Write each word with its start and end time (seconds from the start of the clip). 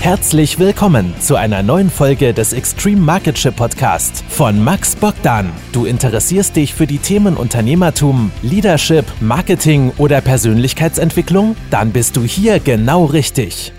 Herzlich 0.00 0.58
willkommen 0.58 1.14
zu 1.20 1.36
einer 1.36 1.62
neuen 1.62 1.90
Folge 1.90 2.32
des 2.32 2.54
Extreme 2.54 3.02
Marketship 3.02 3.54
Podcast 3.54 4.24
von 4.30 4.64
Max 4.64 4.96
Bogdan. 4.96 5.52
Du 5.74 5.84
interessierst 5.84 6.56
dich 6.56 6.72
für 6.72 6.86
die 6.86 6.96
Themen 6.96 7.36
Unternehmertum, 7.36 8.32
Leadership, 8.40 9.04
Marketing 9.20 9.92
oder 9.98 10.22
Persönlichkeitsentwicklung? 10.22 11.54
Dann 11.70 11.92
bist 11.92 12.16
du 12.16 12.22
hier 12.22 12.60
genau 12.60 13.04
richtig. 13.04 13.74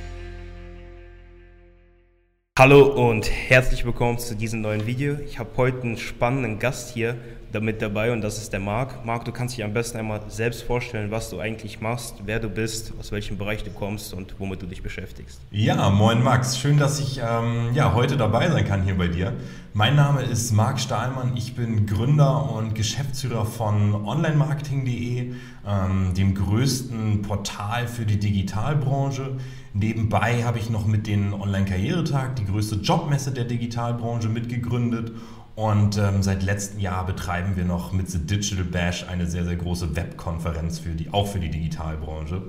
Hallo 2.59 3.09
und 3.09 3.27
herzlich 3.27 3.83
willkommen 3.83 4.19
zu 4.19 4.35
diesem 4.35 4.61
neuen 4.61 4.85
Video. 4.85 5.17
Ich 5.25 5.39
habe 5.39 5.49
heute 5.57 5.81
einen 5.81 5.97
spannenden 5.97 6.59
Gast 6.59 6.93
hier 6.93 7.15
damit 7.51 7.81
dabei 7.81 8.11
und 8.11 8.21
das 8.21 8.37
ist 8.37 8.53
der 8.53 8.59
Marc. 8.59 9.05
Marc, 9.05 9.25
du 9.25 9.31
kannst 9.31 9.57
dich 9.57 9.63
am 9.63 9.73
besten 9.73 9.97
einmal 9.97 10.21
selbst 10.29 10.63
vorstellen, 10.63 11.11
was 11.11 11.29
du 11.29 11.39
eigentlich 11.39 11.81
machst, 11.81 12.15
wer 12.25 12.39
du 12.39 12.49
bist, 12.49 12.93
aus 12.99 13.11
welchem 13.11 13.37
Bereich 13.37 13.63
du 13.63 13.71
kommst 13.71 14.13
und 14.13 14.35
womit 14.39 14.61
du 14.61 14.67
dich 14.67 14.81
beschäftigst. 14.81 15.41
Ja, 15.51 15.89
moin 15.89 16.23
Max. 16.23 16.57
Schön, 16.57 16.77
dass 16.77 16.99
ich 16.99 17.19
ähm, 17.19 17.69
ja, 17.73 17.93
heute 17.93 18.17
dabei 18.17 18.49
sein 18.49 18.65
kann 18.65 18.83
hier 18.83 18.97
bei 18.97 19.07
dir. 19.07 19.33
Mein 19.73 19.95
Name 19.95 20.21
ist 20.21 20.51
Marc 20.51 20.79
Stahlmann. 20.79 21.35
Ich 21.35 21.55
bin 21.55 21.85
Gründer 21.85 22.51
und 22.51 22.75
Geschäftsführer 22.75 23.45
von 23.45 23.95
onlinemarketing.de, 24.05 25.33
ähm, 25.65 26.13
dem 26.13 26.35
größten 26.35 27.21
Portal 27.21 27.87
für 27.87 28.05
die 28.05 28.19
Digitalbranche. 28.19 29.37
Nebenbei 29.73 30.43
habe 30.43 30.59
ich 30.59 30.69
noch 30.69 30.85
mit 30.85 31.07
den 31.07 31.33
Online-Karrieretag, 31.33 32.35
die 32.35 32.45
größte 32.45 32.75
Jobmesse 32.75 33.31
der 33.31 33.45
Digitalbranche, 33.45 34.27
mitgegründet 34.27 35.13
und 35.61 35.95
ähm, 35.99 36.23
seit 36.23 36.41
letztem 36.41 36.79
Jahr 36.79 37.05
betreiben 37.05 37.55
wir 37.55 37.65
noch 37.65 37.91
mit 37.91 38.09
The 38.09 38.17
Digital 38.17 38.63
Bash 38.63 39.05
eine 39.07 39.27
sehr, 39.27 39.45
sehr 39.45 39.57
große 39.57 39.95
Webkonferenz, 39.95 40.79
für 40.79 40.89
die, 40.89 41.13
auch 41.13 41.27
für 41.27 41.39
die 41.39 41.51
Digitalbranche. 41.51 42.41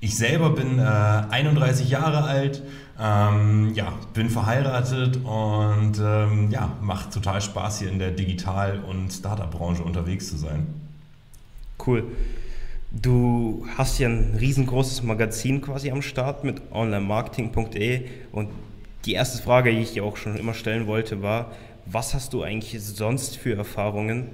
Ich 0.00 0.16
selber 0.16 0.48
bin 0.48 0.78
äh, 0.78 0.82
31 0.82 1.90
Jahre 1.90 2.22
alt, 2.22 2.62
ähm, 2.98 3.74
ja, 3.74 3.92
bin 4.14 4.30
verheiratet 4.30 5.18
und 5.24 6.00
ähm, 6.02 6.50
ja, 6.50 6.72
macht 6.80 7.12
total 7.12 7.42
Spaß 7.42 7.80
hier 7.80 7.90
in 7.90 7.98
der 7.98 8.12
Digital- 8.12 8.80
und 8.80 9.12
Startup-Branche 9.12 9.82
unterwegs 9.82 10.30
zu 10.30 10.38
sein. 10.38 10.66
Cool. 11.86 12.04
Du 12.90 13.66
hast 13.76 13.98
ja 13.98 14.08
ein 14.08 14.36
riesengroßes 14.40 15.02
Magazin 15.02 15.60
quasi 15.60 15.90
am 15.90 16.00
Start 16.00 16.44
mit 16.44 16.62
onlinemarketing.de 16.72 18.06
und 18.32 18.48
die 19.04 19.12
erste 19.12 19.42
Frage, 19.42 19.70
die 19.70 19.80
ich 19.80 19.92
dir 19.92 20.04
auch 20.04 20.16
schon 20.16 20.36
immer 20.36 20.54
stellen 20.54 20.86
wollte, 20.86 21.20
war, 21.20 21.50
was 21.86 22.14
hast 22.14 22.32
du 22.32 22.42
eigentlich 22.42 22.82
sonst 22.82 23.36
für 23.36 23.56
Erfahrungen 23.56 24.28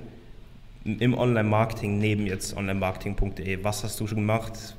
im 0.85 1.15
Online-Marketing 1.15 1.99
neben 1.99 2.27
jetzt 2.27 2.57
onlinemarketing.de? 2.57 3.63
Was 3.65 3.85
hast 3.85 4.01
du 4.01 4.07
schon 4.07 4.19
gemacht? 4.19 4.77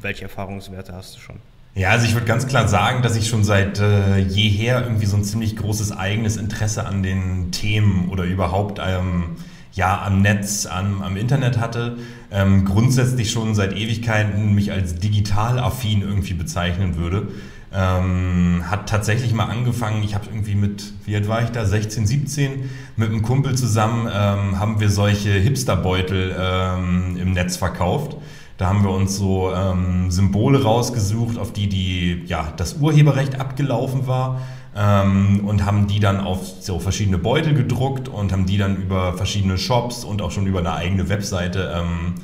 Welche 0.00 0.22
Erfahrungswerte 0.22 0.92
hast 0.92 1.16
du 1.16 1.20
schon? 1.20 1.36
Ja, 1.74 1.90
also 1.90 2.06
ich 2.06 2.14
würde 2.14 2.26
ganz 2.26 2.46
klar 2.46 2.68
sagen, 2.68 3.02
dass 3.02 3.16
ich 3.16 3.28
schon 3.28 3.44
seit 3.44 3.80
äh, 3.80 4.18
jeher 4.18 4.82
irgendwie 4.82 5.04
so 5.04 5.16
ein 5.16 5.24
ziemlich 5.24 5.56
großes 5.56 5.92
eigenes 5.92 6.38
Interesse 6.38 6.86
an 6.86 7.02
den 7.02 7.50
Themen 7.50 8.08
oder 8.08 8.24
überhaupt 8.24 8.80
ähm, 8.82 9.36
ja, 9.74 10.02
am 10.02 10.22
Netz, 10.22 10.64
am, 10.64 11.02
am 11.02 11.18
Internet 11.18 11.58
hatte. 11.58 11.98
Ähm, 12.30 12.64
grundsätzlich 12.64 13.30
schon 13.30 13.54
seit 13.54 13.74
Ewigkeiten 13.74 14.54
mich 14.54 14.72
als 14.72 14.94
digital 14.94 15.58
affin 15.58 16.00
irgendwie 16.00 16.32
bezeichnen 16.32 16.96
würde. 16.96 17.28
Ähm, 17.72 18.62
hat 18.70 18.88
tatsächlich 18.88 19.34
mal 19.34 19.46
angefangen, 19.46 20.02
ich 20.02 20.14
habe 20.14 20.26
irgendwie 20.26 20.54
mit, 20.54 20.92
wie 21.04 21.16
alt 21.16 21.28
war 21.28 21.42
ich 21.42 21.50
da, 21.50 21.64
16, 21.64 22.06
17, 22.06 22.70
mit 22.96 23.10
einem 23.10 23.22
Kumpel 23.22 23.56
zusammen 23.56 24.08
ähm, 24.12 24.58
haben 24.58 24.80
wir 24.80 24.88
solche 24.88 25.30
Hipsterbeutel 25.30 26.34
ähm, 26.38 27.16
im 27.20 27.32
Netz 27.32 27.56
verkauft. 27.56 28.16
Da 28.56 28.68
haben 28.68 28.84
wir 28.84 28.90
uns 28.90 29.16
so 29.16 29.52
ähm, 29.52 30.10
Symbole 30.10 30.62
rausgesucht, 30.62 31.38
auf 31.38 31.52
die, 31.52 31.68
die 31.68 32.22
ja, 32.26 32.52
das 32.56 32.78
Urheberrecht 32.78 33.38
abgelaufen 33.38 34.06
war 34.06 34.40
ähm, 34.74 35.42
und 35.46 35.64
haben 35.64 35.86
die 35.86 36.00
dann 36.00 36.20
auf 36.20 36.46
so 36.60 36.78
verschiedene 36.78 37.18
Beutel 37.18 37.52
gedruckt 37.52 38.08
und 38.08 38.32
haben 38.32 38.46
die 38.46 38.58
dann 38.58 38.76
über 38.76 39.14
verschiedene 39.14 39.58
Shops 39.58 40.04
und 40.04 40.22
auch 40.22 40.30
schon 40.30 40.46
über 40.46 40.60
eine 40.60 40.72
eigene 40.72 41.08
Webseite 41.08 41.74
ähm, 41.76 42.14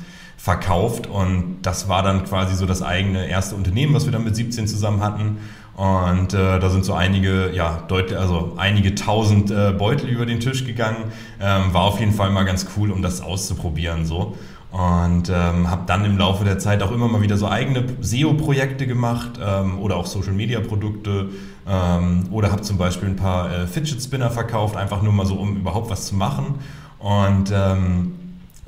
verkauft 0.43 1.07
und 1.07 1.59
das 1.61 1.87
war 1.87 2.03
dann 2.03 2.25
quasi 2.25 2.55
so 2.55 2.65
das 2.65 2.81
eigene 2.81 3.29
erste 3.29 3.55
Unternehmen, 3.55 3.93
was 3.93 4.03
wir 4.03 4.11
dann 4.11 4.25
mit 4.25 4.35
17 4.35 4.67
zusammen 4.67 5.01
hatten. 5.01 5.37
Und 5.77 6.33
äh, 6.33 6.59
da 6.59 6.69
sind 6.69 6.83
so 6.83 6.93
einige, 6.93 7.53
ja, 7.53 7.81
deutlich, 7.87 8.19
also 8.19 8.51
einige 8.57 8.93
tausend 8.93 9.51
äh, 9.51 9.71
Beutel 9.71 10.09
über 10.09 10.25
den 10.25 10.41
Tisch 10.41 10.65
gegangen. 10.65 11.13
Ähm, 11.39 11.73
war 11.73 11.83
auf 11.83 12.01
jeden 12.01 12.11
Fall 12.11 12.29
mal 12.29 12.43
ganz 12.43 12.67
cool, 12.75 12.91
um 12.91 13.01
das 13.01 13.21
auszuprobieren 13.21 14.05
so. 14.05 14.37
Und 14.69 15.29
ähm, 15.29 15.69
habe 15.71 15.83
dann 15.87 16.03
im 16.03 16.17
Laufe 16.17 16.43
der 16.43 16.59
Zeit 16.59 16.83
auch 16.83 16.91
immer 16.91 17.07
mal 17.07 17.21
wieder 17.21 17.37
so 17.37 17.47
eigene 17.47 17.85
SEO-Projekte 18.01 18.85
gemacht 18.85 19.39
ähm, 19.41 19.79
oder 19.79 19.95
auch 19.95 20.07
Social-Media-Produkte 20.07 21.29
ähm, 21.69 22.25
oder 22.31 22.51
habe 22.51 22.63
zum 22.63 22.77
Beispiel 22.77 23.07
ein 23.07 23.15
paar 23.15 23.49
äh, 23.49 23.65
Fidget-Spinner 23.65 24.29
verkauft, 24.29 24.75
einfach 24.75 25.01
nur 25.03 25.13
mal 25.13 25.25
so, 25.25 25.35
um 25.35 25.55
überhaupt 25.55 25.89
was 25.89 26.07
zu 26.07 26.15
machen. 26.15 26.55
Und 26.99 27.53
ähm, 27.55 28.15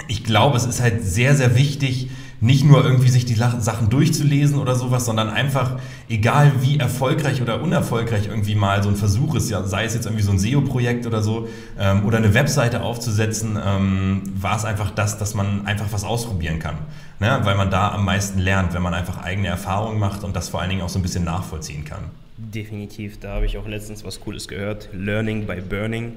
ich 0.07 0.23
glaube, 0.23 0.57
es 0.57 0.65
ist 0.65 0.81
halt 0.81 1.03
sehr, 1.03 1.35
sehr 1.35 1.55
wichtig, 1.55 2.09
nicht 2.41 2.65
nur 2.65 2.83
irgendwie 2.83 3.09
sich 3.09 3.25
die 3.25 3.33
Sachen 3.33 3.89
durchzulesen 3.89 4.59
oder 4.59 4.75
sowas, 4.75 5.05
sondern 5.05 5.29
einfach, 5.29 5.79
egal 6.09 6.51
wie 6.61 6.77
erfolgreich 6.77 7.41
oder 7.41 7.61
unerfolgreich 7.61 8.27
irgendwie 8.27 8.55
mal 8.55 8.83
so 8.83 8.89
ein 8.89 8.97
Versuch 8.97 9.35
ist, 9.35 9.49
ja, 9.49 9.63
sei 9.63 9.85
es 9.85 9.93
jetzt 9.93 10.05
irgendwie 10.05 10.23
so 10.23 10.31
ein 10.31 10.37
SEO-Projekt 10.37 11.07
oder 11.07 11.21
so, 11.21 11.47
ähm, 11.79 12.05
oder 12.05 12.17
eine 12.17 12.33
Webseite 12.33 12.81
aufzusetzen, 12.81 13.57
ähm, 13.63 14.21
war 14.39 14.57
es 14.57 14.65
einfach 14.65 14.91
das, 14.91 15.17
dass 15.17 15.33
man 15.33 15.65
einfach 15.65 15.87
was 15.91 16.03
ausprobieren 16.03 16.59
kann. 16.59 16.75
Ne? 17.19 17.39
Weil 17.43 17.55
man 17.55 17.71
da 17.71 17.91
am 17.93 18.03
meisten 18.05 18.39
lernt, 18.39 18.73
wenn 18.73 18.81
man 18.81 18.93
einfach 18.93 19.23
eigene 19.23 19.47
Erfahrungen 19.47 19.97
macht 19.97 20.23
und 20.23 20.35
das 20.35 20.49
vor 20.49 20.61
allen 20.61 20.69
Dingen 20.69 20.81
auch 20.81 20.89
so 20.89 20.99
ein 20.99 21.03
bisschen 21.03 21.23
nachvollziehen 21.23 21.85
kann. 21.85 22.03
Definitiv, 22.37 23.19
da 23.19 23.35
habe 23.35 23.45
ich 23.45 23.57
auch 23.57 23.67
letztens 23.67 24.03
was 24.03 24.19
Cooles 24.19 24.49
gehört. 24.49 24.89
Learning 24.91 25.47
by 25.47 25.61
Burning. 25.61 26.13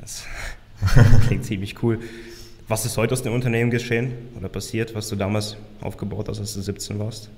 Das 0.00 0.24
klingt 1.26 1.44
ziemlich 1.44 1.80
cool. 1.82 2.00
Was 2.70 2.86
ist 2.86 2.96
heute 2.96 3.14
aus 3.14 3.22
dem 3.24 3.32
Unternehmen 3.32 3.72
geschehen 3.72 4.12
oder 4.38 4.48
passiert, 4.48 4.94
was 4.94 5.08
du 5.08 5.16
damals 5.16 5.56
aufgebaut 5.80 6.28
hast, 6.28 6.38
als 6.38 6.54
du 6.54 6.62
17 6.62 7.00
warst? 7.00 7.28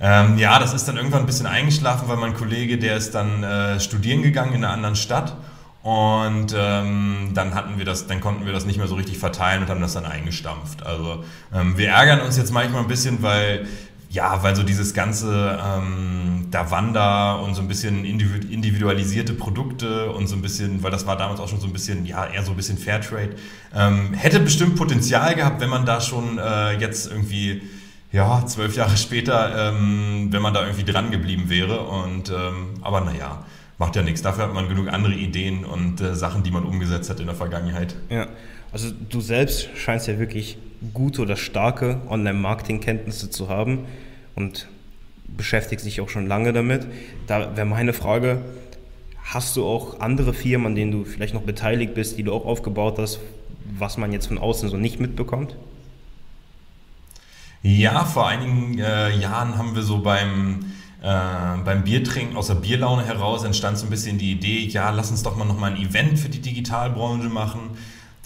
Ähm, 0.00 0.38
ja, 0.38 0.58
das 0.58 0.74
ist 0.74 0.88
dann 0.88 0.96
irgendwann 0.96 1.20
ein 1.20 1.26
bisschen 1.26 1.46
eingeschlafen, 1.46 2.08
weil 2.08 2.16
mein 2.16 2.34
Kollege, 2.34 2.78
der 2.78 2.96
ist 2.96 3.14
dann 3.14 3.44
äh, 3.44 3.78
studieren 3.78 4.22
gegangen 4.22 4.54
in 4.54 4.64
einer 4.64 4.72
anderen 4.72 4.96
Stadt 4.96 5.36
und 5.84 6.52
ähm, 6.58 7.30
dann 7.32 7.54
hatten 7.54 7.78
wir 7.78 7.84
das, 7.84 8.08
dann 8.08 8.20
konnten 8.20 8.44
wir 8.44 8.52
das 8.52 8.66
nicht 8.66 8.76
mehr 8.76 8.88
so 8.88 8.96
richtig 8.96 9.18
verteilen 9.18 9.62
und 9.62 9.68
haben 9.68 9.80
das 9.80 9.94
dann 9.94 10.04
eingestampft. 10.04 10.84
Also 10.84 11.22
ähm, 11.54 11.78
wir 11.78 11.90
ärgern 11.90 12.22
uns 12.22 12.36
jetzt 12.36 12.50
manchmal 12.50 12.82
ein 12.82 12.88
bisschen, 12.88 13.22
weil 13.22 13.68
ja, 14.16 14.42
weil 14.42 14.56
so 14.56 14.62
dieses 14.62 14.94
ganze 14.94 15.58
ähm, 15.62 16.46
Davanda 16.50 17.34
und 17.34 17.54
so 17.54 17.60
ein 17.60 17.68
bisschen 17.68 18.06
individualisierte 18.06 19.34
Produkte 19.34 20.10
und 20.10 20.26
so 20.26 20.36
ein 20.36 20.42
bisschen, 20.42 20.82
weil 20.82 20.90
das 20.90 21.06
war 21.06 21.18
damals 21.18 21.38
auch 21.38 21.48
schon 21.48 21.60
so 21.60 21.66
ein 21.66 21.72
bisschen, 21.74 22.06
ja, 22.06 22.26
eher 22.26 22.42
so 22.42 22.52
ein 22.52 22.56
bisschen 22.56 22.78
Fairtrade, 22.78 23.36
ähm, 23.74 24.14
hätte 24.14 24.40
bestimmt 24.40 24.76
Potenzial 24.76 25.34
gehabt, 25.34 25.60
wenn 25.60 25.68
man 25.68 25.84
da 25.84 26.00
schon 26.00 26.38
äh, 26.38 26.78
jetzt 26.78 27.10
irgendwie, 27.10 27.60
ja, 28.10 28.46
zwölf 28.46 28.74
Jahre 28.74 28.96
später, 28.96 29.68
ähm, 29.68 30.28
wenn 30.30 30.40
man 30.40 30.54
da 30.54 30.62
irgendwie 30.64 30.90
dran 30.90 31.10
geblieben 31.10 31.50
wäre. 31.50 31.80
Und, 31.80 32.30
ähm, 32.30 32.68
aber 32.80 33.02
naja, 33.02 33.44
macht 33.76 33.96
ja 33.96 34.02
nichts. 34.02 34.22
Dafür 34.22 34.44
hat 34.44 34.54
man 34.54 34.66
genug 34.70 34.88
andere 34.88 35.12
Ideen 35.12 35.66
und 35.66 36.00
äh, 36.00 36.14
Sachen, 36.14 36.42
die 36.42 36.50
man 36.50 36.64
umgesetzt 36.64 37.10
hat 37.10 37.20
in 37.20 37.26
der 37.26 37.34
Vergangenheit. 37.34 37.96
Ja, 38.08 38.28
also 38.72 38.88
du 39.10 39.20
selbst 39.20 39.68
scheinst 39.76 40.08
ja 40.08 40.18
wirklich 40.18 40.56
gute 40.94 41.20
oder 41.20 41.36
starke 41.36 42.00
Online-Marketing-Kenntnisse 42.08 43.28
zu 43.28 43.50
haben 43.50 43.80
und 44.36 44.68
beschäftigst 45.26 45.84
dich 45.84 46.00
auch 46.00 46.08
schon 46.08 46.26
lange 46.28 46.52
damit. 46.52 46.86
Da 47.26 47.56
wäre 47.56 47.66
meine 47.66 47.92
Frage, 47.92 48.42
hast 49.24 49.56
du 49.56 49.66
auch 49.66 50.00
andere 50.00 50.32
Firmen, 50.32 50.68
an 50.68 50.74
denen 50.76 50.92
du 50.92 51.04
vielleicht 51.04 51.34
noch 51.34 51.42
beteiligt 51.42 51.94
bist, 51.94 52.16
die 52.16 52.22
du 52.22 52.32
auch 52.32 52.44
aufgebaut 52.44 52.98
hast, 52.98 53.18
was 53.76 53.96
man 53.98 54.12
jetzt 54.12 54.28
von 54.28 54.38
außen 54.38 54.68
so 54.68 54.76
nicht 54.76 55.00
mitbekommt? 55.00 55.56
Ja, 57.62 58.04
vor 58.04 58.28
einigen 58.28 58.78
äh, 58.78 59.16
Jahren 59.16 59.58
haben 59.58 59.74
wir 59.74 59.82
so 59.82 59.98
beim, 59.98 60.66
äh, 61.02 61.56
beim 61.64 61.82
Biertrinken 61.82 62.36
aus 62.36 62.46
der 62.46 62.54
Bierlaune 62.54 63.04
heraus 63.04 63.42
entstand 63.42 63.78
so 63.78 63.86
ein 63.86 63.90
bisschen 63.90 64.18
die 64.18 64.30
Idee, 64.30 64.60
ja, 64.66 64.90
lass 64.90 65.10
uns 65.10 65.24
doch 65.24 65.36
mal 65.36 65.46
noch 65.46 65.58
mal 65.58 65.72
ein 65.72 65.76
Event 65.76 66.18
für 66.18 66.28
die 66.28 66.40
Digitalbranche 66.40 67.28
machen. 67.28 67.70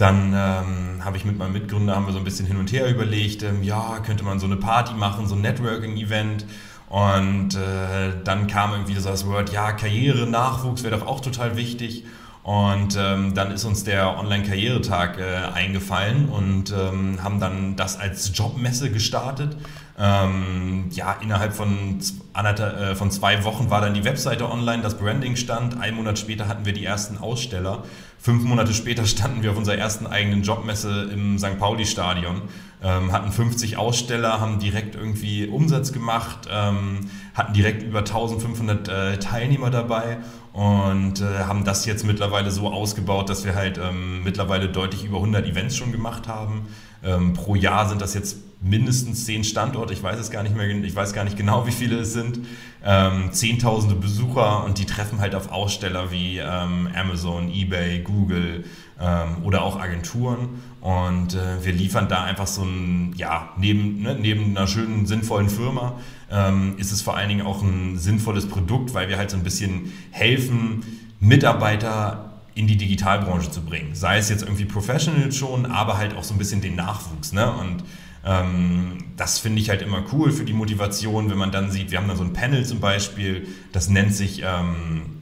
Dann 0.01 0.33
ähm, 0.35 1.05
habe 1.05 1.19
ich 1.19 1.27
mit 1.27 1.37
meinem 1.37 1.53
Mitgründer 1.53 1.95
haben 1.95 2.07
wir 2.07 2.15
so 2.15 2.19
ein 2.19 2.25
bisschen 2.25 2.47
hin 2.47 2.57
und 2.57 2.73
her 2.73 2.89
überlegt, 2.89 3.43
ähm, 3.43 3.63
ja, 3.63 3.99
könnte 3.99 4.25
man 4.25 4.41
so 4.41 4.47
eine 4.47 4.57
Party 4.57 4.95
machen, 4.95 5.27
so 5.27 5.35
ein 5.35 5.43
Networking-Event. 5.43 6.47
Und 6.89 7.55
äh, 7.55 8.15
dann 8.25 8.47
kam 8.47 8.73
irgendwie 8.73 8.95
das 8.95 9.27
Wort, 9.27 9.53
ja, 9.53 9.73
Karriere, 9.73 10.27
Nachwuchs 10.27 10.85
wäre 10.85 10.99
doch 10.99 11.07
auch 11.07 11.21
total 11.21 11.59
wichtig. 11.59 12.05
Und 12.43 12.97
ähm, 12.99 13.35
dann 13.35 13.51
ist 13.51 13.65
uns 13.65 13.85
der 13.85 14.19
Online-Karrieretag 14.19 15.19
äh, 15.19 15.53
eingefallen 15.53 16.31
und 16.31 16.73
ähm, 16.73 17.23
haben 17.23 17.39
dann 17.39 17.77
das 17.77 17.99
als 17.99 18.33
Jobmesse 18.35 18.91
gestartet 18.91 19.59
Ähm, 19.99 20.87
ja, 20.93 21.19
innerhalb 21.21 21.53
von, 21.53 22.01
äh, 22.35 22.95
von 22.95 23.11
zwei 23.11 23.45
Wochen 23.45 23.69
war 23.69 23.83
dann 23.83 23.93
die 23.93 24.05
Webseite 24.05 24.51
online, 24.51 24.83
das 24.83 24.97
Branding 24.97 25.37
stand. 25.37 25.79
Ein 25.79 25.95
Monat 25.95 26.19
später 26.19 26.49
hatten 26.49 26.65
wir 26.65 26.73
die 26.73 26.87
ersten 26.87 27.19
Aussteller. 27.19 27.85
Fünf 28.23 28.45
Monate 28.45 28.75
später 28.75 29.07
standen 29.07 29.43
wir 29.43 29.51
auf 29.51 29.57
unserer 29.57 29.79
ersten 29.79 30.07
eigenen 30.07 30.43
Jobmesse 30.43 31.09
im 31.11 31.39
St. 31.39 31.59
Pauli-Stadion, 31.59 32.43
ähm, 32.83 33.13
hatten 33.13 33.33
50 33.33 33.79
Aussteller, 33.79 34.43
haben 34.43 34.59
direkt 34.59 34.95
irgendwie 34.95 35.47
Umsatz 35.47 35.91
gemacht, 35.91 36.41
ähm, 36.53 37.09
hatten 37.33 37.55
direkt 37.55 37.83
über 37.83 38.01
1500 38.01 38.89
äh, 38.89 39.19
Teilnehmer 39.19 39.71
dabei 39.71 40.19
und 40.53 41.23
äh, 41.23 41.45
haben 41.45 41.65
das 41.65 41.87
jetzt 41.87 42.05
mittlerweile 42.05 42.51
so 42.51 42.69
ausgebaut, 42.69 43.31
dass 43.31 43.47
wir 43.47 43.55
halt 43.55 43.79
ähm, 43.79 44.23
mittlerweile 44.23 44.69
deutlich 44.69 45.05
über 45.05 45.17
100 45.17 45.47
Events 45.47 45.79
schon 45.79 45.91
gemacht 45.91 46.29
haben. 46.29 46.67
Ähm, 47.03 47.33
pro 47.33 47.55
Jahr 47.55 47.89
sind 47.89 48.03
das 48.03 48.13
jetzt 48.13 48.37
mindestens 48.61 49.25
zehn 49.25 49.43
Standorte, 49.43 49.93
ich 49.93 50.03
weiß 50.03 50.19
es 50.19 50.31
gar 50.31 50.43
nicht 50.43 50.55
mehr, 50.55 50.69
ich 50.69 50.95
weiß 50.95 51.13
gar 51.13 51.25
nicht 51.25 51.37
genau, 51.37 51.67
wie 51.67 51.73
viele 51.73 52.01
es 52.01 52.13
sind, 52.13 52.41
ähm, 52.85 53.33
zehntausende 53.33 53.95
Besucher 53.95 54.65
und 54.65 54.79
die 54.79 54.85
treffen 54.85 55.21
halt 55.21 55.35
auf 55.35 55.51
Aussteller 55.51 56.11
wie 56.11 56.39
ähm, 56.39 56.89
Amazon, 56.95 57.51
eBay, 57.51 58.01
Google 58.01 58.65
ähm, 59.01 59.45
oder 59.45 59.63
auch 59.63 59.81
Agenturen 59.81 60.61
und 60.81 61.35
äh, 61.35 61.65
wir 61.65 61.73
liefern 61.73 62.09
da 62.09 62.25
einfach 62.25 62.47
so 62.47 62.63
ein, 62.63 63.15
ja, 63.17 63.51
neben, 63.57 64.03
ne, 64.03 64.17
neben 64.21 64.57
einer 64.57 64.67
schönen, 64.67 65.07
sinnvollen 65.07 65.49
Firma 65.49 65.95
ähm, 66.31 66.75
ist 66.77 66.93
es 66.93 67.03
vor 67.03 67.17
allen 67.17 67.29
Dingen 67.29 67.47
auch 67.47 67.63
ein 67.63 67.99
sinnvolles 67.99 68.47
Produkt, 68.47 68.95
weil 68.95 69.09
wir 69.09 69.17
halt 69.17 69.31
so 69.31 69.37
ein 69.37 69.43
bisschen 69.43 69.93
helfen, 70.11 70.85
Mitarbeiter 71.19 72.31
in 72.55 72.67
die 72.67 72.77
Digitalbranche 72.77 73.51
zu 73.51 73.63
bringen. 73.63 73.95
Sei 73.95 74.19
es 74.19 74.29
jetzt 74.29 74.43
irgendwie 74.43 74.65
Professional 74.65 75.33
schon, 75.33 75.67
aber 75.67 75.99
halt 75.99 76.15
auch 76.15 76.25
so 76.25 76.35
ein 76.35 76.39
bisschen 76.39 76.61
den 76.61 76.77
Nachwuchs. 76.77 77.33
Ne? 77.33 77.51
Und 77.51 77.85
das 78.23 79.39
finde 79.39 79.63
ich 79.63 79.71
halt 79.71 79.81
immer 79.81 80.05
cool 80.13 80.31
für 80.31 80.45
die 80.45 80.53
Motivation, 80.53 81.31
wenn 81.31 81.39
man 81.39 81.53
dann 81.53 81.71
sieht, 81.71 81.91
wir 81.91 81.99
haben 81.99 82.09
da 82.09 82.17
so 82.17 82.25
ein 82.25 82.35
Panel 82.35 82.67
zum 82.67 82.81
Beispiel, 82.81 83.49
das 83.73 83.89
nennt 83.89 84.15
sich 84.15 84.43
ähm, 84.43 85.21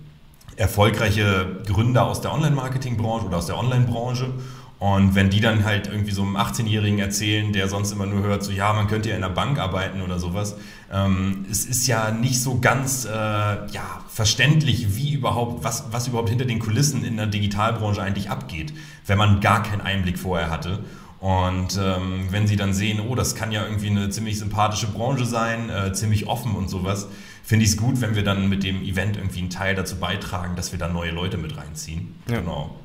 erfolgreiche 0.57 1.61
Gründer 1.67 2.05
aus 2.07 2.21
der 2.21 2.33
Online-Marketing-Branche 2.33 3.27
oder 3.27 3.37
aus 3.37 3.47
der 3.47 3.57
Online-Branche. 3.57 4.33
Und 4.81 5.17
wenn 5.17 5.29
die 5.29 5.41
dann 5.41 5.65
halt 5.65 5.89
irgendwie 5.89 6.13
so 6.13 6.23
einem 6.23 6.37
18-Jährigen 6.37 7.01
erzählen, 7.01 7.53
der 7.53 7.69
sonst 7.69 7.91
immer 7.91 8.07
nur 8.07 8.23
hört, 8.23 8.45
so 8.45 8.53
ja, 8.53 8.73
man 8.73 8.87
könnte 8.87 9.09
ja 9.09 9.17
in 9.17 9.23
der 9.23 9.29
Bank 9.29 9.59
arbeiten 9.59 10.03
oder 10.03 10.21
sowas, 10.21 10.57
ähm, 10.93 11.47
es 11.51 11.65
ist 11.65 11.89
ja 11.89 12.13
nicht 12.13 12.41
so 12.41 12.61
ganz 12.61 13.05
äh, 13.05 13.09
ja, 13.11 14.03
verständlich, 14.09 14.97
wie 14.97 15.15
überhaupt, 15.15 15.65
was, 15.65 15.87
was 15.91 16.07
überhaupt 16.07 16.29
hinter 16.29 16.45
den 16.45 16.61
Kulissen 16.61 17.05
in 17.05 17.17
der 17.17 17.27
Digitalbranche 17.27 18.01
eigentlich 18.03 18.31
abgeht, 18.31 18.73
wenn 19.07 19.19
man 19.19 19.41
gar 19.41 19.65
keinen 19.65 19.81
Einblick 19.81 20.19
vorher 20.19 20.51
hatte. 20.51 20.85
Und 21.21 21.79
ähm, 21.83 22.29
wenn 22.31 22.47
sie 22.47 22.57
dann 22.57 22.73
sehen, 22.73 23.01
oh, 23.01 23.15
das 23.15 23.35
kann 23.35 23.51
ja 23.51 23.65
irgendwie 23.65 23.91
eine 23.91 24.09
ziemlich 24.11 24.39
sympathische 24.39 24.87
Branche 24.87 25.25
sein, 25.25 25.69
äh, 25.69 25.93
ziemlich 25.93 26.29
offen 26.29 26.55
und 26.55 26.69
sowas, 26.69 27.09
finde 27.43 27.65
ich 27.65 27.73
es 27.73 27.77
gut, 27.77 28.01
wenn 28.01 28.15
wir 28.15 28.23
dann 28.23 28.49
mit 28.49 28.63
dem 28.63 28.83
Event 28.83 29.17
irgendwie 29.17 29.41
einen 29.41 29.51
Teil 29.51 29.75
dazu 29.75 29.97
beitragen, 29.97 30.55
dass 30.55 30.71
wir 30.71 30.79
da 30.79 30.89
neue 30.89 31.11
Leute 31.11 31.37
mit 31.37 31.57
reinziehen. 31.57 32.15
Ja. 32.29 32.41
Genau. 32.41 32.77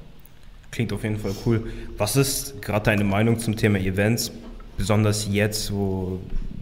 Klingt 0.71 0.91
auf 0.91 1.03
jeden 1.03 1.19
Fall 1.19 1.35
cool. 1.45 1.71
Was 1.97 2.15
ist 2.15 2.59
gerade 2.63 2.85
deine 2.85 3.03
Meinung 3.03 3.37
zum 3.37 3.55
Thema 3.55 3.77
Events, 3.77 4.31
besonders 4.75 5.27
jetzt, 5.29 5.71
wo 5.71 6.19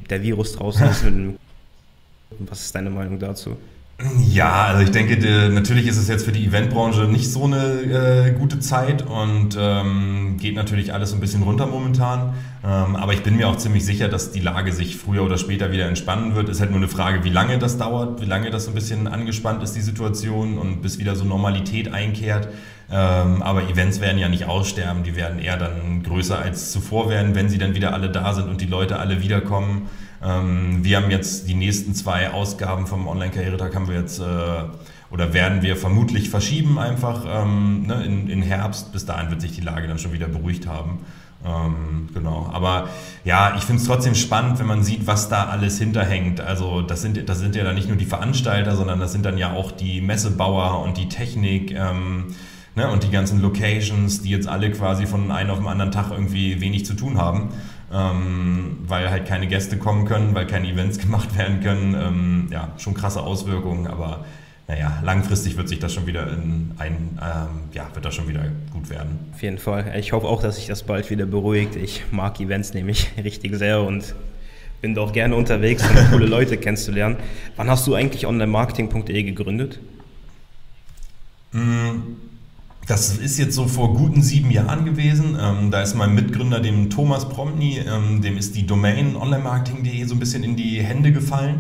der 0.10 0.22
Virus 0.22 0.54
draußen 0.54 0.90
ist? 0.90 1.06
Was 2.40 2.62
ist 2.62 2.76
deine 2.76 2.90
Meinung 2.90 3.20
dazu? 3.20 3.58
Ja, 4.32 4.64
also 4.64 4.84
ich 4.84 4.92
denke, 4.92 5.18
die, 5.18 5.54
natürlich 5.54 5.86
ist 5.88 5.98
es 5.98 6.08
jetzt 6.08 6.26
für 6.26 6.32
die 6.32 6.46
Eventbranche 6.46 7.04
nicht 7.04 7.32
so 7.32 7.46
eine 7.46 7.82
äh, 7.82 8.32
gute 8.32 8.60
Zeit 8.60 9.06
und 9.06 9.58
ähm, 9.60 10.38
geht 10.40 10.56
natürlich 10.56 10.94
alles 10.94 11.14
ein 11.14 11.20
bisschen 11.20 11.44
runter 11.44 11.68
momentan. 11.68 12.34
Ähm, 12.64 12.96
aber 12.96 13.14
ich 13.14 13.22
bin 13.22 13.36
mir 13.36 13.48
auch 13.48 13.58
ziemlich 13.58 13.86
sicher, 13.86 14.08
dass 14.08 14.32
die 14.32 14.40
Lage 14.40 14.72
sich 14.72 14.98
früher 14.98 15.24
oder 15.24 15.38
später 15.38 15.72
wieder 15.72 15.88
entspannen 15.88 16.36
wird. 16.36 16.50
Es 16.50 16.56
ist 16.56 16.62
halt 16.62 16.72
nur 16.72 16.80
eine 16.80 16.88
Frage, 16.88 17.24
wie 17.24 17.30
lange 17.30 17.60
das 17.60 17.78
dauert, 17.78 18.22
wie 18.22 18.26
lange 18.26 18.50
das 18.50 18.66
so 18.66 18.72
ein 18.72 18.76
bisschen 18.76 19.08
angespannt 19.08 19.62
ist, 19.64 19.74
die 19.74 19.82
Situation 19.82 20.58
und 20.58 20.82
bis 20.82 20.98
wieder 20.98 21.16
so 21.16 21.24
Normalität 21.24 21.94
einkehrt. 21.94 22.48
Ähm, 22.92 23.42
aber 23.42 23.70
Events 23.70 24.02
werden 24.02 24.18
ja 24.18 24.30
nicht 24.30 24.46
aussterben, 24.46 25.04
die 25.04 25.16
werden 25.16 25.40
eher 25.40 25.58
dann 25.58 26.04
größer 26.04 26.40
als 26.40 26.72
zuvor 26.72 27.10
werden, 27.10 27.36
wenn 27.36 27.50
sie 27.50 27.58
dann 27.58 27.76
wieder 27.76 27.94
alle 27.94 28.10
da 28.10 28.34
sind 28.34 28.50
und 28.50 28.62
die 28.62 28.66
Leute 28.66 29.00
alle 29.00 29.22
wiederkommen. 29.22 29.90
Ähm, 30.24 30.84
wir 30.84 30.98
haben 30.98 31.10
jetzt 31.10 31.48
die 31.48 31.56
nächsten 31.56 31.96
zwei 31.96 32.32
Ausgaben 32.32 32.86
vom 32.86 33.08
Online-Karrieretag 33.08 33.76
haben 33.76 33.88
wir 33.88 33.96
jetzt 33.96 34.20
äh, 34.20 34.24
oder 35.10 35.34
werden 35.34 35.62
wir 35.62 35.76
vermutlich 35.76 36.30
verschieben 36.30 36.80
einfach 36.80 37.26
ähm, 37.28 37.88
ne, 37.88 38.04
in, 38.06 38.30
in 38.30 38.42
Herbst. 38.42 38.94
Bis 38.94 39.06
dahin 39.06 39.30
wird 39.30 39.42
sich 39.42 39.54
die 39.54 39.62
Lage 39.62 39.88
dann 39.88 40.00
schon 40.00 40.14
wieder 40.14 40.28
beruhigt 40.28 40.68
haben. 40.68 41.00
Ähm, 41.44 42.10
genau, 42.14 42.50
aber 42.54 42.90
ja, 43.26 43.56
ich 43.58 43.64
finde 43.64 43.82
es 43.82 43.88
trotzdem 43.88 44.14
spannend, 44.14 44.60
wenn 44.60 44.68
man 44.68 44.84
sieht, 44.84 45.08
was 45.08 45.28
da 45.28 45.46
alles 45.46 45.80
hinterhängt. 45.80 46.40
Also 46.40 46.84
das 46.84 47.02
sind, 47.02 47.28
das 47.28 47.40
sind 47.40 47.56
ja 47.56 47.64
dann 47.64 47.74
nicht 47.74 47.88
nur 47.88 47.98
die 47.98 48.06
Veranstalter, 48.06 48.76
sondern 48.76 49.00
das 49.00 49.12
sind 49.12 49.26
dann 49.26 49.40
ja 49.40 49.52
auch 49.52 49.72
die 49.72 50.02
Messebauer 50.02 50.84
und 50.84 50.98
die 50.98 51.10
Technik 51.10 51.72
ähm, 51.72 52.28
ne, 52.76 52.90
und 52.92 53.04
die 53.04 53.10
ganzen 53.10 53.42
Locations, 53.42 54.22
die 54.22 54.30
jetzt 54.30 54.48
alle 54.48 54.70
quasi 54.72 55.08
von 55.08 55.32
einem 55.32 55.50
auf 55.50 55.58
den 55.58 55.68
anderen 55.68 55.92
Tag 55.92 56.12
irgendwie 56.12 56.62
wenig 56.62 56.86
zu 56.86 56.94
tun 56.94 57.18
haben 57.18 57.50
ähm, 57.94 58.78
weil 58.88 59.10
halt 59.10 59.28
keine 59.28 59.48
Gäste 59.48 59.78
kommen 59.78 60.06
können, 60.06 60.34
weil 60.34 60.48
keine 60.48 60.70
Events 60.70 60.98
gemacht 61.00 61.38
werden 61.38 61.62
können. 61.62 61.96
Ähm, 61.96 62.48
ja, 62.52 62.70
schon 62.78 62.94
krasse 62.94 63.22
Auswirkungen, 63.22 63.88
aber 63.88 64.26
naja, 64.68 65.02
langfristig 65.04 65.58
wird 65.58 65.68
sich 65.68 65.80
das 65.80 65.94
schon 65.94 66.08
wieder 66.08 66.32
in 66.32 66.72
ein, 66.78 67.20
ähm, 67.22 67.70
ja, 67.74 67.90
wird 67.94 68.06
das 68.06 68.16
schon 68.16 68.30
wieder 68.30 68.46
gut 68.72 68.90
werden. 68.90 69.20
Auf 69.34 69.42
jeden 69.42 69.58
Fall. 69.58 69.94
Ich 70.00 70.14
hoffe 70.14 70.28
auch, 70.28 70.42
dass 70.42 70.56
sich 70.56 70.68
das 70.68 70.84
bald 70.84 71.10
wieder 71.10 71.26
beruhigt. 71.26 71.76
Ich 71.76 72.04
mag 72.12 72.40
Events 72.40 72.74
nämlich 72.74 73.12
richtig 73.24 73.56
sehr 73.56 73.82
und 73.82 74.16
bin 74.80 74.96
doch 74.96 75.12
gerne 75.14 75.36
unterwegs, 75.36 75.84
um 75.88 75.96
coole 76.12 76.26
Leute 76.26 76.58
kennenzulernen. 76.58 77.18
Wann 77.56 77.70
hast 77.70 77.86
du 77.86 77.96
eigentlich 77.96 78.26
onlinemarketing.de 78.26 79.24
gegründet? 79.24 79.80
Mm. 81.52 82.31
Das 82.88 83.16
ist 83.18 83.38
jetzt 83.38 83.56
so 83.56 83.68
vor 83.68 83.94
guten 83.94 84.22
sieben 84.22 84.50
Jahren 84.50 84.86
gewesen. 84.86 85.38
Ähm, 85.40 85.72
da 85.72 85.82
ist 85.82 85.96
mein 85.96 86.14
Mitgründer, 86.16 86.60
dem 86.60 86.90
Thomas 86.90 87.30
Promny, 87.30 87.78
ähm, 87.80 88.22
dem 88.22 88.38
ist 88.38 88.56
die 88.56 88.66
Domain 88.66 89.16
onlinemarketing.de 89.16 90.04
so 90.06 90.16
ein 90.16 90.20
bisschen 90.20 90.44
in 90.44 90.56
die 90.56 90.82
Hände 90.82 91.12
gefallen. 91.12 91.60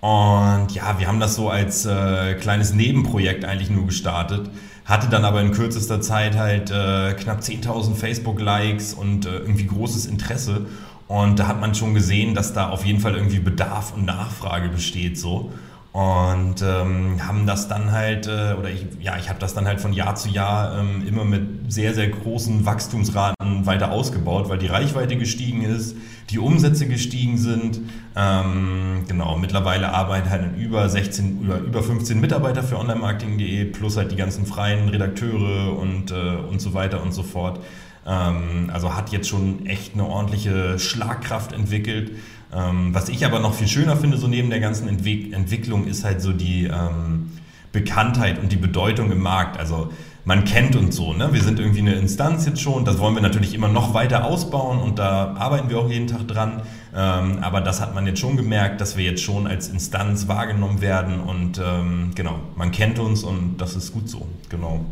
Und 0.00 0.72
ja, 0.72 0.98
wir 0.98 1.08
haben 1.08 1.20
das 1.20 1.34
so 1.34 1.48
als 1.50 1.84
äh, 1.86 2.34
kleines 2.34 2.72
Nebenprojekt 2.72 3.44
eigentlich 3.44 3.70
nur 3.70 3.86
gestartet. 3.86 4.50
Hatte 4.84 5.08
dann 5.08 5.24
aber 5.24 5.40
in 5.40 5.52
kürzester 5.52 6.00
Zeit 6.00 6.36
halt 6.36 6.70
äh, 6.70 7.14
knapp 7.14 7.40
10.000 7.40 7.94
Facebook-Likes 7.94 8.94
und 8.94 9.26
äh, 9.26 9.38
irgendwie 9.38 9.66
großes 9.66 10.06
Interesse. 10.06 10.66
Und 11.08 11.38
da 11.38 11.46
hat 11.46 11.60
man 11.60 11.74
schon 11.74 11.94
gesehen, 11.94 12.34
dass 12.34 12.52
da 12.52 12.68
auf 12.68 12.84
jeden 12.84 13.00
Fall 13.00 13.14
irgendwie 13.14 13.38
Bedarf 13.38 13.94
und 13.94 14.04
Nachfrage 14.04 14.68
besteht 14.68 15.18
so 15.18 15.52
und 15.92 16.56
ähm, 16.62 17.26
haben 17.26 17.46
das 17.46 17.66
dann 17.66 17.92
halt, 17.92 18.26
äh, 18.26 18.54
oder 18.58 18.70
ich, 18.70 18.86
ja, 19.00 19.16
ich 19.16 19.28
habe 19.30 19.38
das 19.38 19.54
dann 19.54 19.66
halt 19.66 19.80
von 19.80 19.92
Jahr 19.92 20.14
zu 20.14 20.28
Jahr 20.28 20.78
ähm, 20.78 21.06
immer 21.08 21.24
mit 21.24 21.72
sehr, 21.72 21.94
sehr 21.94 22.08
großen 22.08 22.66
Wachstumsraten 22.66 23.64
weiter 23.64 23.90
ausgebaut, 23.90 24.48
weil 24.48 24.58
die 24.58 24.66
Reichweite 24.66 25.16
gestiegen 25.16 25.62
ist, 25.62 25.96
die 26.30 26.38
Umsätze 26.38 26.86
gestiegen 26.86 27.38
sind. 27.38 27.80
Ähm, 28.14 29.04
genau, 29.08 29.38
mittlerweile 29.38 29.92
arbeiten 29.92 30.28
halt 30.28 30.56
über 30.58 30.88
16 30.88 31.40
oder 31.46 31.58
über 31.58 31.82
15 31.82 32.20
Mitarbeiter 32.20 32.62
für 32.62 32.78
onlinemarketing.de 32.78 33.64
plus 33.66 33.96
halt 33.96 34.12
die 34.12 34.16
ganzen 34.16 34.44
freien 34.44 34.90
Redakteure 34.90 35.76
und, 35.78 36.10
äh, 36.10 36.36
und 36.36 36.60
so 36.60 36.74
weiter 36.74 37.02
und 37.02 37.12
so 37.12 37.22
fort. 37.22 37.60
Ähm, 38.06 38.70
also 38.72 38.94
hat 38.94 39.10
jetzt 39.10 39.28
schon 39.28 39.66
echt 39.66 39.94
eine 39.94 40.06
ordentliche 40.06 40.78
Schlagkraft 40.78 41.52
entwickelt. 41.52 42.12
Ähm, 42.54 42.94
was 42.94 43.08
ich 43.08 43.24
aber 43.26 43.40
noch 43.40 43.54
viel 43.54 43.68
schöner 43.68 43.96
finde, 43.96 44.16
so 44.16 44.26
neben 44.26 44.50
der 44.50 44.60
ganzen 44.60 44.88
Entwick 44.88 45.32
Entwicklung, 45.32 45.86
ist 45.86 46.04
halt 46.04 46.22
so 46.22 46.32
die 46.32 46.64
ähm, 46.64 47.32
Bekanntheit 47.72 48.38
und 48.38 48.52
die 48.52 48.56
Bedeutung 48.56 49.10
im 49.12 49.20
Markt. 49.20 49.58
Also 49.58 49.90
man 50.24 50.44
kennt 50.44 50.76
uns 50.76 50.96
so, 50.96 51.14
ne? 51.14 51.32
wir 51.32 51.42
sind 51.42 51.58
irgendwie 51.58 51.80
eine 51.80 51.94
Instanz 51.94 52.44
jetzt 52.44 52.60
schon, 52.60 52.84
das 52.84 52.98
wollen 52.98 53.14
wir 53.14 53.22
natürlich 53.22 53.54
immer 53.54 53.68
noch 53.68 53.94
weiter 53.94 54.26
ausbauen 54.26 54.78
und 54.78 54.98
da 54.98 55.34
arbeiten 55.38 55.70
wir 55.70 55.78
auch 55.78 55.88
jeden 55.88 56.06
Tag 56.06 56.28
dran. 56.28 56.62
Ähm, 56.94 57.38
aber 57.40 57.62
das 57.62 57.80
hat 57.80 57.94
man 57.94 58.06
jetzt 58.06 58.20
schon 58.20 58.36
gemerkt, 58.36 58.80
dass 58.80 58.96
wir 58.96 59.04
jetzt 59.04 59.22
schon 59.22 59.46
als 59.46 59.68
Instanz 59.68 60.28
wahrgenommen 60.28 60.82
werden 60.82 61.20
und 61.20 61.58
ähm, 61.64 62.10
genau, 62.14 62.40
man 62.56 62.72
kennt 62.72 62.98
uns 62.98 63.22
und 63.22 63.56
das 63.58 63.74
ist 63.74 63.92
gut 63.92 64.10
so, 64.10 64.26
genau. 64.50 64.84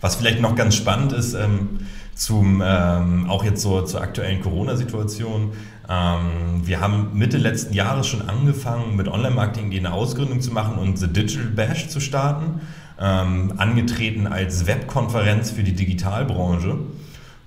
Was 0.00 0.16
vielleicht 0.16 0.40
noch 0.40 0.54
ganz 0.54 0.76
spannend 0.76 1.12
ist, 1.12 1.34
ähm, 1.34 1.80
zum, 2.14 2.62
ähm, 2.64 3.28
auch 3.28 3.44
jetzt 3.44 3.62
so 3.62 3.82
zur 3.82 4.00
aktuellen 4.00 4.42
Corona-Situation. 4.42 5.52
Ähm, 5.90 6.66
wir 6.66 6.80
haben 6.80 7.10
Mitte 7.14 7.36
letzten 7.36 7.74
Jahres 7.74 8.06
schon 8.06 8.28
angefangen, 8.28 8.96
mit 8.96 9.08
Online-Marketing 9.08 9.76
eine 9.76 9.92
Ausgründung 9.92 10.40
zu 10.40 10.52
machen 10.52 10.78
und 10.78 10.98
The 10.98 11.08
Digital 11.08 11.46
Bash 11.46 11.88
zu 11.88 12.00
starten, 12.00 12.60
ähm, 13.00 13.54
angetreten 13.56 14.26
als 14.26 14.66
Webkonferenz 14.66 15.50
für 15.50 15.64
die 15.64 15.74
Digitalbranche 15.74 16.78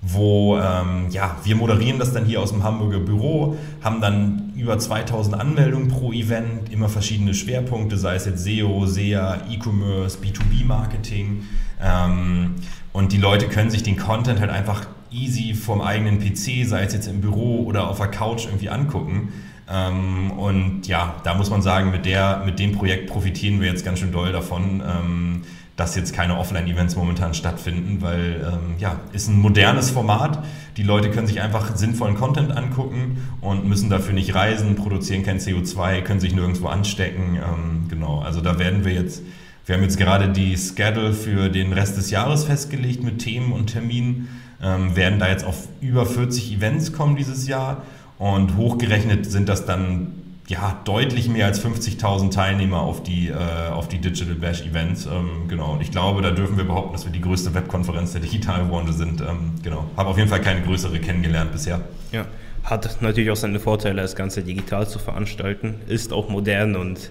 wo 0.06 0.58
ähm, 0.58 1.06
ja, 1.10 1.36
wir 1.44 1.56
moderieren 1.56 1.98
das 1.98 2.12
dann 2.12 2.26
hier 2.26 2.40
aus 2.40 2.50
dem 2.50 2.62
Hamburger 2.62 3.00
Büro, 3.00 3.56
haben 3.82 4.00
dann 4.00 4.52
über 4.54 4.78
2000 4.78 5.34
Anmeldungen 5.34 5.88
pro 5.88 6.12
Event, 6.12 6.70
immer 6.70 6.88
verschiedene 6.88 7.32
Schwerpunkte, 7.32 7.96
sei 7.96 8.16
es 8.16 8.26
jetzt 8.26 8.44
SEO, 8.44 8.86
SEA, 8.86 9.38
E-Commerce, 9.50 10.18
B2B-Marketing. 10.18 11.44
Ähm, 11.82 12.54
und 12.92 13.12
die 13.12 13.18
Leute 13.18 13.48
können 13.48 13.70
sich 13.70 13.82
den 13.82 13.96
Content 13.96 14.40
halt 14.40 14.50
einfach 14.50 14.86
easy 15.14 15.54
vom 15.54 15.80
eigenen 15.80 16.18
PC, 16.18 16.66
sei 16.66 16.82
es 16.82 16.92
jetzt 16.92 17.06
im 17.06 17.20
Büro 17.20 17.64
oder 17.64 17.88
auf 17.88 17.98
der 17.98 18.08
Couch 18.08 18.46
irgendwie 18.46 18.68
angucken. 18.68 19.32
Ähm, 19.68 20.32
und 20.32 20.86
ja, 20.86 21.16
da 21.24 21.34
muss 21.34 21.50
man 21.50 21.62
sagen, 21.62 21.90
mit, 21.90 22.04
der, 22.04 22.42
mit 22.44 22.58
dem 22.58 22.72
Projekt 22.72 23.08
profitieren 23.08 23.60
wir 23.60 23.68
jetzt 23.68 23.84
ganz 23.84 24.00
schön 24.00 24.12
doll 24.12 24.32
davon, 24.32 24.82
ähm, 24.86 25.42
dass 25.76 25.96
jetzt 25.96 26.12
keine 26.12 26.38
Offline-Events 26.38 26.94
momentan 26.94 27.34
stattfinden, 27.34 28.00
weil 28.00 28.46
ähm, 28.46 28.74
ja, 28.78 29.00
ist 29.12 29.28
ein 29.28 29.40
modernes 29.40 29.90
Format. 29.90 30.44
Die 30.76 30.84
Leute 30.84 31.10
können 31.10 31.26
sich 31.26 31.40
einfach 31.40 31.74
sinnvollen 31.76 32.14
Content 32.14 32.56
angucken 32.56 33.18
und 33.40 33.66
müssen 33.66 33.90
dafür 33.90 34.14
nicht 34.14 34.34
reisen, 34.34 34.76
produzieren 34.76 35.24
kein 35.24 35.38
CO2, 35.38 36.02
können 36.02 36.20
sich 36.20 36.34
nirgendwo 36.34 36.68
anstecken. 36.68 37.36
Ähm, 37.36 37.88
genau, 37.88 38.20
also 38.20 38.40
da 38.40 38.58
werden 38.58 38.84
wir 38.84 38.92
jetzt, 38.92 39.22
wir 39.66 39.74
haben 39.74 39.82
jetzt 39.82 39.98
gerade 39.98 40.28
die 40.28 40.56
Schedule 40.56 41.12
für 41.12 41.48
den 41.48 41.72
Rest 41.72 41.96
des 41.96 42.10
Jahres 42.10 42.44
festgelegt 42.44 43.02
mit 43.02 43.18
Themen 43.18 43.50
und 43.52 43.68
Terminen, 43.68 44.28
ähm, 44.62 44.96
werden 44.96 45.18
da 45.18 45.28
jetzt 45.28 45.44
auf 45.44 45.68
über 45.80 46.06
40 46.06 46.52
Events 46.54 46.92
kommen 46.92 47.16
dieses 47.16 47.46
Jahr 47.48 47.82
und 48.18 48.56
hochgerechnet 48.56 49.26
sind 49.26 49.48
das 49.48 49.66
dann 49.66 50.12
ja, 50.46 50.78
deutlich 50.84 51.28
mehr 51.28 51.46
als 51.46 51.64
50.000 51.64 52.30
Teilnehmer 52.30 52.80
auf 52.80 53.02
die, 53.02 53.28
äh, 53.28 53.70
auf 53.70 53.88
die 53.88 53.98
Digital 53.98 54.34
Bash 54.34 54.62
Events. 54.62 55.06
Ähm, 55.06 55.48
genau. 55.48 55.72
Und 55.72 55.80
ich 55.80 55.90
glaube, 55.90 56.20
da 56.20 56.30
dürfen 56.32 56.58
wir 56.58 56.64
behaupten, 56.64 56.92
dass 56.92 57.06
wir 57.06 57.12
die 57.12 57.20
größte 57.20 57.54
Webkonferenz 57.54 58.12
der 58.12 58.20
Digitalbranche 58.20 58.92
sind. 58.92 59.20
Ähm, 59.22 59.52
genau. 59.62 59.86
Habe 59.96 60.10
auf 60.10 60.18
jeden 60.18 60.28
Fall 60.28 60.42
keine 60.42 60.60
größere 60.60 60.98
kennengelernt 60.98 61.52
bisher. 61.52 61.80
Ja, 62.12 62.26
hat 62.62 63.00
natürlich 63.00 63.30
auch 63.30 63.36
seine 63.36 63.58
Vorteile, 63.58 64.02
das 64.02 64.16
Ganze 64.16 64.42
digital 64.42 64.86
zu 64.86 64.98
veranstalten. 64.98 65.76
Ist 65.88 66.12
auch 66.12 66.28
modern 66.28 66.76
und 66.76 67.10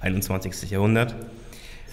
21. 0.00 0.70
Jahrhundert. 0.70 1.14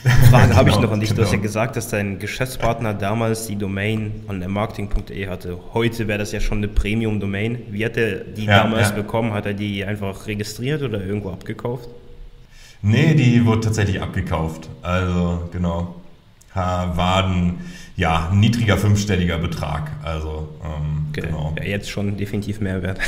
Frage 0.29 0.55
habe 0.55 0.69
ich 0.69 0.75
genau, 0.75 0.87
noch 0.87 0.93
an 0.93 0.99
dich. 0.99 1.13
Du 1.13 1.21
hast 1.21 1.29
ja 1.29 1.37
genau. 1.37 1.43
gesagt, 1.43 1.75
dass 1.75 1.87
dein 1.87 2.19
Geschäftspartner 2.19 2.93
damals 2.93 3.47
die 3.47 3.55
Domain 3.55 4.23
onlinemarketing.de 4.27 5.27
hatte. 5.27 5.57
Heute 5.73 6.07
wäre 6.07 6.19
das 6.19 6.31
ja 6.31 6.39
schon 6.39 6.59
eine 6.59 6.67
Premium-Domain. 6.67 7.57
Wie 7.71 7.83
hat 7.83 7.97
er 7.97 8.19
die 8.19 8.45
ja, 8.45 8.63
damals 8.63 8.89
ja. 8.89 8.95
bekommen? 8.95 9.33
Hat 9.33 9.47
er 9.47 9.53
die 9.53 9.83
einfach 9.83 10.27
registriert 10.27 10.83
oder 10.83 11.03
irgendwo 11.03 11.31
abgekauft? 11.31 11.89
Nee, 12.83 13.15
die 13.15 13.43
wurde 13.47 13.61
tatsächlich 13.61 13.99
abgekauft. 13.99 14.69
Also, 14.83 15.49
genau. 15.51 15.95
War 16.53 17.25
ein 17.25 17.57
ja, 17.97 18.31
niedriger 18.31 18.77
fünfstelliger 18.77 19.39
Betrag. 19.39 19.91
Also, 20.03 20.49
ähm, 20.63 21.07
okay. 21.09 21.21
genau. 21.21 21.55
Ja, 21.57 21.63
jetzt 21.63 21.89
schon 21.89 22.15
definitiv 22.15 22.61
Mehrwert. 22.61 22.99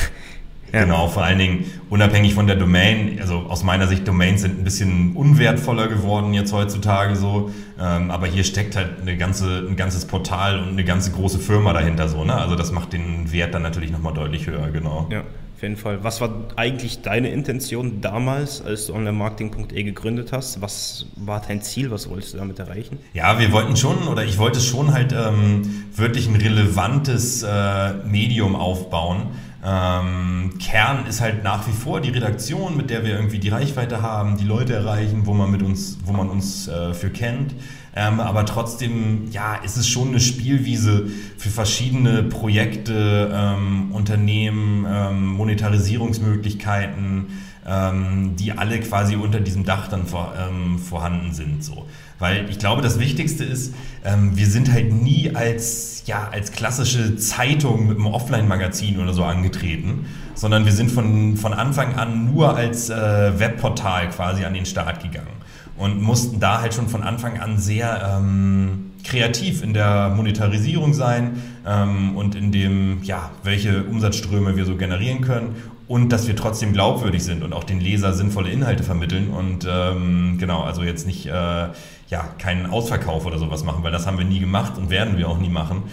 Ja. 0.74 0.84
Genau, 0.84 1.08
vor 1.08 1.24
allen 1.24 1.40
Dingen 1.40 1.66
unabhängig 1.90 2.34
von 2.34 2.48
der 2.48 2.56
Domain. 2.56 3.18
Also 3.22 3.46
aus 3.48 3.64
meiner 3.64 3.88
Sicht, 3.88 4.08
Domains 4.08 4.42
sind 4.42 4.60
ein 4.60 4.64
bisschen 4.64 5.16
unwertvoller 5.16 5.88
geworden 5.88 6.34
jetzt 6.34 6.52
heutzutage 6.54 7.16
so. 7.16 7.52
Ähm, 7.80 8.12
aber 8.12 8.28
hier 8.28 8.44
steckt 8.44 8.76
halt 8.76 9.02
eine 9.02 9.18
ganze, 9.18 9.66
ein 9.68 9.76
ganzes 9.76 10.06
Portal 10.06 10.60
und 10.60 10.70
eine 10.70 10.84
ganze 10.84 11.12
große 11.12 11.40
Firma 11.40 11.74
dahinter 11.74 12.10
so. 12.10 12.24
Ne? 12.24 12.34
Also 12.34 12.56
das 12.56 12.72
macht 12.72 12.94
den 12.94 13.32
Wert 13.32 13.54
dann 13.54 13.62
natürlich 13.62 13.92
nochmal 13.92 14.14
deutlich 14.14 14.48
höher, 14.48 14.70
genau. 14.72 15.08
Ja. 15.12 15.24
Auf 15.58 15.64
jeden 15.64 15.78
Fall. 15.78 16.04
Was 16.04 16.22
war 16.22 16.30
eigentlich 16.56 17.02
deine 17.02 17.30
Intention 17.30 18.00
damals, 18.00 18.62
als 18.62 18.86
du 18.86 18.94
onlinemarketing.de 18.94 19.82
gegründet 19.82 20.32
hast? 20.32 20.62
Was 20.62 21.08
war 21.16 21.42
dein 21.48 21.64
Ziel? 21.64 21.90
Was 21.90 22.08
wolltest 22.08 22.36
du 22.36 22.38
damit 22.38 22.60
erreichen? 22.60 23.00
Ja, 23.16 23.40
wir 23.40 23.52
wollten 23.52 23.76
schon, 23.76 24.08
oder 24.08 24.24
ich 24.24 24.38
wollte 24.38 24.60
schon 24.60 24.94
halt 24.94 25.14
ähm, 25.14 25.86
wirklich 25.96 26.28
ein 26.28 26.36
relevantes 26.36 27.42
äh, 27.42 27.94
Medium 28.06 28.56
aufbauen 28.56 29.32
ähm, 29.66 30.54
Kern 30.60 31.08
ist 31.08 31.20
halt 31.20 31.44
nach 31.44 31.68
wie 31.68 31.72
vor 31.72 32.00
die 32.00 32.10
Redaktion, 32.10 32.78
mit 32.78 32.90
der 32.90 33.04
wir 33.04 33.16
irgendwie 33.16 33.40
die 33.40 33.50
Reichweite 33.50 34.02
haben, 34.02 34.38
die 34.38 34.46
Leute 34.46 34.74
erreichen, 34.74 35.26
wo 35.26 35.34
man 35.34 35.50
mit 35.50 35.64
uns, 35.64 35.98
wo 36.06 36.14
man 36.14 36.30
uns 36.30 36.68
äh, 36.68 36.94
für 36.94 37.10
kennt. 37.10 37.56
Ähm, 37.96 38.20
aber 38.20 38.46
trotzdem, 38.46 39.32
ja, 39.32 39.56
ist 39.56 39.76
es 39.76 39.88
schon 39.88 40.10
eine 40.10 40.20
Spielwiese 40.20 41.08
für 41.38 41.50
verschiedene 41.50 42.22
Projekte, 42.22 43.32
ähm, 43.34 43.92
Unternehmen, 43.92 44.86
ähm, 44.88 45.26
Monetarisierungsmöglichkeiten, 45.26 47.26
ähm, 47.66 48.36
die 48.36 48.52
alle 48.52 48.80
quasi 48.82 49.16
unter 49.16 49.40
diesem 49.40 49.66
Dach 49.66 49.88
dann 49.88 50.06
vor, 50.06 50.34
ähm, 50.38 50.78
vorhanden 50.78 51.34
sind. 51.34 51.64
So. 51.64 51.88
Weil 52.20 52.50
ich 52.50 52.58
glaube, 52.58 52.82
das 52.82 53.00
Wichtigste 53.00 53.44
ist, 53.44 53.74
ähm, 54.04 54.36
wir 54.36 54.48
sind 54.48 54.72
halt 54.72 54.92
nie 54.92 55.36
als, 55.36 56.04
ja, 56.08 56.30
als 56.32 56.52
klassische 56.52 57.16
Zeitung 57.18 57.88
mit 57.88 57.98
einem 57.98 58.08
Offline-Magazin 58.08 59.00
oder 59.00 59.14
so 59.14 59.24
angetreten, 59.24 60.06
sondern 60.34 60.66
wir 60.66 60.72
sind 60.72 60.92
von, 60.92 61.38
von 61.38 61.54
Anfang 61.54 61.96
an 61.96 62.34
nur 62.34 62.56
als 62.56 62.90
äh, 62.90 63.40
Webportal 63.40 64.10
quasi 64.10 64.46
an 64.46 64.54
den 64.54 64.66
Start 64.66 65.04
gegangen 65.04 65.38
und 65.78 66.02
mussten 66.02 66.40
da 66.40 66.62
halt 66.62 66.74
schon 66.74 66.88
von 66.90 67.04
Anfang 67.04 67.40
an 67.40 67.60
sehr 67.60 68.18
ähm, 68.20 68.92
kreativ 69.04 69.64
in 69.64 69.74
der 69.74 70.10
Monetarisierung 70.10 70.94
sein 70.94 71.42
ähm, 71.66 72.16
und 72.18 72.36
in 72.36 72.52
dem, 72.52 73.04
ja, 73.04 73.32
welche 73.44 73.84
Umsatzströme 73.84 74.58
wir 74.58 74.66
so 74.66 74.76
generieren 74.76 75.22
können 75.22 75.56
und 75.88 76.12
dass 76.12 76.28
wir 76.28 76.36
trotzdem 76.36 76.74
glaubwürdig 76.74 77.24
sind 77.24 77.44
und 77.44 77.54
auch 77.54 77.64
den 77.64 77.80
Leser 77.80 78.14
sinnvolle 78.14 78.50
Inhalte 78.50 78.84
vermitteln 78.84 79.30
und 79.30 79.68
ähm, 79.70 80.38
genau, 80.40 80.64
also 80.64 80.84
jetzt 80.84 81.08
nicht 81.08 81.28
äh, 81.28 81.68
ja, 82.10 82.24
keinen 82.38 82.68
Ausverkauf 82.68 83.26
oder 83.26 83.38
sowas 83.38 83.64
machen, 83.64 83.84
weil 83.84 83.92
das 83.92 84.08
haben 84.08 84.18
wir 84.18 84.26
nie 84.26 84.40
gemacht 84.40 84.78
und 84.78 84.90
werden 84.90 85.18
wir 85.18 85.30
auch 85.30 85.40
nie 85.40 85.50
machen. 85.50 85.84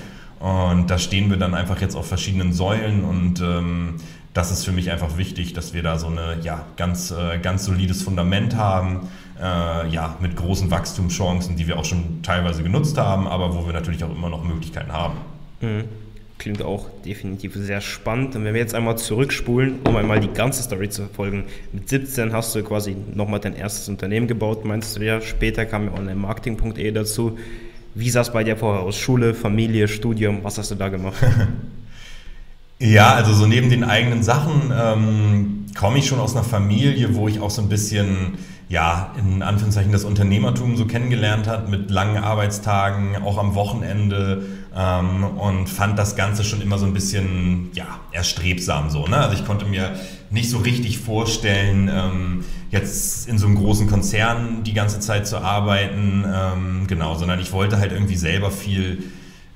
Und 0.41 0.91
da 0.91 0.99
stehen 0.99 1.31
wir 1.31 1.39
dann 1.39 1.55
einfach 1.55 1.81
jetzt 1.81 1.97
auf 1.97 2.07
verschiedenen 2.07 2.53
Säulen 2.53 3.05
und 3.05 3.41
ähm, 3.41 3.97
das 4.35 4.51
ist 4.51 4.65
für 4.65 4.73
mich 4.73 4.91
einfach 4.91 5.17
wichtig, 5.17 5.53
dass 5.53 5.73
wir 5.73 5.83
da 5.83 5.97
so 5.97 6.09
eine 6.09 6.39
ja, 6.43 6.67
ganz, 6.77 7.13
äh, 7.13 7.39
ganz 7.39 7.65
solides 7.65 8.03
Fundament 8.03 8.57
haben, 8.57 9.09
äh, 9.41 9.89
ja, 9.89 10.17
mit 10.21 10.37
großen 10.37 10.71
Wachstumschancen, 10.71 11.57
die 11.57 11.67
wir 11.67 11.79
auch 11.79 11.85
schon 11.85 12.23
teilweise 12.23 12.63
genutzt 12.63 12.99
haben, 12.99 13.29
aber 13.29 13.55
wo 13.55 13.65
wir 13.65 13.73
natürlich 13.73 14.03
auch 14.05 14.11
immer 14.11 14.29
noch 14.29 14.45
Möglichkeiten 14.45 14.93
haben. 14.93 15.15
Mhm. 15.61 15.85
Klingt 16.39 16.63
auch 16.63 16.87
definitiv 17.05 17.55
sehr 17.55 17.81
spannend. 17.81 18.35
Und 18.35 18.45
wenn 18.45 18.55
wir 18.55 18.61
jetzt 18.61 18.75
einmal 18.75 18.99
zurückspulen, 18.99 19.81
um 19.87 19.97
einmal 19.97 20.21
die 20.21 20.29
ganze 20.29 20.63
Story 20.63 20.89
zu 20.89 21.03
verfolgen. 21.03 21.45
Mit 21.73 21.89
17 21.89 22.33
hast 22.33 22.55
du 22.55 22.63
quasi 22.63 22.97
nochmal 23.15 23.41
dein 23.41 23.55
erstes 23.55 23.89
Unternehmen 23.89 24.27
gebaut, 24.27 24.65
meinst 24.65 24.97
du 24.97 25.05
ja. 25.05 25.21
Später 25.21 25.65
kam 25.65 25.87
ja 25.87 25.93
onlinemarketing.de 25.95 26.91
dazu. 26.91 27.39
Wie 27.95 28.11
sah 28.11 28.23
es 28.23 28.33
bei 28.33 28.43
dir 28.43 28.57
vorher 28.57 28.83
aus? 28.83 28.99
Schule, 28.99 29.35
Familie, 29.35 29.87
Studium, 29.87 30.43
was 30.43 30.59
hast 30.59 30.73
du 30.73 30.75
da 30.75 30.89
gemacht? 30.89 31.15
ja, 32.81 33.15
also 33.15 33.33
so 33.33 33.47
neben 33.47 33.71
den 33.71 33.85
eigenen 33.85 34.25
Sachen 34.25 34.73
ähm, 34.77 35.67
komme 35.79 35.99
ich 35.99 36.07
schon 36.07 36.19
aus 36.19 36.35
einer 36.35 36.45
Familie, 36.45 37.15
wo 37.15 37.29
ich 37.29 37.39
auch 37.39 37.51
so 37.51 37.63
ein 37.63 37.69
bisschen 37.69 38.39
ja, 38.69 39.13
in 39.19 39.43
Anführungszeichen 39.43 39.93
das 39.93 40.05
Unternehmertum 40.05 40.77
so 40.77 40.87
kennengelernt 40.87 41.47
hat, 41.47 41.69
mit 41.69 41.91
langen 41.91 42.23
Arbeitstagen, 42.23 43.17
auch 43.23 43.39
am 43.39 43.55
Wochenende 43.55 44.43
ähm, 44.77 45.25
und 45.25 45.69
fand 45.69 45.99
das 45.99 46.17
Ganze 46.17 46.45
schon 46.45 46.61
immer 46.61 46.79
so 46.79 46.87
ein 46.87 46.93
bisschen, 46.93 47.71
ja, 47.75 48.01
erstrebsam 48.13 48.91
so. 48.91 49.07
Ne? 49.07 49.17
Also 49.17 49.35
ich 49.35 49.47
konnte 49.47 49.67
mir 49.67 49.95
nicht 50.31 50.51
so 50.51 50.59
richtig 50.59 50.99
vorstellen, 50.99 51.89
ähm, 51.93 52.45
jetzt 52.71 53.29
in 53.29 53.39
so 53.39 53.47
einem 53.47 53.57
großen 53.57 53.89
Konzern 53.89 54.65
die 54.65 54.75
ganze 54.75 54.99
Zeit 55.01 55.27
zu 55.27 55.39
arbeiten, 55.39 56.25
ähm, 56.27 56.87
genau, 56.89 57.15
sondern 57.15 57.39
ich 57.39 57.53
wollte 57.53 57.79
halt 57.79 57.93
irgendwie 57.93 58.17
selber 58.17 58.51
viel 58.51 59.05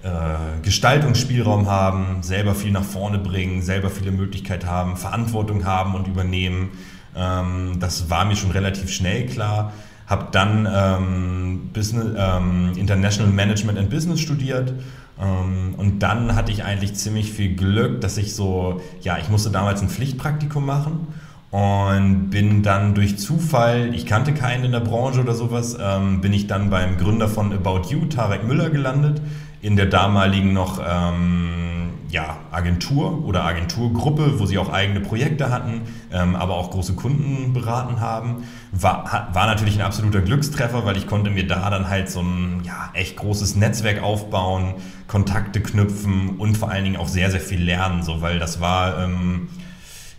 äh, 0.03 0.63
Gestaltungsspielraum 0.63 1.67
haben, 1.67 2.23
selber 2.23 2.55
viel 2.55 2.71
nach 2.71 2.85
vorne 2.85 3.19
bringen, 3.19 3.63
selber 3.63 3.91
viele 3.91 4.13
Möglichkeiten 4.13 4.69
haben, 4.69 4.97
Verantwortung 4.97 5.65
haben 5.65 5.97
und 5.97 6.07
übernehmen. 6.07 6.71
Ähm, 7.17 7.79
das 7.81 8.09
war 8.09 8.25
mir 8.25 8.37
schon 8.37 8.53
relativ 8.53 8.93
schnell 8.93 9.27
klar. 9.27 9.73
Habe 10.07 10.29
dann 10.31 10.69
ähm, 10.73 11.71
Business, 11.73 12.15
ähm, 12.17 12.73
International 12.77 13.33
Management 13.33 13.79
and 13.79 13.91
Business 13.91 14.21
studiert. 14.21 14.73
Ähm, 15.21 15.75
und 15.77 16.01
dann 16.01 16.35
hatte 16.35 16.53
ich 16.53 16.65
eigentlich 16.65 16.95
ziemlich 16.95 17.33
viel 17.33 17.55
Glück, 17.55 18.01
dass 18.01 18.17
ich 18.17 18.35
so, 18.35 18.81
ja, 19.01 19.19
ich 19.19 19.29
musste 19.29 19.51
damals 19.51 19.83
ein 19.83 19.89
Pflichtpraktikum 19.89 20.65
machen 20.65 21.09
und 21.51 22.31
bin 22.31 22.63
dann 22.63 22.95
durch 22.95 23.19
Zufall, 23.19 23.95
ich 23.95 24.07
kannte 24.07 24.35
keinen 24.35 24.65
in 24.65 24.73
der 24.73 24.81
Branche 24.81 25.21
oder 25.21 25.35
sowas, 25.35 25.77
ähm, 25.81 26.21
bin 26.21 26.33
ich 26.33 26.47
dann 26.47 26.71
beim 26.71 26.99
Gründer 26.99 27.29
von 27.29 27.53
About 27.53 27.89
You, 27.89 28.07
Tarek 28.07 28.47
Müller, 28.47 28.71
gelandet, 28.71 29.23
in 29.63 29.77
der 29.77 29.87
damaligen 29.87 30.53
noch 30.53 30.81
ähm, 30.87 31.78
ja, 32.11 32.39
Agentur 32.51 33.25
oder 33.25 33.45
Agenturgruppe, 33.45 34.39
wo 34.39 34.47
sie 34.47 34.59
auch 34.59 34.71
eigene 34.71 35.01
Projekte 35.01 35.51
hatten, 35.51 35.83
ähm, 36.13 36.37
aber 36.37 36.55
auch 36.55 36.71
große 36.71 36.95
Kunden 36.95 37.53
beraten 37.53 38.01
haben. 38.01 38.45
War, 38.73 39.29
war 39.33 39.47
natürlich 39.47 39.77
ein 39.77 39.83
absoluter 39.85 40.21
Glückstreffer, 40.21 40.85
weil 40.87 40.97
ich 40.97 41.07
konnte 41.07 41.31
mir 41.31 41.47
da 41.47 41.69
dann 41.71 41.89
halt 41.89 42.11
so 42.11 42.21
ein 42.21 42.63
ja, 42.65 42.91
echt 42.95 43.17
großes 43.17 43.57
Netzwerk 43.57 44.03
aufbauen, 44.03 44.75
Kontakte 45.07 45.61
knüpfen 45.61 46.37
und 46.39 46.57
vor 46.57 46.71
allen 46.71 46.85
Dingen 46.85 46.97
auch 46.97 47.09
sehr, 47.09 47.31
sehr 47.31 47.41
viel 47.41 47.63
lernen, 47.63 48.03
so, 48.03 48.23
weil 48.23 48.39
das 48.39 48.61
war 48.61 49.05
ähm, 49.05 49.49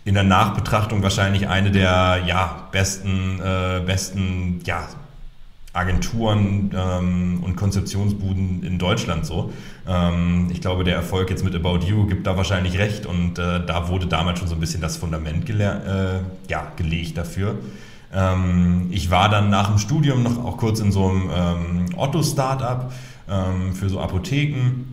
in 0.06 0.14
der 0.14 0.24
Nachbetrachtung 0.24 1.02
wahrscheinlich 1.02 1.48
eine 1.48 1.72
der 1.72 2.24
ja, 2.26 2.68
besten, 2.72 3.40
äh, 3.40 3.82
besten 3.86 4.62
ja, 4.66 4.88
Agenturen 5.74 6.72
ähm, 6.76 7.44
und 7.44 7.56
Konzeptionsbuden 7.56 8.64
in 8.64 8.80
Deutschland 8.80 9.26
so. 9.26 9.54
Ähm, 9.90 10.48
ich 10.52 10.62
glaube, 10.62 10.84
der 10.84 10.96
Erfolg 10.96 11.30
jetzt 11.32 11.44
mit 11.44 11.56
About 11.56 11.80
You 11.80 12.06
gibt 12.06 12.28
da 12.28 12.38
wahrscheinlich 12.38 12.78
recht 12.78 13.08
und 13.08 13.40
äh, 13.40 13.66
da 13.66 13.88
wurde 13.88 14.06
damals 14.06 14.40
schon 14.40 14.48
so 14.48 14.54
ein 14.54 14.60
bisschen 14.60 14.82
das 14.82 14.98
Fundament 14.98 15.50
äh, 15.50 16.20
ja, 16.48 16.72
gelegt 16.76 17.18
dafür. 17.18 17.56
Ähm, 18.14 18.88
ich 18.92 19.10
war 19.10 19.30
dann 19.30 19.50
nach 19.50 19.70
dem 19.70 19.80
Studium 19.80 20.22
noch 20.22 20.44
auch 20.46 20.58
kurz 20.58 20.80
in 20.80 20.92
so 20.92 21.10
einem 21.10 21.30
ähm, 21.36 21.86
Otto-Startup 21.98 22.92
ähm, 23.28 23.74
für 23.74 23.90
so 23.90 24.00
Apotheken 24.00 24.86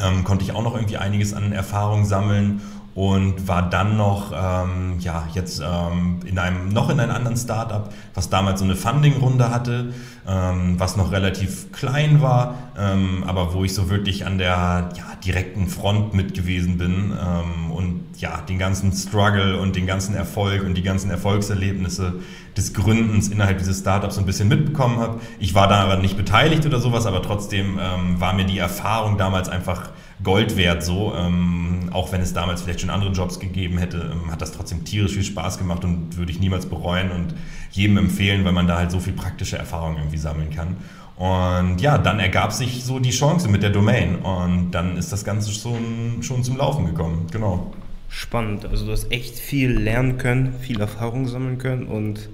ähm, 0.00 0.24
konnte 0.24 0.44
ich 0.44 0.52
auch 0.52 0.62
noch 0.62 0.74
irgendwie 0.74 0.96
einiges 0.96 1.34
an 1.34 1.52
Erfahrung 1.52 2.04
sammeln 2.04 2.62
und 2.94 3.48
war 3.48 3.70
dann 3.70 3.96
noch 3.96 4.32
ähm, 4.32 4.98
ja 5.00 5.26
jetzt 5.32 5.60
ähm, 5.60 6.20
in 6.26 6.38
einem 6.38 6.68
noch 6.68 6.90
in 6.90 7.00
einem 7.00 7.12
anderen 7.12 7.36
Startup, 7.36 7.90
was 8.14 8.28
damals 8.28 8.60
so 8.60 8.66
eine 8.66 8.76
Funding-Runde 8.76 9.50
hatte, 9.50 9.94
ähm, 10.28 10.74
was 10.78 10.96
noch 10.96 11.10
relativ 11.10 11.72
klein 11.72 12.20
war, 12.20 12.54
ähm, 12.78 13.24
aber 13.26 13.54
wo 13.54 13.64
ich 13.64 13.74
so 13.74 13.88
wirklich 13.88 14.26
an 14.26 14.36
der 14.36 14.90
ja, 14.94 15.04
direkten 15.24 15.68
Front 15.68 16.12
mit 16.12 16.34
gewesen 16.34 16.76
bin 16.76 17.12
ähm, 17.12 17.70
und 17.70 18.02
ja 18.18 18.42
den 18.42 18.58
ganzen 18.58 18.92
Struggle 18.92 19.58
und 19.58 19.74
den 19.74 19.86
ganzen 19.86 20.14
Erfolg 20.14 20.62
und 20.62 20.74
die 20.74 20.82
ganzen 20.82 21.10
Erfolgserlebnisse 21.10 22.14
des 22.56 22.74
Gründens 22.74 23.28
innerhalb 23.28 23.56
dieses 23.56 23.78
Startups 23.78 24.16
so 24.16 24.20
ein 24.20 24.26
bisschen 24.26 24.48
mitbekommen 24.48 24.98
habe. 24.98 25.20
Ich 25.38 25.54
war 25.54 25.66
daran 25.66 26.02
nicht 26.02 26.18
beteiligt 26.18 26.66
oder 26.66 26.78
sowas, 26.78 27.06
aber 27.06 27.22
trotzdem 27.22 27.78
ähm, 27.80 28.20
war 28.20 28.34
mir 28.34 28.44
die 28.44 28.58
Erfahrung 28.58 29.16
damals 29.16 29.48
einfach 29.48 29.90
Gold 30.22 30.56
wert 30.56 30.82
so. 30.82 31.14
Ähm, 31.14 31.90
auch 31.92 32.12
wenn 32.12 32.20
es 32.20 32.32
damals 32.32 32.62
vielleicht 32.62 32.80
schon 32.80 32.90
andere 32.90 33.12
Jobs 33.12 33.38
gegeben 33.38 33.78
hätte, 33.78 34.12
ähm, 34.12 34.30
hat 34.30 34.40
das 34.40 34.52
trotzdem 34.52 34.84
tierisch 34.84 35.12
viel 35.12 35.24
Spaß 35.24 35.58
gemacht 35.58 35.84
und 35.84 36.16
würde 36.16 36.32
ich 36.32 36.40
niemals 36.40 36.66
bereuen 36.66 37.10
und 37.10 37.34
jedem 37.70 37.96
empfehlen, 37.98 38.44
weil 38.44 38.52
man 38.52 38.66
da 38.66 38.78
halt 38.78 38.90
so 38.90 39.00
viel 39.00 39.12
praktische 39.12 39.58
Erfahrung 39.58 39.96
irgendwie 39.96 40.18
sammeln 40.18 40.50
kann. 40.50 40.76
Und 41.16 41.80
ja, 41.80 41.98
dann 41.98 42.18
ergab 42.18 42.52
sich 42.52 42.84
so 42.84 42.98
die 42.98 43.10
Chance 43.10 43.48
mit 43.48 43.62
der 43.62 43.70
Domain 43.70 44.16
und 44.16 44.72
dann 44.72 44.96
ist 44.96 45.12
das 45.12 45.24
Ganze 45.24 45.52
schon, 45.52 46.22
schon 46.22 46.42
zum 46.42 46.56
Laufen 46.56 46.86
gekommen. 46.86 47.26
Genau. 47.30 47.72
Spannend. 48.08 48.66
Also 48.66 48.86
du 48.86 48.92
hast 48.92 49.10
echt 49.12 49.38
viel 49.38 49.70
lernen 49.70 50.18
können, 50.18 50.54
viel 50.60 50.80
Erfahrung 50.80 51.26
sammeln 51.28 51.58
können 51.58 51.86
und 51.86 52.28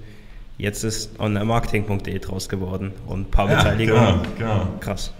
jetzt 0.57 0.83
ist 0.83 1.19
onlinemarketing.de 1.19 2.19
draus 2.19 2.49
geworden 2.49 2.91
und 3.05 3.21
ein 3.21 3.31
paar 3.31 3.49
ja, 3.49 3.57
Beteiligungen. 3.57 4.21
Genau, 4.37 4.53
genau. 4.55 4.67
Krass. 4.79 5.13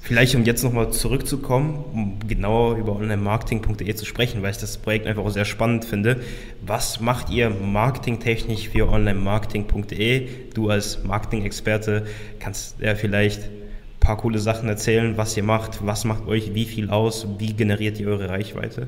Vielleicht, 0.00 0.34
um 0.34 0.44
jetzt 0.44 0.62
nochmal 0.62 0.90
zurückzukommen, 0.90 1.84
um 1.92 2.18
genauer 2.26 2.76
über 2.76 2.96
onlinemarketing.de 2.96 3.94
zu 3.94 4.06
sprechen, 4.06 4.42
weil 4.42 4.52
ich 4.52 4.56
das 4.56 4.78
Projekt 4.78 5.06
einfach 5.06 5.24
auch 5.24 5.30
sehr 5.30 5.44
spannend 5.44 5.84
finde. 5.84 6.22
Was 6.64 7.00
macht 7.00 7.30
ihr 7.30 7.50
marketingtechnisch 7.50 8.68
für 8.68 8.88
onlinemarketing.de? 8.88 10.28
Du 10.54 10.70
als 10.70 11.04
Marketing-Experte 11.04 12.06
kannst 12.38 12.80
ja 12.80 12.94
vielleicht 12.94 13.42
ein 13.42 14.00
paar 14.00 14.16
coole 14.16 14.38
Sachen 14.38 14.68
erzählen, 14.68 15.16
was 15.16 15.36
ihr 15.36 15.42
macht, 15.42 15.84
was 15.84 16.04
macht 16.04 16.26
euch 16.26 16.54
wie 16.54 16.64
viel 16.64 16.90
aus, 16.90 17.26
wie 17.38 17.52
generiert 17.52 17.98
ihr 18.00 18.08
eure 18.08 18.28
Reichweite? 18.28 18.86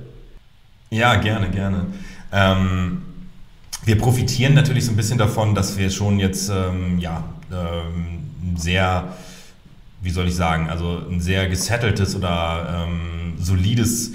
Ja, 0.90 1.17
gerne, 1.17 1.50
gerne. 1.50 1.87
Ähm, 2.33 3.02
wir 3.85 3.99
profitieren 3.99 4.55
natürlich 4.55 4.87
so 4.87 4.93
ein 4.93 4.97
bisschen 4.97 5.19
davon, 5.19 5.55
dass 5.55 5.76
wir 5.76 5.90
schon 5.90 6.19
jetzt 6.19 6.50
ähm, 6.50 6.99
ja, 6.99 7.25
ähm, 7.52 8.57
sehr 8.57 9.17
wie 10.02 10.11
soll 10.11 10.28
ich 10.28 10.35
sagen, 10.35 10.69
also 10.69 11.02
ein 11.11 11.21
sehr 11.21 11.49
gesetteltes 11.49 12.16
oder 12.16 12.87
ähm, 12.88 13.35
solides, 13.38 14.12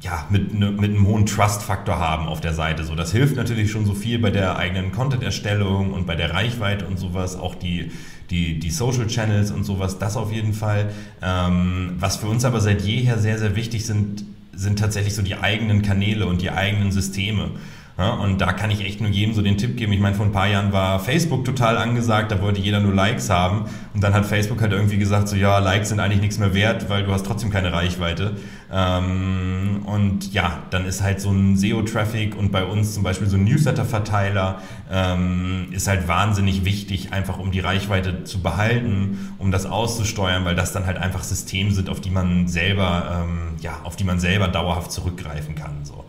ja, 0.00 0.26
mit, 0.30 0.54
ne, 0.54 0.70
mit 0.70 0.90
einem 0.90 1.06
hohen 1.06 1.26
Trust-Faktor 1.26 1.98
haben 1.98 2.26
auf 2.26 2.40
der 2.40 2.54
Seite. 2.54 2.84
So, 2.84 2.94
das 2.94 3.12
hilft 3.12 3.36
natürlich 3.36 3.70
schon 3.70 3.86
so 3.86 3.94
viel 3.94 4.18
bei 4.18 4.30
der 4.30 4.56
eigenen 4.56 4.92
Content-Erstellung 4.92 5.92
und 5.92 6.06
bei 6.06 6.14
der 6.14 6.32
Reichweite 6.32 6.86
und 6.86 6.98
sowas, 6.98 7.36
auch 7.36 7.54
die, 7.54 7.90
die, 8.30 8.58
die 8.58 8.70
Social 8.70 9.06
Channels 9.06 9.50
und 9.50 9.64
sowas, 9.64 9.98
das 9.98 10.16
auf 10.16 10.32
jeden 10.32 10.52
Fall. 10.52 10.90
Ähm, 11.22 11.96
was 11.98 12.16
für 12.16 12.26
uns 12.26 12.44
aber 12.44 12.60
seit 12.60 12.82
jeher 12.82 13.18
sehr, 13.18 13.38
sehr 13.38 13.56
wichtig 13.56 13.86
sind, 13.86 14.24
sind 14.54 14.78
tatsächlich 14.78 15.14
so 15.14 15.22
die 15.22 15.36
eigenen 15.36 15.82
Kanäle 15.82 16.26
und 16.26 16.40
die 16.40 16.50
eigenen 16.50 16.90
Systeme. 16.90 17.50
Ja, 17.98 18.10
und 18.10 18.42
da 18.42 18.52
kann 18.52 18.70
ich 18.70 18.84
echt 18.84 19.00
nur 19.00 19.08
jedem 19.08 19.34
so 19.34 19.40
den 19.40 19.56
Tipp 19.56 19.78
geben. 19.78 19.90
Ich 19.92 20.00
meine, 20.00 20.14
vor 20.14 20.26
ein 20.26 20.32
paar 20.32 20.48
Jahren 20.48 20.70
war 20.70 21.00
Facebook 21.00 21.46
total 21.46 21.78
angesagt, 21.78 22.30
da 22.30 22.42
wollte 22.42 22.60
jeder 22.60 22.78
nur 22.80 22.92
Likes 22.92 23.30
haben. 23.30 23.64
Und 23.94 24.04
dann 24.04 24.12
hat 24.12 24.26
Facebook 24.26 24.60
halt 24.60 24.72
irgendwie 24.72 24.98
gesagt, 24.98 25.28
so 25.28 25.36
ja, 25.36 25.58
Likes 25.60 25.88
sind 25.88 26.00
eigentlich 26.00 26.20
nichts 26.20 26.38
mehr 26.38 26.52
wert, 26.52 26.90
weil 26.90 27.04
du 27.04 27.12
hast 27.12 27.24
trotzdem 27.24 27.48
keine 27.48 27.72
Reichweite. 27.72 28.36
Ähm, 28.70 29.80
und 29.86 30.30
ja, 30.34 30.64
dann 30.68 30.84
ist 30.84 31.02
halt 31.02 31.22
so 31.22 31.30
ein 31.30 31.56
SEO-Traffic 31.56 32.36
und 32.36 32.52
bei 32.52 32.64
uns 32.64 32.92
zum 32.92 33.02
Beispiel 33.02 33.28
so 33.28 33.38
ein 33.38 33.44
Newsletter-Verteiler 33.44 34.60
ähm, 34.92 35.68
ist 35.70 35.88
halt 35.88 36.06
wahnsinnig 36.06 36.66
wichtig, 36.66 37.14
einfach 37.14 37.38
um 37.38 37.50
die 37.50 37.60
Reichweite 37.60 38.24
zu 38.24 38.42
behalten, 38.42 39.34
um 39.38 39.50
das 39.50 39.64
auszusteuern, 39.64 40.44
weil 40.44 40.54
das 40.54 40.74
dann 40.74 40.84
halt 40.84 40.98
einfach 40.98 41.22
Systeme 41.22 41.70
sind, 41.70 41.88
auf 41.88 42.02
die 42.02 42.10
man 42.10 42.46
selber, 42.46 43.24
ähm, 43.24 43.54
ja, 43.62 43.80
auf 43.84 43.96
die 43.96 44.04
man 44.04 44.20
selber 44.20 44.48
dauerhaft 44.48 44.92
zurückgreifen 44.92 45.54
kann. 45.54 45.84
So. 45.84 46.04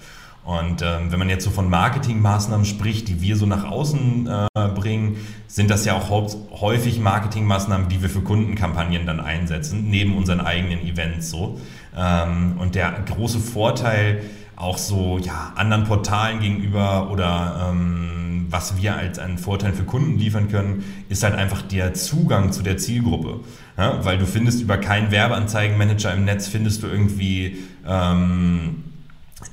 Und 0.47 0.81
ähm, 0.81 1.11
wenn 1.11 1.19
man 1.19 1.27
jetzt 1.27 1.43
so 1.43 1.49
von 1.49 1.69
Marketingmaßnahmen 1.69 2.65
spricht, 2.65 3.09
die 3.09 3.19
wir 3.19 3.35
so 3.35 3.45
nach 3.45 3.69
außen 3.69 4.29
äh, 4.29 4.67
bringen, 4.69 5.17
sind 5.47 5.69
das 5.69 5.83
ja 5.83 5.93
auch 5.93 6.09
häufig 6.09 7.01
Marketingmaßnahmen, 7.01 7.89
die 7.89 8.01
wir 8.01 8.09
für 8.09 8.21
Kundenkampagnen 8.21 9.05
dann 9.05 9.19
einsetzen, 9.19 9.89
neben 9.89 10.15
unseren 10.15 10.39
eigenen 10.39 10.79
Events 10.87 11.31
so. 11.31 11.59
Ähm, 11.97 12.53
und 12.59 12.75
der 12.75 12.93
große 12.93 13.39
Vorteil 13.39 14.21
auch 14.55 14.77
so 14.77 15.17
ja, 15.17 15.51
anderen 15.57 15.83
Portalen 15.83 16.39
gegenüber 16.39 17.11
oder 17.11 17.69
ähm, 17.69 18.47
was 18.49 18.81
wir 18.81 18.95
als 18.95 19.19
einen 19.19 19.39
Vorteil 19.39 19.73
für 19.73 19.83
Kunden 19.83 20.17
liefern 20.17 20.47
können, 20.47 20.85
ist 21.09 21.23
halt 21.23 21.35
einfach 21.35 21.61
der 21.61 21.93
Zugang 21.93 22.53
zu 22.53 22.63
der 22.63 22.77
Zielgruppe. 22.77 23.41
Ja, 23.77 24.05
weil 24.05 24.17
du 24.17 24.25
findest 24.25 24.61
über 24.61 24.77
keinen 24.77 25.11
Werbeanzeigenmanager 25.11 26.13
im 26.13 26.23
Netz, 26.23 26.47
findest 26.47 26.83
du 26.83 26.87
irgendwie... 26.87 27.57
Ähm, 27.85 28.85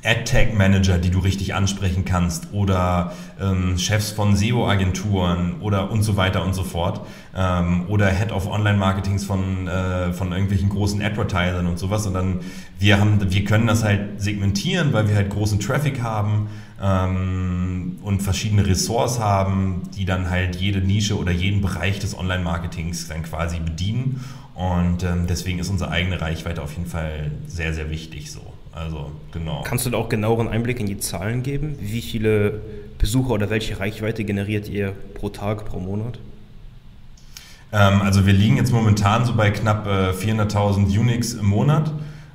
AdTech-Manager, 0.02 0.96
die 0.96 1.10
du 1.10 1.18
richtig 1.18 1.54
ansprechen 1.54 2.06
kannst 2.06 2.54
oder 2.54 3.12
ähm, 3.38 3.76
Chefs 3.76 4.12
von 4.12 4.34
SEO-Agenturen 4.34 5.60
oder 5.60 5.90
und 5.90 6.02
so 6.02 6.16
weiter 6.16 6.42
und 6.42 6.54
so 6.54 6.62
fort 6.62 7.06
ähm, 7.36 7.84
oder 7.88 8.08
Head 8.08 8.32
of 8.32 8.46
Online-Marketings 8.46 9.26
von, 9.26 9.68
äh, 9.68 10.14
von 10.14 10.32
irgendwelchen 10.32 10.70
großen 10.70 11.02
Advertisern 11.02 11.66
und 11.66 11.78
sowas, 11.78 12.04
sondern 12.04 12.40
wir, 12.78 12.98
haben, 12.98 13.30
wir 13.30 13.44
können 13.44 13.66
das 13.66 13.84
halt 13.84 14.22
segmentieren, 14.22 14.94
weil 14.94 15.06
wir 15.08 15.16
halt 15.16 15.28
großen 15.28 15.60
Traffic 15.60 16.02
haben 16.02 16.48
ähm, 16.82 17.98
und 18.02 18.22
verschiedene 18.22 18.66
Ressorts 18.66 19.20
haben, 19.20 19.82
die 19.94 20.06
dann 20.06 20.30
halt 20.30 20.56
jede 20.56 20.80
Nische 20.80 21.18
oder 21.18 21.30
jeden 21.30 21.60
Bereich 21.60 21.98
des 21.98 22.16
Online-Marketings 22.16 23.08
dann 23.08 23.22
quasi 23.22 23.58
bedienen 23.58 24.24
und 24.54 25.02
ähm, 25.02 25.26
deswegen 25.28 25.58
ist 25.58 25.68
unsere 25.68 25.90
eigene 25.90 26.22
Reichweite 26.22 26.62
auf 26.62 26.72
jeden 26.72 26.88
Fall 26.88 27.32
sehr, 27.46 27.74
sehr 27.74 27.90
wichtig 27.90 28.32
so. 28.32 28.40
Also, 28.74 29.12
genau. 29.32 29.62
Kannst 29.64 29.86
du 29.86 29.90
da 29.90 29.98
auch 29.98 30.08
genaueren 30.08 30.48
Einblick 30.48 30.80
in 30.80 30.86
die 30.86 30.98
Zahlen 30.98 31.42
geben? 31.44 31.76
Wie 31.80 32.02
viele 32.02 32.60
Besucher 32.98 33.30
oder 33.30 33.48
welche 33.48 33.78
Reichweite 33.78 34.24
generiert 34.24 34.68
ihr 34.68 34.92
pro 35.14 35.28
Tag, 35.28 35.64
pro 35.66 35.78
Monat? 35.78 36.18
Ähm, 37.72 38.02
also 38.02 38.26
wir 38.26 38.32
liegen 38.32 38.56
jetzt 38.56 38.72
momentan 38.72 39.24
so 39.24 39.34
bei 39.34 39.50
knapp 39.50 39.86
äh, 39.86 40.10
400.000 40.10 40.98
Unix 40.98 41.34
im 41.34 41.46
Monat. 41.46 41.92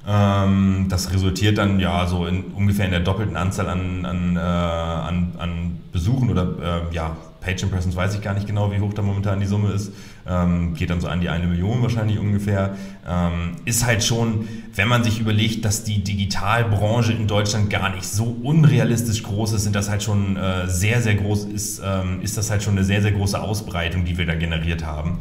Ähm, 0.08 0.86
das 0.89 1.12
resultiert 1.13 1.58
dann 1.58 1.80
ja 1.80 2.08
so 2.08 2.25
in 2.25 2.45
ungefähr 2.56 2.86
in 2.86 2.91
der 2.91 3.02
doppelten 3.02 3.36
Anzahl 3.36 3.67
an, 3.67 4.06
an, 4.06 4.38
äh, 4.38 4.39
an, 4.39 5.34
an 5.38 5.80
Besuchen 5.91 6.30
oder 6.30 6.88
äh, 6.89 6.95
ja, 6.95 7.17
Page 7.41 7.63
Impressions 7.63 7.95
weiß 7.95 8.15
ich 8.15 8.21
gar 8.21 8.34
nicht 8.34 8.47
genau, 8.47 8.71
wie 8.71 8.80
hoch 8.80 8.93
da 8.93 9.02
momentan 9.02 9.39
die 9.39 9.45
Summe 9.45 9.71
ist. 9.71 9.91
Ähm, 10.29 10.75
geht 10.75 10.91
dann 10.91 11.01
so 11.01 11.07
an 11.07 11.21
die 11.21 11.29
eine 11.29 11.47
Million 11.47 11.81
wahrscheinlich 11.81 12.19
ungefähr. 12.19 12.75
Ähm, 13.07 13.55
ist 13.65 13.85
halt 13.85 14.03
schon, 14.03 14.47
wenn 14.75 14.87
man 14.87 15.03
sich 15.03 15.19
überlegt, 15.19 15.65
dass 15.65 15.83
die 15.83 16.03
Digitalbranche 16.03 17.13
in 17.13 17.27
Deutschland 17.27 17.69
gar 17.69 17.95
nicht 17.95 18.05
so 18.05 18.37
unrealistisch 18.43 19.23
groß 19.23 19.53
ist, 19.53 19.63
sind 19.63 19.75
das 19.75 19.89
halt 19.89 20.03
schon 20.03 20.37
äh, 20.37 20.67
sehr, 20.67 21.01
sehr 21.01 21.15
groß, 21.15 21.45
ist, 21.45 21.81
ähm, 21.83 22.21
ist 22.21 22.37
das 22.37 22.51
halt 22.51 22.61
schon 22.61 22.73
eine 22.73 22.83
sehr, 22.83 23.01
sehr 23.01 23.11
große 23.11 23.39
Ausbreitung, 23.39 24.05
die 24.05 24.17
wir 24.17 24.25
da 24.25 24.35
generiert 24.35 24.85
haben 24.85 25.17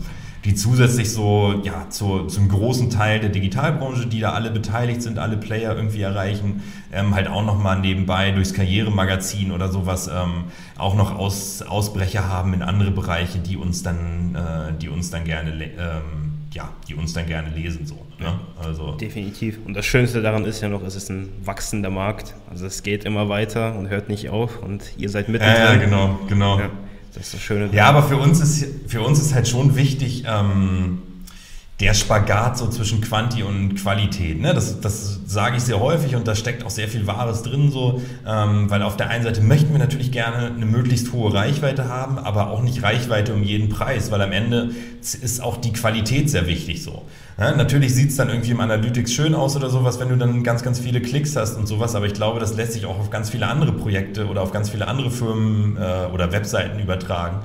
die 0.49 0.55
zusätzlich 0.55 1.13
so 1.13 1.61
ja, 1.63 1.91
zu, 1.91 2.25
zum 2.25 2.49
großen 2.49 2.89
Teil 2.89 3.21
der 3.21 3.29
Digitalbranche, 3.29 4.07
die 4.07 4.21
da 4.21 4.33
alle 4.33 4.51
beteiligt 4.51 5.03
sind, 5.03 5.19
alle 5.19 5.37
Player 5.37 5.77
irgendwie 5.77 6.01
erreichen, 6.01 6.63
ähm, 6.91 7.15
halt 7.15 7.29
auch 7.29 7.45
nochmal 7.45 7.79
nebenbei 7.81 8.31
durchs 8.31 8.55
Karrieremagazin 8.55 9.53
oder 9.53 9.71
sowas 9.71 10.09
ähm, 10.09 10.45
auch 10.79 10.95
noch 10.95 11.15
Aus, 11.15 11.61
Ausbrecher 11.61 12.31
haben 12.31 12.55
in 12.55 12.63
andere 12.63 12.91
Bereiche, 12.93 13.41
die 13.41 13.59
uns 13.59 13.83
dann, 13.83 14.35
äh, 14.35 14.73
die 14.81 14.89
uns 14.89 15.11
dann 15.11 15.25
gerne 15.25 15.51
ähm, 15.51 16.33
ja, 16.55 16.71
die 16.89 16.95
uns 16.95 17.13
dann 17.13 17.27
gerne 17.27 17.51
lesen. 17.51 17.85
So, 17.85 18.07
ne? 18.19 18.41
also. 18.65 18.93
Definitiv. 18.93 19.59
Und 19.67 19.75
das 19.75 19.85
Schönste 19.85 20.23
daran 20.23 20.47
ist 20.47 20.63
ja 20.63 20.71
noch, 20.71 20.83
es 20.83 20.97
ist 20.97 21.11
ein 21.11 21.29
wachsender 21.45 21.91
Markt. 21.91 22.35
Also 22.49 22.65
es 22.65 22.83
geht 22.83 23.05
immer 23.05 23.29
weiter 23.29 23.77
und 23.79 23.91
hört 23.91 24.09
nicht 24.09 24.31
auf 24.31 24.63
und 24.63 24.83
ihr 24.97 25.11
seid 25.11 25.29
mittendrin. 25.29 25.63
Ja, 25.63 25.75
genau, 25.77 26.19
genau. 26.27 26.59
Ja. 26.59 26.71
Das 27.15 27.25
ist 27.25 27.35
das 27.35 27.41
Schöne. 27.41 27.71
Ja, 27.73 27.87
aber 27.87 28.03
für 28.03 28.17
uns 28.17 28.41
ist, 28.41 28.67
für 28.87 29.03
uns 29.03 29.21
ist 29.21 29.35
halt 29.35 29.49
schon 29.49 29.77
wichtig, 29.77 30.25
ähm, 30.27 31.03
der 31.81 31.95
Spagat 31.95 32.59
so 32.59 32.67
zwischen 32.69 33.01
Quanti 33.01 33.45
und 33.45 33.77
Qualität. 33.77 34.41
Ne? 34.41 34.53
Das, 34.53 34.81
das 34.81 35.21
sage 35.27 35.59
ich 35.59 35.63
sehr 35.63 35.79
häufig 35.79 36.17
und 36.17 36.27
da 36.27 36.35
steckt 36.35 36.65
auch 36.65 36.71
sehr 36.71 36.89
viel 36.89 37.07
Wahres 37.07 37.43
drin, 37.43 37.71
so, 37.71 38.03
ähm, 38.27 38.69
weil 38.69 38.83
auf 38.83 38.97
der 38.97 39.11
einen 39.11 39.23
Seite 39.23 39.43
möchten 39.43 39.71
wir 39.71 39.79
natürlich 39.79 40.11
gerne 40.11 40.47
eine 40.47 40.67
möglichst 40.67 41.13
hohe 41.13 41.33
Reichweite 41.33 41.89
haben, 41.89 42.19
aber 42.19 42.51
auch 42.51 42.63
nicht 42.63 42.83
Reichweite 42.83 43.33
um 43.33 43.45
jeden 43.45 43.69
Preis, 43.69 44.11
weil 44.11 44.21
am 44.23 44.33
Ende 44.33 44.71
ist 45.01 45.41
auch 45.41 45.57
die 45.57 45.73
Qualität 45.73 46.29
sehr 46.29 46.49
wichtig 46.49 46.83
so. 46.83 47.05
Ja, 47.39 47.55
natürlich 47.55 47.95
sieht 47.95 48.11
es 48.11 48.17
dann 48.17 48.29
irgendwie 48.29 48.51
im 48.51 48.61
Analytics 48.61 49.13
schön 49.13 49.37
aus 49.37 49.55
oder 49.55 49.71
sowas, 49.71 50.01
wenn 50.01 50.09
du 50.09 50.17
dann 50.17 50.43
ganz, 50.43 50.65
ganz 50.65 50.81
viele 50.81 51.01
Klicks 51.01 51.37
hast 51.37 51.57
und 51.57 51.69
sowas, 51.69 51.95
aber 51.95 52.07
ich 52.07 52.15
glaube, 52.15 52.41
das 52.41 52.57
lässt 52.57 52.73
sich 52.73 52.87
auch 52.87 52.99
auf 52.99 53.11
ganz 53.11 53.31
viele 53.31 53.47
andere 53.47 53.73
Projekte 53.73 54.27
oder 54.27 54.43
auf 54.43 54.51
ganz 54.51 54.71
viele 54.71 54.89
andere 54.89 55.13
Firmen 55.13 55.77
äh, 55.77 56.13
oder 56.13 56.33
Webseiten 56.33 56.81
übertragen. 56.81 57.39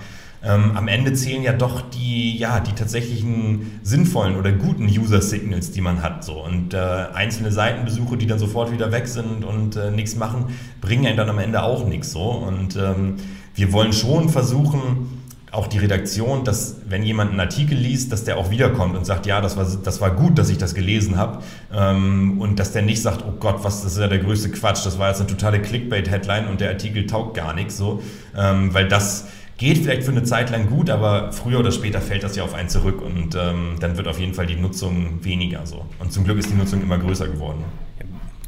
Ähm, 0.46 0.76
am 0.76 0.88
Ende 0.88 1.14
zählen 1.14 1.42
ja 1.42 1.54
doch 1.54 1.82
die, 1.90 2.38
ja, 2.38 2.60
die 2.60 2.74
tatsächlichen 2.74 3.80
sinnvollen 3.82 4.36
oder 4.36 4.52
guten 4.52 4.86
User-Signals, 4.86 5.72
die 5.72 5.80
man 5.80 6.04
hat. 6.04 6.26
So. 6.26 6.44
Und 6.44 6.74
äh, 6.74 6.78
einzelne 7.14 7.52
Seitenbesuche, 7.52 8.18
die 8.18 8.28
dann 8.28 8.40
sofort 8.40 8.72
wieder 8.72 8.92
weg 8.92 9.08
sind 9.08 9.46
und 9.46 9.78
äh, 9.78 9.90
nichts 9.92 10.16
machen, 10.16 10.48
bringen 10.82 11.08
einen 11.08 11.18
dann 11.18 11.30
am 11.30 11.40
Ende 11.40 11.64
auch 11.64 11.88
nichts. 11.88 12.12
So. 12.12 12.30
Und 12.30 12.76
ähm, 12.76 13.16
wir 13.56 13.72
wollen 13.72 13.94
schon 13.94 14.28
versuchen, 14.28 15.24
auch 15.54 15.68
die 15.68 15.78
Redaktion, 15.78 16.44
dass 16.44 16.78
wenn 16.90 17.04
jemand 17.04 17.30
einen 17.30 17.40
Artikel 17.40 17.78
liest, 17.78 18.12
dass 18.12 18.24
der 18.24 18.38
auch 18.38 18.50
wiederkommt 18.50 18.98
und 18.98 19.06
sagt, 19.06 19.28
ja, 19.28 19.40
das 19.40 19.56
war, 19.56 19.68
das 19.84 20.02
war 20.02 20.12
gut, 20.12 20.40
dass 20.40 20.50
ich 20.50 20.58
das 20.58 20.74
gelesen 20.74 21.16
habe. 21.16 21.44
Ähm, 21.72 22.42
und 22.42 22.60
dass 22.60 22.72
der 22.72 22.82
nicht 22.82 23.02
sagt, 23.02 23.24
oh 23.26 23.34
Gott, 23.40 23.64
was, 23.64 23.84
das 23.84 23.94
ist 23.94 24.00
ja 24.00 24.08
der 24.08 24.18
größte 24.18 24.50
Quatsch, 24.50 24.84
das 24.84 24.98
war 24.98 25.10
jetzt 25.10 25.20
eine 25.20 25.30
totale 25.30 25.62
Clickbait-Headline 25.62 26.48
und 26.48 26.60
der 26.60 26.70
Artikel 26.70 27.06
taugt 27.06 27.36
gar 27.38 27.54
nichts 27.54 27.78
so. 27.78 28.02
Ähm, 28.36 28.74
weil 28.74 28.88
das 28.88 29.28
geht 29.58 29.80
vielleicht 29.80 30.04
für 30.04 30.12
eine 30.12 30.24
Zeit 30.24 30.50
lang 30.50 30.68
gut, 30.70 30.89
aber 30.89 31.32
früher 31.32 31.60
oder 31.60 31.72
später 31.72 32.02
fällt 32.02 32.24
das 32.24 32.36
ja 32.36 32.44
auf 32.44 32.54
einen 32.54 32.70
zurück 32.70 33.02
und 33.02 33.36
ähm, 33.36 33.76
dann 33.80 33.98
wird 33.98 34.08
auf 34.08 34.20
jeden 34.20 34.34
Fall 34.34 34.46
die 34.46 34.56
Nutzung 34.56 35.24
weniger 35.24 35.66
so. 35.66 35.86
Und 36.00 36.12
zum 36.12 36.24
Glück 36.24 36.38
ist 36.39 36.50
die 36.50 36.56
Nutzung 36.56 36.82
immer 36.82 36.98
größer 36.98 37.28
geworden. 37.28 37.63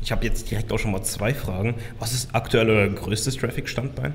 Ich 0.02 0.12
habe 0.12 0.24
jetzt 0.24 0.52
direkt 0.52 0.72
auch 0.72 0.78
schon 0.78 0.92
mal 0.92 1.02
zwei 1.02 1.34
Fragen. 1.34 1.74
Was 1.98 2.14
ist 2.14 2.36
aktuell 2.36 2.70
euer 2.70 2.90
größtes 2.90 3.38
Traffic-Standbein? 3.38 4.14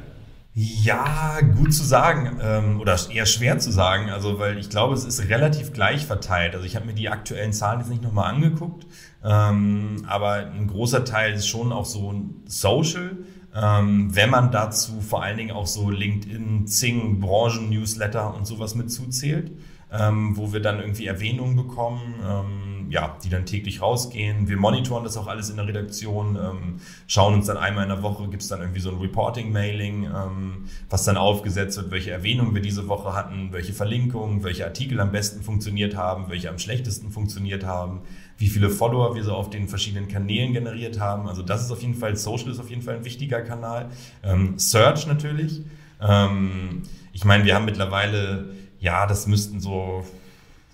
Ja, 0.54 1.38
gut 1.56 1.72
zu 1.72 1.84
sagen 1.84 2.38
ähm, 2.42 2.80
oder 2.80 2.96
eher 3.12 3.26
schwer 3.26 3.58
zu 3.58 3.70
sagen, 3.70 4.10
also 4.10 4.38
weil 4.38 4.58
ich 4.58 4.68
glaube, 4.68 4.94
es 4.94 5.04
ist 5.04 5.28
relativ 5.28 5.72
gleich 5.72 6.06
verteilt. 6.06 6.54
Also 6.54 6.66
ich 6.66 6.76
habe 6.76 6.86
mir 6.86 6.92
die 6.92 7.08
aktuellen 7.08 7.52
Zahlen 7.52 7.80
jetzt 7.80 7.88
nicht 7.88 8.02
nochmal 8.02 8.34
angeguckt, 8.34 8.86
ähm, 9.24 10.04
aber 10.08 10.34
ein 10.34 10.66
großer 10.66 11.04
Teil 11.04 11.34
ist 11.34 11.46
schon 11.46 11.72
auch 11.72 11.86
so 11.86 12.14
Social. 12.46 13.18
Ähm, 13.54 14.14
wenn 14.14 14.30
man 14.30 14.52
dazu 14.52 15.00
vor 15.00 15.22
allen 15.22 15.36
Dingen 15.36 15.50
auch 15.50 15.66
so 15.66 15.90
LinkedIn, 15.90 16.66
Zing, 16.66 17.20
Branchen-Newsletter 17.20 18.34
und 18.34 18.46
sowas 18.46 18.74
mit 18.74 18.92
zuzählt, 18.92 19.50
ähm, 19.92 20.36
wo 20.36 20.52
wir 20.52 20.60
dann 20.60 20.78
irgendwie 20.78 21.06
Erwähnungen 21.06 21.56
bekommen, 21.56 22.14
ähm, 22.24 22.86
ja, 22.90 23.16
die 23.24 23.28
dann 23.28 23.46
täglich 23.46 23.82
rausgehen. 23.82 24.48
Wir 24.48 24.56
monitoren 24.56 25.04
das 25.04 25.16
auch 25.16 25.26
alles 25.26 25.50
in 25.50 25.56
der 25.56 25.66
Redaktion, 25.66 26.36
ähm, 26.36 26.80
schauen 27.06 27.34
uns 27.34 27.46
dann 27.46 27.56
einmal 27.56 27.84
in 27.84 27.90
der 27.90 28.02
Woche, 28.02 28.28
gibt 28.28 28.42
es 28.42 28.48
dann 28.48 28.60
irgendwie 28.60 28.80
so 28.80 28.90
ein 28.90 28.98
Reporting-Mailing, 28.98 30.04
ähm, 30.04 30.64
was 30.88 31.04
dann 31.04 31.16
aufgesetzt 31.16 31.76
wird, 31.76 31.90
welche 31.90 32.10
Erwähnungen 32.12 32.54
wir 32.54 32.62
diese 32.62 32.88
Woche 32.88 33.14
hatten, 33.14 33.48
welche 33.52 33.72
Verlinkungen, 33.72 34.44
welche 34.44 34.64
Artikel 34.64 35.00
am 35.00 35.10
besten 35.10 35.42
funktioniert 35.42 35.96
haben, 35.96 36.28
welche 36.28 36.50
am 36.50 36.58
schlechtesten 36.58 37.10
funktioniert 37.10 37.64
haben 37.64 38.02
wie 38.40 38.48
viele 38.48 38.70
Follower 38.70 39.14
wir 39.14 39.22
so 39.22 39.34
auf 39.34 39.50
den 39.50 39.68
verschiedenen 39.68 40.08
Kanälen 40.08 40.54
generiert 40.54 40.98
haben. 40.98 41.28
Also 41.28 41.42
das 41.42 41.62
ist 41.62 41.70
auf 41.70 41.82
jeden 41.82 41.94
Fall, 41.94 42.16
Social 42.16 42.50
ist 42.50 42.58
auf 42.58 42.70
jeden 42.70 42.80
Fall 42.80 42.96
ein 42.96 43.04
wichtiger 43.04 43.42
Kanal. 43.42 43.90
Ähm, 44.22 44.58
Search 44.58 45.06
natürlich. 45.06 45.60
Ähm, 46.00 46.82
ich 47.12 47.26
meine, 47.26 47.44
wir 47.44 47.54
haben 47.54 47.66
mittlerweile, 47.66 48.54
ja, 48.80 49.06
das 49.06 49.26
müssten 49.26 49.60
so, 49.60 50.06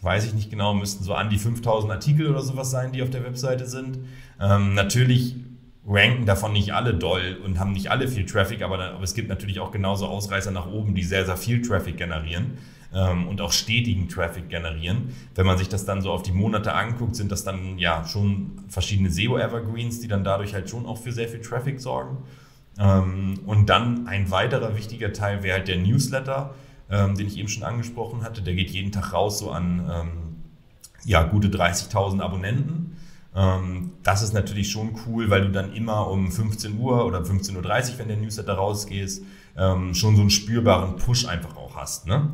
weiß 0.02 0.26
ich 0.26 0.32
nicht 0.32 0.48
genau, 0.48 0.74
müssten 0.74 1.02
so 1.02 1.14
an 1.14 1.28
die 1.28 1.38
5000 1.38 1.92
Artikel 1.92 2.28
oder 2.28 2.40
sowas 2.40 2.70
sein, 2.70 2.92
die 2.92 3.02
auf 3.02 3.10
der 3.10 3.24
Webseite 3.24 3.66
sind. 3.66 3.98
Ähm, 4.40 4.74
natürlich 4.74 5.34
ranken 5.84 6.24
davon 6.24 6.52
nicht 6.52 6.72
alle 6.72 6.94
doll 6.94 7.36
und 7.44 7.58
haben 7.58 7.72
nicht 7.72 7.90
alle 7.90 8.06
viel 8.06 8.26
Traffic, 8.26 8.62
aber, 8.62 8.78
aber 8.78 9.02
es 9.02 9.14
gibt 9.14 9.28
natürlich 9.28 9.58
auch 9.58 9.72
genauso 9.72 10.06
Ausreißer 10.06 10.52
nach 10.52 10.70
oben, 10.70 10.94
die 10.94 11.02
sehr, 11.02 11.26
sehr 11.26 11.36
viel 11.36 11.62
Traffic 11.62 11.96
generieren 11.96 12.58
ähm, 12.94 13.28
und 13.28 13.40
auch 13.40 13.52
stetigen 13.52 14.08
Traffic 14.08 14.48
generieren. 14.48 15.14
Wenn 15.34 15.46
man 15.46 15.58
sich 15.58 15.68
das 15.68 15.84
dann 15.84 16.02
so 16.02 16.10
auf 16.10 16.22
die 16.22 16.32
Monate 16.32 16.74
anguckt, 16.74 17.16
sind 17.16 17.32
das 17.32 17.44
dann 17.44 17.78
ja 17.78 18.04
schon 18.04 18.64
verschiedene 18.68 19.10
SEO-Evergreens, 19.10 20.00
die 20.00 20.08
dann 20.08 20.24
dadurch 20.24 20.54
halt 20.54 20.70
schon 20.70 20.86
auch 20.86 20.98
für 20.98 21.12
sehr 21.12 21.28
viel 21.28 21.40
Traffic 21.40 21.80
sorgen. 21.80 22.18
Ähm, 22.78 23.40
und 23.46 23.66
dann 23.66 24.06
ein 24.06 24.30
weiterer 24.30 24.76
wichtiger 24.76 25.12
Teil 25.12 25.42
wäre 25.42 25.58
halt 25.58 25.68
der 25.68 25.78
Newsletter, 25.78 26.54
ähm, 26.90 27.16
den 27.16 27.26
ich 27.26 27.38
eben 27.38 27.48
schon 27.48 27.62
angesprochen 27.62 28.22
hatte. 28.22 28.42
Der 28.42 28.54
geht 28.54 28.70
jeden 28.70 28.92
Tag 28.92 29.12
raus 29.12 29.38
so 29.38 29.50
an 29.50 29.90
ähm, 29.90 30.10
ja, 31.04 31.22
gute 31.22 31.48
30.000 31.48 32.20
Abonnenten. 32.20 32.96
Ähm, 33.34 33.92
das 34.02 34.22
ist 34.22 34.32
natürlich 34.32 34.70
schon 34.70 34.98
cool, 35.06 35.30
weil 35.30 35.42
du 35.42 35.50
dann 35.50 35.72
immer 35.72 36.08
um 36.08 36.32
15 36.32 36.78
Uhr 36.78 37.04
oder 37.06 37.20
15.30 37.20 37.56
Uhr, 37.56 37.98
wenn 37.98 38.08
der 38.08 38.16
Newsletter 38.16 38.54
rausgeht, 38.54 39.22
ähm, 39.56 39.94
schon 39.94 40.16
so 40.16 40.22
einen 40.22 40.30
spürbaren 40.30 40.96
Push 40.96 41.26
einfach 41.26 41.56
auch 41.56 41.76
hast. 41.76 42.06
Ne? 42.06 42.30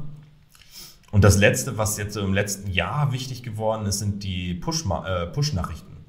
Und 1.12 1.22
das 1.22 1.36
Letzte, 1.36 1.78
was 1.78 1.98
jetzt 1.98 2.14
so 2.14 2.22
im 2.22 2.32
letzten 2.32 2.70
Jahr 2.70 3.12
wichtig 3.12 3.42
geworden 3.42 3.86
ist, 3.86 4.00
sind 4.00 4.24
die 4.24 4.52
äh, 4.52 4.54
Push-Nachrichten. 4.54 5.26
Push 5.26 6.02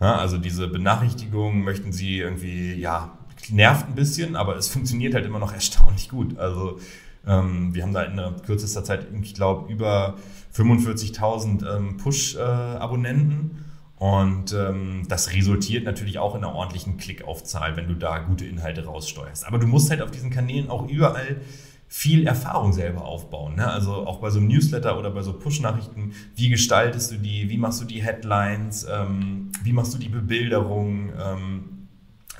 ja, 0.00 0.16
also 0.16 0.36
diese 0.36 0.66
Benachrichtigungen 0.68 1.62
möchten 1.62 1.92
Sie 1.92 2.18
irgendwie, 2.18 2.74
ja, 2.74 3.16
nervt 3.50 3.86
ein 3.88 3.94
bisschen, 3.94 4.36
aber 4.36 4.56
es 4.56 4.68
funktioniert 4.68 5.14
halt 5.14 5.24
immer 5.24 5.38
noch 5.38 5.52
erstaunlich 5.54 6.08
gut. 6.08 6.38
Also 6.38 6.80
ähm, 7.26 7.72
wir 7.72 7.84
haben 7.84 7.92
da 7.92 8.02
in 8.02 8.42
kürzester 8.42 8.82
Zeit, 8.82 9.06
ich 9.22 9.34
glaube, 9.34 9.72
über 9.72 10.16
45.000 10.54 11.76
ähm, 11.76 11.96
Push-Abonnenten. 11.96 13.64
Und 13.96 14.52
ähm, 14.52 15.02
das 15.08 15.32
resultiert 15.32 15.84
natürlich 15.84 16.18
auch 16.18 16.36
in 16.36 16.44
einer 16.44 16.54
ordentlichen 16.54 16.98
Klickaufzahl, 16.98 17.76
wenn 17.76 17.88
du 17.88 17.94
da 17.94 18.18
gute 18.18 18.44
Inhalte 18.44 18.84
raussteuerst. 18.84 19.46
Aber 19.46 19.58
du 19.58 19.66
musst 19.66 19.90
halt 19.90 20.02
auf 20.02 20.12
diesen 20.12 20.30
Kanälen 20.30 20.68
auch 20.70 20.88
überall 20.88 21.40
viel 21.88 22.26
Erfahrung 22.26 22.72
selber 22.72 23.04
aufbauen. 23.06 23.56
Ne? 23.56 23.66
Also 23.66 24.06
auch 24.06 24.20
bei 24.20 24.28
so 24.28 24.38
einem 24.38 24.48
Newsletter 24.48 24.98
oder 24.98 25.10
bei 25.10 25.22
so 25.22 25.32
Push-Nachrichten, 25.32 26.12
wie 26.36 26.50
gestaltest 26.50 27.10
du 27.10 27.16
die, 27.16 27.48
wie 27.48 27.56
machst 27.56 27.80
du 27.80 27.86
die 27.86 28.02
Headlines, 28.02 28.86
ähm, 28.90 29.50
wie 29.64 29.72
machst 29.72 29.94
du 29.94 29.98
die 29.98 30.10
Bebilderung, 30.10 31.10
ähm, 31.18 31.64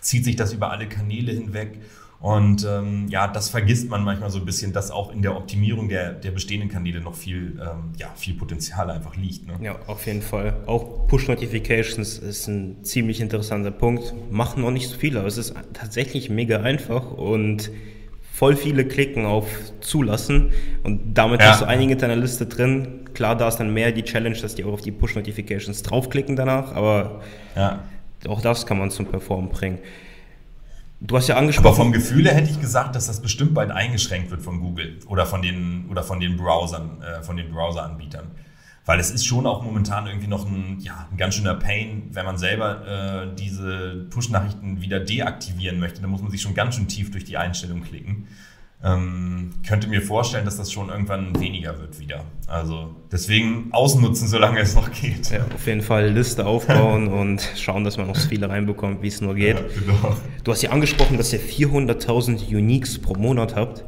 zieht 0.02 0.24
sich 0.24 0.37
das 0.37 0.52
über 0.52 0.70
alle 0.70 0.87
Kanäle 0.87 1.32
hinweg. 1.32 1.80
Und 2.20 2.66
ähm, 2.68 3.06
ja, 3.08 3.28
das 3.28 3.48
vergisst 3.48 3.88
man 3.88 4.02
manchmal 4.02 4.30
so 4.30 4.38
ein 4.38 4.44
bisschen, 4.44 4.72
dass 4.72 4.90
auch 4.90 5.12
in 5.12 5.22
der 5.22 5.37
Optimierung 5.37 5.88
der, 5.88 6.12
der 6.12 6.32
bestehenden 6.32 6.68
Kanäle 6.68 7.00
noch 7.00 7.14
viel, 7.14 7.61
ähm, 7.62 7.92
ja, 7.96 8.08
viel 8.16 8.34
Potenzial 8.34 8.90
einfach 8.90 9.16
liegt. 9.16 9.46
Ne? 9.46 9.54
Ja, 9.62 9.78
auf 9.87 10.04
jeden 10.04 10.22
Fall. 10.22 10.56
Auch 10.66 11.06
Push-Notifications 11.06 12.18
ist 12.18 12.48
ein 12.48 12.84
ziemlich 12.84 13.20
interessanter 13.20 13.70
Punkt. 13.70 14.12
Machen 14.32 14.62
noch 14.62 14.72
nicht 14.72 14.88
so 14.88 14.98
viele, 14.98 15.20
aber 15.20 15.28
es 15.28 15.38
ist 15.38 15.54
tatsächlich 15.72 16.28
mega 16.28 16.61
einfach 16.61 17.12
und 17.12 17.70
voll 18.38 18.55
viele 18.55 18.85
klicken 18.87 19.27
auf 19.27 19.48
Zulassen 19.81 20.53
und 20.85 21.14
damit 21.14 21.40
ja. 21.40 21.48
hast 21.48 21.62
du 21.62 21.64
einige 21.64 21.94
in 21.94 21.98
deiner 21.98 22.14
Liste 22.14 22.46
drin. 22.46 23.01
Klar, 23.12 23.35
da 23.35 23.48
ist 23.48 23.57
dann 23.57 23.74
mehr 23.74 23.90
die 23.90 24.05
Challenge, 24.05 24.37
dass 24.37 24.55
die 24.55 24.64
auch 24.64 24.74
auf 24.74 24.81
die 24.81 24.92
Push-Notifications 24.92 25.83
draufklicken 25.83 26.37
danach, 26.37 26.72
aber 26.72 27.20
ja. 27.57 27.81
auch 28.29 28.40
das 28.40 28.64
kann 28.64 28.79
man 28.79 28.92
zum 28.92 29.07
Performen 29.07 29.51
bringen. 29.51 29.81
Du 31.01 31.16
hast 31.16 31.27
ja 31.27 31.37
angesprochen. 31.37 31.66
Aber 31.66 31.77
vom 31.77 31.92
Gefühl 31.92 32.27
her 32.27 32.35
hätte 32.35 32.51
ich 32.51 32.61
gesagt, 32.61 32.94
dass 32.94 33.09
das 33.09 33.20
bestimmt 33.20 33.55
bald 33.55 33.72
eingeschränkt 33.72 34.31
wird 34.31 34.42
von 34.42 34.61
Google 34.61 35.01
oder 35.09 35.27
von 35.27 35.42
den, 35.42 35.87
oder 35.90 36.05
von 36.05 36.20
den 36.20 36.37
Browsern, 36.37 37.03
äh, 37.03 37.22
von 37.24 37.37
den 37.37 37.51
Browser-Anbietern. 37.51 38.27
Weil 38.88 39.01
es 39.01 39.11
ist 39.11 39.27
schon 39.27 39.46
auch 39.46 39.62
momentan 39.62 40.07
irgendwie 40.07 40.29
noch 40.29 40.46
ein, 40.46 40.79
ja, 40.81 41.07
ein 41.11 41.18
ganz 41.18 41.35
schöner 41.35 41.55
Pain, 41.55 42.05
wenn 42.12 42.24
man 42.24 42.38
selber 42.38 43.27
äh, 43.27 43.37
diese 43.37 44.07
Push-Nachrichten 44.09 44.81
wieder 44.81 44.98
deaktivieren 44.98 45.79
möchte. 45.79 46.01
Dann 46.01 46.09
muss 46.09 46.22
man 46.22 46.31
sich 46.31 46.40
schon 46.40 46.55
ganz 46.55 46.74
schön 46.74 46.88
tief 46.88 47.11
durch 47.11 47.24
die 47.24 47.37
Einstellung 47.37 47.83
klicken. 47.83 48.29
Ähm, 48.83 49.51
könnte 49.66 49.88
mir 49.88 50.01
vorstellen, 50.01 50.46
dass 50.46 50.57
das 50.57 50.72
schon 50.72 50.88
irgendwann 50.88 51.38
weniger 51.38 51.79
wird 51.79 52.01
wieder. 52.01 52.24
Also 52.46 52.96
deswegen 53.12 53.68
ausnutzen, 53.72 54.27
solange 54.27 54.61
es 54.61 54.74
noch 54.74 54.90
geht. 54.90 55.33
Ja, 55.33 55.44
auf 55.55 55.66
jeden 55.66 55.83
Fall 55.83 56.09
Liste 56.09 56.46
aufbauen 56.46 57.09
und 57.12 57.46
schauen, 57.57 57.85
dass 57.85 57.98
man 57.98 58.07
noch 58.07 58.16
so 58.16 58.27
viele 58.27 58.48
reinbekommt, 58.48 59.03
wie 59.03 59.09
es 59.09 59.20
nur 59.20 59.35
geht. 59.35 59.59
Ja, 59.59 59.64
genau. 59.79 60.16
Du 60.44 60.51
hast 60.51 60.62
ja 60.62 60.70
angesprochen, 60.70 61.18
dass 61.18 61.31
ihr 61.35 61.40
400.000 61.40 62.57
Uniques 62.57 62.98
pro 62.98 63.12
Monat 63.16 63.55
habt. 63.55 63.85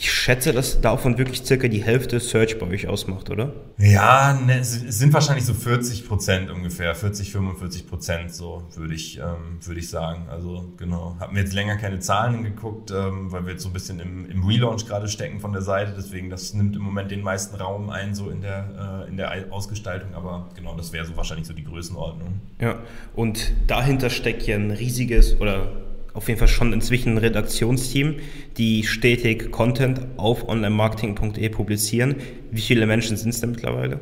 Ich 0.00 0.12
schätze, 0.12 0.52
dass 0.52 0.80
davon 0.80 1.18
wirklich 1.18 1.44
circa 1.44 1.66
die 1.66 1.82
Hälfte 1.82 2.20
Search 2.20 2.60
bei 2.60 2.68
euch 2.68 2.86
ausmacht, 2.86 3.30
oder? 3.30 3.52
Ja, 3.78 4.32
ne, 4.32 4.60
es 4.60 4.70
sind 4.74 5.12
wahrscheinlich 5.12 5.44
so 5.44 5.54
40 5.54 6.06
Prozent 6.06 6.50
ungefähr, 6.50 6.94
40, 6.94 7.32
45 7.32 7.88
Prozent, 7.88 8.32
so 8.32 8.62
würde 8.76 8.94
ich, 8.94 9.18
ähm, 9.18 9.58
würde 9.60 9.80
ich 9.80 9.90
sagen. 9.90 10.28
Also 10.30 10.72
genau, 10.76 11.16
haben 11.18 11.34
wir 11.34 11.42
jetzt 11.42 11.52
länger 11.52 11.76
keine 11.78 11.98
Zahlen 11.98 12.44
geguckt, 12.44 12.92
ähm, 12.92 13.32
weil 13.32 13.44
wir 13.44 13.54
jetzt 13.54 13.64
so 13.64 13.70
ein 13.70 13.72
bisschen 13.72 13.98
im, 13.98 14.30
im 14.30 14.46
Relaunch 14.46 14.86
gerade 14.86 15.08
stecken 15.08 15.40
von 15.40 15.52
der 15.52 15.62
Seite. 15.62 15.94
Deswegen, 15.96 16.30
das 16.30 16.54
nimmt 16.54 16.76
im 16.76 16.82
Moment 16.82 17.10
den 17.10 17.22
meisten 17.22 17.56
Raum 17.56 17.90
ein, 17.90 18.14
so 18.14 18.30
in 18.30 18.40
der, 18.40 19.04
äh, 19.04 19.10
in 19.10 19.16
der 19.16 19.52
Ausgestaltung. 19.52 20.14
Aber 20.14 20.50
genau, 20.54 20.76
das 20.76 20.92
wäre 20.92 21.06
so 21.06 21.16
wahrscheinlich 21.16 21.48
so 21.48 21.54
die 21.54 21.64
Größenordnung. 21.64 22.40
Ja, 22.60 22.78
und 23.16 23.52
dahinter 23.66 24.10
steckt 24.10 24.44
ja 24.46 24.54
ein 24.54 24.70
riesiges 24.70 25.40
oder 25.40 25.87
auf 26.18 26.26
jeden 26.26 26.40
Fall 26.40 26.48
schon 26.48 26.72
inzwischen 26.72 27.12
ein 27.14 27.18
Redaktionsteam, 27.18 28.16
die 28.56 28.82
stetig 28.82 29.52
Content 29.52 30.00
auf 30.16 30.48
onlinemarketing.de 30.48 31.48
publizieren. 31.48 32.16
Wie 32.50 32.60
viele 32.60 32.86
Menschen 32.86 33.16
sind 33.16 33.30
es 33.30 33.40
denn 33.40 33.52
mittlerweile? 33.52 34.00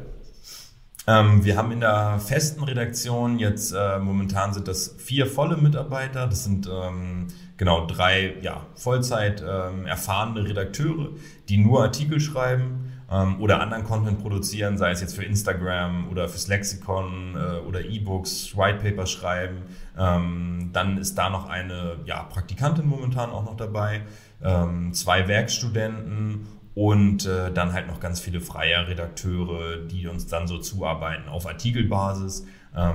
Ähm, 1.07 1.45
wir 1.45 1.59
haben 1.59 1.73
in 1.73 1.81
der 1.81 2.19
festen 2.19 2.65
Redaktion 2.65 3.39
jetzt 3.39 3.73
äh, 3.73 3.99
momentan 3.99 4.55
sind 4.55 4.67
das 4.67 4.95
vier 4.97 5.27
volle 5.27 5.59
Mitarbeiter. 5.59 6.27
Das 6.27 6.45
sind 6.45 6.67
ähm, 6.67 7.27
genau 7.59 7.87
drei 7.87 8.37
ja, 8.41 8.67
Vollzeit 8.77 9.45
ähm, 9.47 9.85
erfahrene 9.85 10.43
Redakteure, 10.43 11.11
die 11.51 11.59
nur 11.59 11.83
Artikel 11.83 12.19
schreiben 12.19 12.95
ähm, 13.11 13.41
oder 13.41 13.61
anderen 13.61 13.85
Content 13.85 14.21
produzieren, 14.21 14.79
sei 14.79 14.91
es 14.91 15.01
jetzt 15.01 15.15
für 15.15 15.25
Instagram 15.25 16.09
oder 16.11 16.29
fürs 16.29 16.49
Lexikon 16.49 17.37
äh, 17.37 17.67
oder 17.67 17.85
E-Books, 17.85 18.57
Whitepaper 18.57 19.07
schreiben. 19.07 19.63
Ähm, 19.99 20.71
dann 20.73 20.99
ist 20.99 21.17
da 21.17 21.31
noch 21.31 21.49
eine 21.49 21.97
ja, 22.05 22.23
Praktikantin 22.25 22.87
momentan 22.87 23.31
auch 23.31 23.45
noch 23.45 23.57
dabei, 23.57 24.03
ähm, 24.43 24.93
zwei 24.93 25.29
Werkstudenten 25.29 26.47
und 26.75 27.25
äh, 27.25 27.51
dann 27.53 27.73
halt 27.73 27.87
noch 27.87 28.01
ganz 28.01 28.21
viele 28.21 28.41
freie 28.41 28.87
Redakteure, 28.87 29.79
die 29.79 30.09
uns 30.09 30.27
dann 30.27 30.47
so 30.47 30.59
zuarbeiten 30.59 31.29
auf 31.29 31.47
Artikelbasis, 31.47 32.47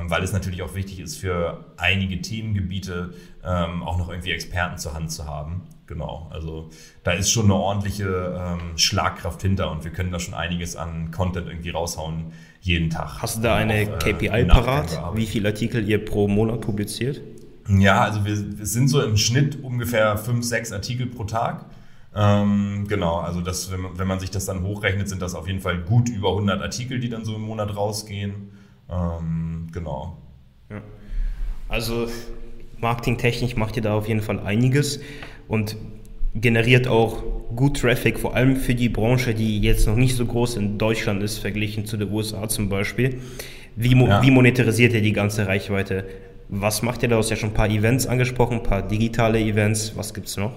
weil 0.07 0.23
es 0.23 0.31
natürlich 0.31 0.61
auch 0.61 0.75
wichtig 0.75 0.99
ist 0.99 1.17
für 1.17 1.65
einige 1.77 2.21
Themengebiete 2.21 3.13
ähm, 3.43 3.83
auch 3.83 3.97
noch 3.97 4.09
irgendwie 4.09 4.31
Experten 4.31 4.77
zur 4.77 4.93
Hand 4.93 5.11
zu 5.11 5.25
haben. 5.25 5.63
Genau, 5.87 6.29
also 6.31 6.69
da 7.03 7.11
ist 7.11 7.31
schon 7.31 7.45
eine 7.45 7.55
ordentliche 7.55 8.39
ähm, 8.39 8.77
Schlagkraft 8.77 9.41
hinter 9.41 9.71
und 9.71 9.83
wir 9.83 9.91
können 9.91 10.11
da 10.11 10.19
schon 10.19 10.33
einiges 10.33 10.77
an 10.77 11.11
Content 11.11 11.47
irgendwie 11.47 11.71
raushauen 11.71 12.31
jeden 12.61 12.89
Tag. 12.89 13.21
Hast 13.21 13.37
du 13.37 13.41
da 13.41 13.55
eine 13.55 13.73
auch, 13.73 14.05
äh, 14.05 14.13
KPI 14.13 14.45
parat, 14.45 15.15
wie 15.15 15.25
viele 15.25 15.49
Artikel 15.49 15.87
ihr 15.89 16.05
pro 16.05 16.27
Monat 16.29 16.61
publiziert? 16.61 17.19
Ja, 17.67 18.01
also 18.03 18.23
wir, 18.23 18.59
wir 18.59 18.65
sind 18.65 18.87
so 18.87 19.01
im 19.01 19.17
Schnitt 19.17 19.61
ungefähr 19.63 20.17
fünf, 20.17 20.45
sechs 20.45 20.71
Artikel 20.71 21.07
pro 21.07 21.25
Tag. 21.25 21.65
Ähm, 22.15 22.85
genau, 22.87 23.19
also 23.19 23.41
das, 23.41 23.71
wenn, 23.71 23.81
man, 23.81 23.97
wenn 23.97 24.07
man 24.07 24.19
sich 24.19 24.31
das 24.31 24.45
dann 24.45 24.63
hochrechnet, 24.63 25.09
sind 25.09 25.21
das 25.21 25.35
auf 25.35 25.47
jeden 25.47 25.61
Fall 25.61 25.79
gut 25.79 26.09
über 26.09 26.29
100 26.29 26.61
Artikel, 26.61 26.99
die 26.99 27.09
dann 27.09 27.25
so 27.25 27.35
im 27.35 27.41
Monat 27.41 27.75
rausgehen. 27.75 28.51
Ähm, 28.91 29.67
genau. 29.71 30.17
Ja. 30.69 30.81
Also 31.69 32.07
marketingtechnisch 32.79 33.55
macht 33.55 33.75
ihr 33.77 33.81
da 33.81 33.93
auf 33.93 34.07
jeden 34.07 34.21
Fall 34.21 34.39
einiges 34.39 34.99
und 35.47 35.77
generiert 36.33 36.87
auch 36.87 37.23
gut 37.55 37.81
Traffic, 37.81 38.19
vor 38.19 38.35
allem 38.35 38.55
für 38.55 38.75
die 38.75 38.89
Branche, 38.89 39.33
die 39.33 39.59
jetzt 39.59 39.87
noch 39.87 39.95
nicht 39.95 40.15
so 40.15 40.25
groß 40.25 40.55
in 40.55 40.77
Deutschland 40.77 41.21
ist, 41.23 41.39
verglichen 41.39 41.85
zu 41.85 41.97
den 41.97 42.11
USA 42.11 42.47
zum 42.47 42.69
Beispiel. 42.69 43.19
Wie, 43.75 43.95
ja. 43.95 44.21
wie 44.21 44.31
monetarisiert 44.31 44.93
ihr 44.93 45.01
die 45.01 45.13
ganze 45.13 45.47
Reichweite? 45.47 46.05
Was 46.49 46.81
macht 46.81 47.03
ihr 47.03 47.09
da? 47.09 47.15
Du 47.15 47.19
hast 47.19 47.29
ja 47.29 47.35
schon 47.35 47.51
ein 47.51 47.55
paar 47.55 47.69
Events 47.69 48.07
angesprochen, 48.07 48.57
ein 48.57 48.63
paar 48.63 48.81
digitale 48.81 49.39
Events. 49.39 49.93
Was 49.95 50.13
gibt 50.13 50.27
es 50.27 50.37
noch? 50.37 50.51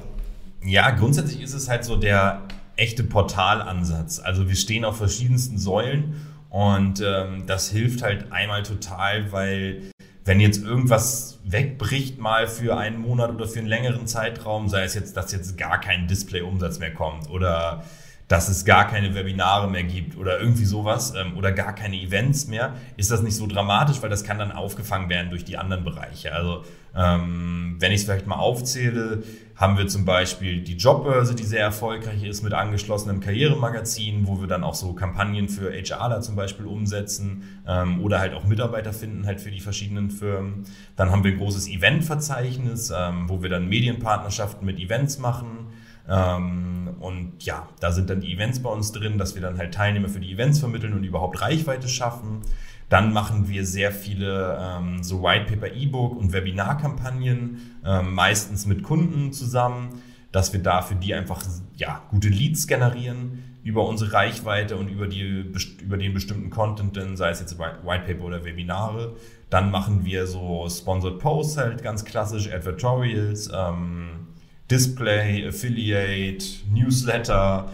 Ja, 0.65 0.91
grundsätzlich 0.91 1.43
ist 1.43 1.55
es 1.55 1.69
halt 1.69 1.85
so 1.85 1.97
der 1.97 2.43
echte 2.77 3.05
Portalansatz. 3.05 4.19
Also 4.19 4.49
wir 4.49 4.57
stehen 4.57 4.85
auf 4.85 4.97
verschiedensten 4.97 5.59
Säulen 5.59 6.15
und 6.55 7.03
ähm, 7.05 7.49
das 7.49 7.69
hilft 7.69 8.03
halt 8.05 8.31
einmal 8.31 8.63
total, 8.63 9.33
weil 9.33 9.91
wenn 10.25 10.39
jetzt 10.39 10.63
irgendwas 10.63 11.41
wegbricht 11.43 12.21
mal 12.21 12.47
für 12.47 12.77
einen 12.77 13.01
Monat 13.01 13.33
oder 13.33 13.49
für 13.49 13.59
einen 13.59 13.67
längeren 13.67 14.07
Zeitraum, 14.07 14.69
sei 14.69 14.85
es 14.85 14.95
jetzt, 14.95 15.17
dass 15.17 15.33
jetzt 15.33 15.59
gar 15.59 15.81
kein 15.81 16.07
Display-Umsatz 16.07 16.79
mehr 16.79 16.95
kommt 16.95 17.29
oder 17.29 17.83
dass 18.29 18.49
es 18.49 18.65
gar 18.65 18.87
keine 18.87 19.15
Webinare 19.15 19.71
mehr 19.71 19.85
gibt 19.85 20.17
oder 20.17 20.41
irgendwie 20.41 20.65
sowas 20.65 21.15
ähm, 21.15 21.37
oder 21.37 21.53
gar 21.53 21.75
keine 21.75 21.97
Events 21.97 22.47
mehr, 22.47 22.75
ist 22.97 23.11
das 23.11 23.23
nicht 23.23 23.37
so 23.37 23.47
dramatisch, 23.47 24.01
weil 24.01 24.11
das 24.11 24.25
kann 24.25 24.39
dann 24.39 24.53
aufgefangen 24.53 25.09
werden 25.09 25.31
durch 25.31 25.45
die 25.45 25.59
anderen 25.59 25.85
Bereiche. 25.85 26.33
Also 26.33 26.65
ähm, 26.97 27.77
wenn 27.81 27.93
ich 27.93 28.01
es 28.01 28.05
vielleicht 28.05 28.27
mal 28.27 28.37
aufzähle, 28.37 29.23
haben 29.57 29.79
wir 29.79 29.87
zum 29.87 30.05
Beispiel 30.05 30.63
die 30.63 30.77
Jobbörse, 30.77 31.35
die 31.35 31.45
sehr 31.45 31.61
erfolgreich 31.61 32.25
ist 32.25 32.43
mit 32.43 32.53
angeschlossenem 32.55 33.21
Karrieremagazin, 33.21 34.27
wo 34.27 34.41
wir 34.41 34.49
dann 34.49 34.65
auch 34.65 34.75
so 34.75 34.95
Kampagnen 34.95 35.49
für 35.49 35.71
HRler 35.71 36.23
zum 36.23 36.35
Beispiel 36.35 36.67
umsetzen 36.67 37.61
ähm, 37.67 38.01
oder 38.01 38.19
halt 38.21 38.35
auch 38.35 38.45
Mitarbeiter 38.45 38.93
finden 38.93 39.27
halt 39.27 39.41
für 39.41 39.51
die 39.51 39.61
verschiedenen 39.61 40.11
Firmen. 40.11 40.65
Dann 40.97 41.11
haben 41.11 41.25
wir 41.25 41.33
ein 41.33 41.39
großes 41.39 41.69
Eventverzeichnis, 41.69 42.93
ähm, 42.97 43.29
wo 43.29 43.43
wir 43.43 43.51
dann 43.51 43.69
Medienpartnerschaften 43.69 44.65
mit 44.65 44.81
Events 44.81 45.19
machen. 45.19 45.64
Ähm, 46.09 46.91
und 47.01 47.45
ja, 47.45 47.69
da 47.81 47.93
sind 47.93 48.11
dann 48.11 48.21
die 48.21 48.33
Events 48.33 48.63
bei 48.63 48.71
uns 48.71 48.93
drin, 48.93 49.19
dass 49.19 49.35
wir 49.35 49.43
dann 49.43 49.59
halt 49.59 49.75
Teilnehmer 49.75 50.09
für 50.09 50.21
die 50.21 50.33
Events 50.33 50.59
vermitteln 50.59 50.93
und 50.93 51.05
überhaupt 51.05 51.41
Reichweite 51.41 51.89
schaffen. 51.89 52.41
Dann 52.89 53.13
machen 53.13 53.49
wir 53.49 53.65
sehr 53.65 53.93
viele 53.93 54.59
ähm, 54.61 55.03
so 55.03 55.23
White 55.23 55.47
Paper 55.53 55.75
E-Book 55.75 56.17
und 56.17 56.33
Webinarkampagnen, 56.33 57.79
ähm, 57.85 58.15
meistens 58.15 58.67
mit 58.67 58.83
Kunden 58.83 59.33
zusammen, 59.33 60.03
dass 60.33 60.53
wir 60.53 60.63
da 60.63 60.83
für 60.83 60.95
die 60.95 61.15
einfach 61.15 61.43
ja, 61.77 62.03
gute 62.11 62.29
Leads 62.29 62.67
generieren 62.67 63.43
über 63.63 63.89
unsere 63.89 64.13
Reichweite 64.13 64.77
und 64.77 64.89
über, 64.89 65.07
die, 65.07 65.51
über 65.83 65.97
den 65.97 66.13
bestimmten 66.13 66.51
Content, 66.51 66.99
sei 67.17 67.31
es 67.31 67.41
jetzt 67.41 67.59
White 67.59 68.05
Paper 68.07 68.25
oder 68.25 68.45
Webinare. 68.45 69.17
Dann 69.49 69.71
machen 69.71 70.05
wir 70.05 70.27
so 70.27 70.69
Sponsored 70.69 71.19
Posts 71.19 71.57
halt 71.57 71.83
ganz 71.83 72.05
klassisch, 72.05 72.53
Advertorials, 72.53 73.51
ähm, 73.55 74.24
Display, 74.71 75.47
Affiliate, 75.47 76.45
Newsletter, 76.71 77.69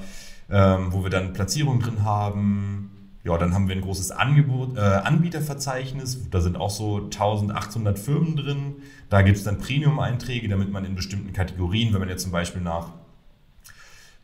ähm, 0.50 0.92
wo 0.92 1.02
wir 1.02 1.10
dann 1.10 1.32
Platzierungen 1.32 1.80
drin 1.80 2.04
haben. 2.04 2.90
Ja, 3.22 3.36
dann 3.36 3.52
haben 3.52 3.68
wir 3.68 3.76
ein 3.76 3.82
großes 3.82 4.12
Angebot, 4.12 4.76
äh, 4.76 4.80
Anbieterverzeichnis. 4.80 6.30
Da 6.30 6.40
sind 6.40 6.56
auch 6.56 6.70
so 6.70 6.96
1800 7.10 7.98
Firmen 7.98 8.34
drin. 8.36 8.76
Da 9.10 9.22
gibt 9.22 9.36
es 9.36 9.44
dann 9.44 9.58
Premium-Einträge, 9.58 10.48
damit 10.48 10.72
man 10.72 10.84
in 10.84 10.94
bestimmten 10.94 11.32
Kategorien, 11.32 11.92
wenn 11.92 12.00
man 12.00 12.08
jetzt 12.08 12.22
zum 12.22 12.32
Beispiel 12.32 12.62
nach 12.62 12.92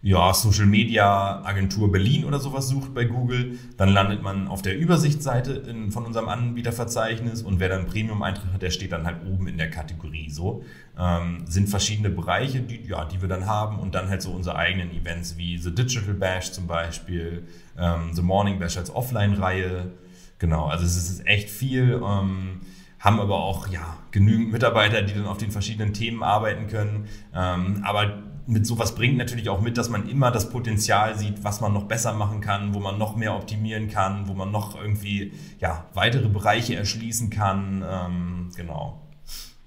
ja, 0.06 0.32
Social 0.32 0.66
Media 0.66 1.42
Agentur 1.44 1.90
Berlin 1.90 2.24
oder 2.24 2.38
sowas 2.38 2.68
sucht 2.68 2.94
bei 2.94 3.06
Google, 3.06 3.58
dann 3.76 3.88
landet 3.88 4.22
man 4.22 4.46
auf 4.46 4.62
der 4.62 4.78
Übersichtsseite 4.78 5.54
in, 5.54 5.90
von 5.90 6.06
unserem 6.06 6.28
Anbieterverzeichnis 6.28 7.42
und 7.42 7.58
wer 7.58 7.68
dann 7.68 7.86
Premium-Eintritt 7.86 8.52
hat, 8.52 8.62
der 8.62 8.70
steht 8.70 8.92
dann 8.92 9.04
halt 9.04 9.26
oben 9.26 9.48
in 9.48 9.58
der 9.58 9.68
Kategorie. 9.68 10.30
So 10.30 10.62
ähm, 10.96 11.42
sind 11.46 11.68
verschiedene 11.68 12.08
Bereiche, 12.08 12.60
die, 12.60 12.84
ja, 12.86 13.04
die 13.04 13.20
wir 13.20 13.28
dann 13.28 13.46
haben 13.46 13.80
und 13.80 13.96
dann 13.96 14.08
halt 14.08 14.22
so 14.22 14.30
unsere 14.30 14.54
eigenen 14.54 14.92
Events 14.92 15.38
wie 15.38 15.58
The 15.58 15.74
Digital 15.74 16.14
Bash 16.14 16.52
zum 16.52 16.68
Beispiel, 16.68 17.42
ähm, 17.76 18.10
The 18.12 18.22
Morning 18.22 18.60
Bash 18.60 18.76
als 18.76 18.94
Offline-Reihe. 18.94 19.90
Genau, 20.38 20.66
also 20.66 20.84
es 20.84 20.96
ist 20.96 21.26
echt 21.26 21.50
viel. 21.50 22.00
Ähm, 22.00 22.60
haben 22.98 23.20
aber 23.20 23.37
auch 23.37 23.68
ja, 23.68 23.98
genügend 24.11 24.52
Mitarbeiter, 24.52 25.02
die 25.02 25.14
dann 25.14 25.26
auf 25.26 25.38
den 25.38 25.50
verschiedenen 25.50 25.92
Themen 25.92 26.22
arbeiten 26.22 26.66
können. 26.66 27.06
Ähm, 27.35 27.82
aber 27.85 28.22
mit 28.46 28.66
sowas 28.66 28.94
bringt 28.94 29.18
natürlich 29.18 29.48
auch 29.48 29.61
mit, 29.61 29.76
dass 29.76 29.90
man 29.90 30.09
immer 30.09 30.30
das 30.30 30.50
Potenzial 30.50 31.18
sieht, 31.18 31.42
was 31.42 31.61
man 31.61 31.72
noch 31.72 31.85
besser 31.85 32.12
machen 32.14 32.40
kann, 32.40 32.74
wo 32.74 32.80
man 32.80 32.96
noch 32.96 33.16
mehr 33.16 33.35
optimieren 33.35 33.88
kann, 33.88 34.28
wo 34.28 34.35
man 34.35 34.52
noch 34.52 34.80
irgendwie 34.80 35.32
ja, 35.59 35.87
weitere 35.94 36.28
Bereiche 36.28 36.76
erschließen 36.76 37.30
kann. 37.30 37.85
Ähm, 37.88 38.50
genau. 38.56 39.02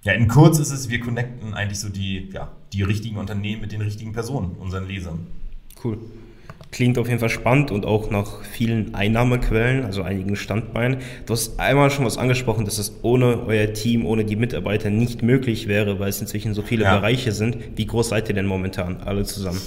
Ja, 0.03 0.13
in 0.13 0.29
kurz 0.29 0.59
ist 0.59 0.71
es, 0.71 0.89
wir 0.89 1.01
connecten 1.01 1.53
eigentlich 1.53 1.79
so 1.79 1.89
die, 1.89 2.29
ja, 2.31 2.49
die 2.71 2.83
richtigen 2.83 3.17
Unternehmen 3.17 3.61
mit 3.61 3.73
den 3.73 3.81
richtigen 3.81 4.13
Personen, 4.13 4.53
unseren 4.53 4.87
Lesern. 4.87 5.27
Cool. 5.83 5.97
Klingt 6.71 6.97
auf 6.97 7.07
jeden 7.07 7.19
Fall 7.19 7.29
spannend 7.29 7.71
und 7.71 7.85
auch 7.85 8.11
nach 8.11 8.43
vielen 8.43 8.93
Einnahmequellen, 8.93 9.85
also 9.85 10.03
einigen 10.03 10.35
Standbeinen. 10.35 10.99
Du 11.25 11.33
hast 11.33 11.59
einmal 11.59 11.89
schon 11.89 12.05
was 12.05 12.17
angesprochen, 12.17 12.65
dass 12.65 12.77
es 12.77 12.99
ohne 13.01 13.43
euer 13.45 13.73
Team, 13.73 14.05
ohne 14.05 14.23
die 14.23 14.35
Mitarbeiter 14.35 14.89
nicht 14.89 15.23
möglich 15.23 15.67
wäre, 15.67 15.99
weil 15.99 16.09
es 16.09 16.21
inzwischen 16.21 16.53
so 16.53 16.61
viele 16.61 16.83
ja. 16.83 16.97
Bereiche 16.97 17.31
sind. 17.31 17.57
Wie 17.75 17.85
groß 17.85 18.09
seid 18.09 18.29
ihr 18.29 18.35
denn 18.35 18.45
momentan 18.45 18.97
alle 18.97 19.23
zusammen? 19.25 19.59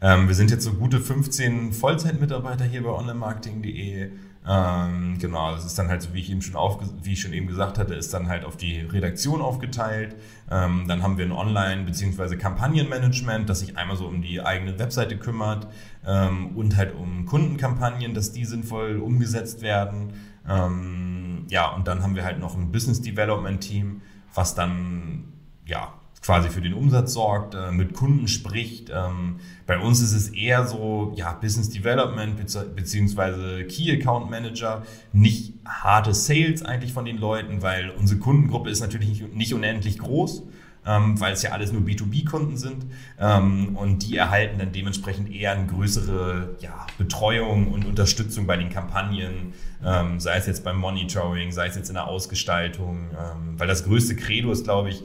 Ähm, 0.00 0.28
wir 0.28 0.34
sind 0.34 0.50
jetzt 0.50 0.64
so 0.64 0.72
gute 0.72 1.00
15 1.00 1.72
Vollzeitmitarbeiter 1.72 2.64
hier 2.64 2.82
bei 2.82 2.90
onlinemarketing.de. 2.90 4.10
Ähm, 4.46 5.16
genau, 5.18 5.52
das 5.52 5.64
ist 5.64 5.78
dann 5.78 5.88
halt 5.88 6.02
so, 6.02 6.12
wie 6.12 6.20
ich 6.20 6.30
eben 6.30 6.42
schon 6.42 6.54
auf, 6.56 6.78
wie 7.02 7.14
ich 7.14 7.20
schon 7.20 7.32
eben 7.32 7.46
gesagt 7.46 7.78
hatte, 7.78 7.94
ist 7.94 8.12
dann 8.12 8.28
halt 8.28 8.44
auf 8.44 8.56
die 8.56 8.80
Redaktion 8.80 9.40
aufgeteilt. 9.40 10.16
Ähm, 10.50 10.84
dann 10.86 11.02
haben 11.02 11.16
wir 11.16 11.24
ein 11.24 11.32
Online- 11.32 11.84
bzw. 11.84 12.36
Kampagnenmanagement, 12.36 13.48
das 13.48 13.60
sich 13.60 13.78
einmal 13.78 13.96
so 13.96 14.06
um 14.06 14.20
die 14.20 14.42
eigene 14.42 14.78
Webseite 14.78 15.16
kümmert 15.16 15.66
ähm, 16.06 16.56
und 16.56 16.76
halt 16.76 16.94
um 16.94 17.24
Kundenkampagnen, 17.24 18.12
dass 18.12 18.32
die 18.32 18.44
sinnvoll 18.44 18.98
umgesetzt 18.98 19.62
werden. 19.62 20.12
Ähm, 20.46 21.46
ja, 21.48 21.70
und 21.72 21.88
dann 21.88 22.02
haben 22.02 22.14
wir 22.14 22.24
halt 22.24 22.38
noch 22.38 22.54
ein 22.54 22.70
Business 22.70 23.00
Development 23.00 23.60
Team, 23.62 24.02
was 24.34 24.54
dann 24.54 25.32
ja 25.64 25.94
quasi 26.24 26.48
für 26.48 26.62
den 26.62 26.72
Umsatz 26.72 27.12
sorgt, 27.12 27.54
äh, 27.54 27.70
mit 27.70 27.92
Kunden 27.92 28.28
spricht. 28.28 28.90
Ähm, 28.90 29.40
bei 29.66 29.78
uns 29.78 30.00
ist 30.00 30.14
es 30.14 30.28
eher 30.28 30.66
so, 30.66 31.12
ja, 31.16 31.32
Business 31.34 31.68
Development 31.68 32.36
beziehungsweise 32.74 33.64
Key 33.64 33.92
Account 33.92 34.30
Manager, 34.30 34.84
nicht 35.12 35.52
harte 35.66 36.14
Sales 36.14 36.62
eigentlich 36.62 36.94
von 36.94 37.04
den 37.04 37.18
Leuten, 37.18 37.60
weil 37.60 37.90
unsere 37.90 38.20
Kundengruppe 38.20 38.70
ist 38.70 38.80
natürlich 38.80 39.22
nicht 39.34 39.52
unendlich 39.52 39.98
groß. 39.98 40.44
Ähm, 40.86 41.18
weil 41.18 41.32
es 41.32 41.40
ja 41.40 41.52
alles 41.52 41.72
nur 41.72 41.80
B2B-Kunden 41.80 42.58
sind 42.58 42.84
ähm, 43.18 43.74
und 43.74 44.00
die 44.00 44.18
erhalten 44.18 44.58
dann 44.58 44.70
dementsprechend 44.70 45.32
eher 45.32 45.52
eine 45.52 45.64
größere 45.66 46.56
ja, 46.60 46.86
Betreuung 46.98 47.72
und 47.72 47.86
Unterstützung 47.86 48.46
bei 48.46 48.58
den 48.58 48.68
Kampagnen, 48.68 49.54
ähm, 49.82 50.20
sei 50.20 50.36
es 50.36 50.46
jetzt 50.46 50.62
beim 50.62 50.76
Monitoring, 50.76 51.52
sei 51.52 51.68
es 51.68 51.76
jetzt 51.76 51.88
in 51.88 51.94
der 51.94 52.06
Ausgestaltung, 52.06 53.08
ähm, 53.12 53.54
weil 53.58 53.66
das 53.66 53.84
größte 53.84 54.14
Credo 54.14 54.52
ist, 54.52 54.64
glaube 54.64 54.90
ich, 54.90 55.02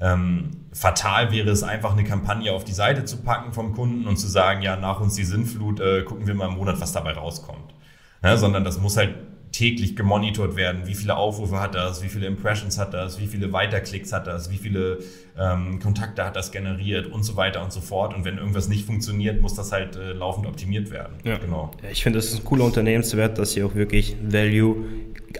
ähm, 0.00 0.66
fatal 0.72 1.32
wäre 1.32 1.50
es 1.50 1.62
einfach, 1.62 1.92
eine 1.92 2.04
Kampagne 2.04 2.52
auf 2.52 2.64
die 2.64 2.72
Seite 2.72 3.04
zu 3.04 3.18
packen 3.18 3.52
vom 3.52 3.74
Kunden 3.74 4.06
und 4.06 4.18
zu 4.18 4.28
sagen, 4.28 4.62
ja, 4.62 4.76
nach 4.76 5.00
uns 5.00 5.14
die 5.14 5.24
Sinnflut, 5.24 5.80
äh, 5.80 6.02
gucken 6.02 6.26
wir 6.26 6.34
mal 6.34 6.48
im 6.48 6.54
Monat, 6.54 6.80
was 6.80 6.92
dabei 6.92 7.12
rauskommt. 7.12 7.74
Ja, 8.22 8.36
sondern 8.36 8.64
das 8.64 8.80
muss 8.80 8.96
halt 8.96 9.14
täglich 9.56 9.96
gemonitort 9.96 10.54
werden. 10.54 10.82
Wie 10.84 10.94
viele 10.94 11.16
Aufrufe 11.16 11.58
hat 11.58 11.74
das? 11.74 12.02
Wie 12.02 12.08
viele 12.08 12.26
Impressions 12.26 12.76
hat 12.76 12.92
das? 12.92 13.18
Wie 13.18 13.26
viele 13.26 13.52
Weiterklicks 13.52 14.12
hat 14.12 14.26
das? 14.26 14.50
Wie 14.50 14.58
viele 14.58 14.98
ähm, 15.38 15.80
Kontakte 15.80 16.24
hat 16.24 16.36
das 16.36 16.52
generiert? 16.52 17.06
Und 17.06 17.22
so 17.22 17.36
weiter 17.36 17.64
und 17.64 17.72
so 17.72 17.80
fort. 17.80 18.14
Und 18.14 18.26
wenn 18.26 18.36
irgendwas 18.36 18.68
nicht 18.68 18.84
funktioniert, 18.84 19.40
muss 19.40 19.54
das 19.54 19.72
halt 19.72 19.96
äh, 19.96 20.12
laufend 20.12 20.46
optimiert 20.46 20.90
werden. 20.90 21.14
Ja. 21.24 21.38
Genau. 21.38 21.70
Ich 21.90 22.02
finde, 22.02 22.18
das 22.18 22.26
ist 22.26 22.40
ein 22.40 22.44
cooler 22.44 22.64
Unternehmenswert, 22.64 23.38
dass 23.38 23.56
ihr 23.56 23.64
auch 23.64 23.74
wirklich 23.74 24.16
Value 24.22 24.84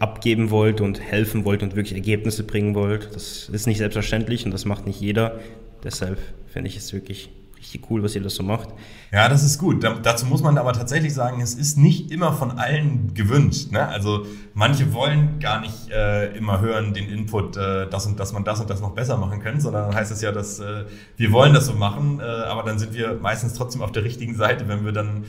abgeben 0.01 0.51
wollt 0.51 0.81
und 0.81 0.99
helfen 0.99 1.45
wollt 1.45 1.63
und 1.63 1.77
wirklich 1.77 1.95
Ergebnisse 1.95 2.45
bringen 2.45 2.75
wollt. 2.75 3.15
Das 3.15 3.51
ist 3.51 3.67
nicht 3.67 3.79
selbstverständlich 3.79 4.47
und 4.47 4.51
das 4.51 4.65
macht 4.65 4.87
nicht 4.87 5.01
jeder. 5.01 5.41
Deshalb 5.85 6.19
finde 6.47 6.69
ich 6.69 6.77
es 6.79 6.93
wirklich 6.95 7.31
richtig 7.67 7.91
cool, 7.91 8.03
was 8.03 8.15
ihr 8.15 8.23
das 8.23 8.35
so 8.35 8.43
macht. 8.43 8.69
Ja, 9.13 9.29
das 9.29 9.43
ist 9.43 9.59
gut. 9.59 9.83
Da, 9.83 9.95
dazu 9.95 10.27
muss 10.27 10.43
man 10.43 10.57
aber 10.59 10.73
tatsächlich 10.73 11.13
sagen, 11.13 11.41
es 11.41 11.55
ist 11.55 11.77
nicht 11.77 12.11
immer 12.11 12.33
von 12.33 12.53
allen 12.53 13.13
gewünscht. 13.15 13.73
Ne? 13.73 13.87
Also 13.87 14.25
manche 14.55 14.93
wollen 14.93 15.39
gar 15.41 15.61
nicht 15.61 15.91
äh, 15.91 16.37
immer 16.37 16.61
hören 16.61 16.95
den 16.95 17.09
Input, 17.09 17.57
äh, 17.57 17.89
das 17.89 18.07
und, 18.07 18.21
dass 18.21 18.33
man 18.33 18.45
das 18.45 18.61
und 18.61 18.71
das 18.71 18.81
noch 18.81 18.93
besser 18.95 19.17
machen 19.17 19.41
kann, 19.41 19.61
sondern 19.61 19.91
dann 19.91 19.95
heißt 19.95 20.13
es 20.13 20.23
ja, 20.23 20.33
dass 20.33 20.61
äh, 20.61 20.85
wir 21.17 21.33
wollen 21.33 21.55
das 21.55 21.67
so 21.67 21.75
machen, 21.75 22.21
äh, 22.21 22.23
aber 22.23 22.63
dann 22.63 22.79
sind 22.79 22.95
wir 22.95 23.19
meistens 23.21 23.55
trotzdem 23.55 23.83
auf 23.83 23.93
der 23.93 24.05
richtigen 24.05 24.37
Seite, 24.37 24.69
wenn 24.69 24.85
wir 24.85 24.93
dann 24.93 25.25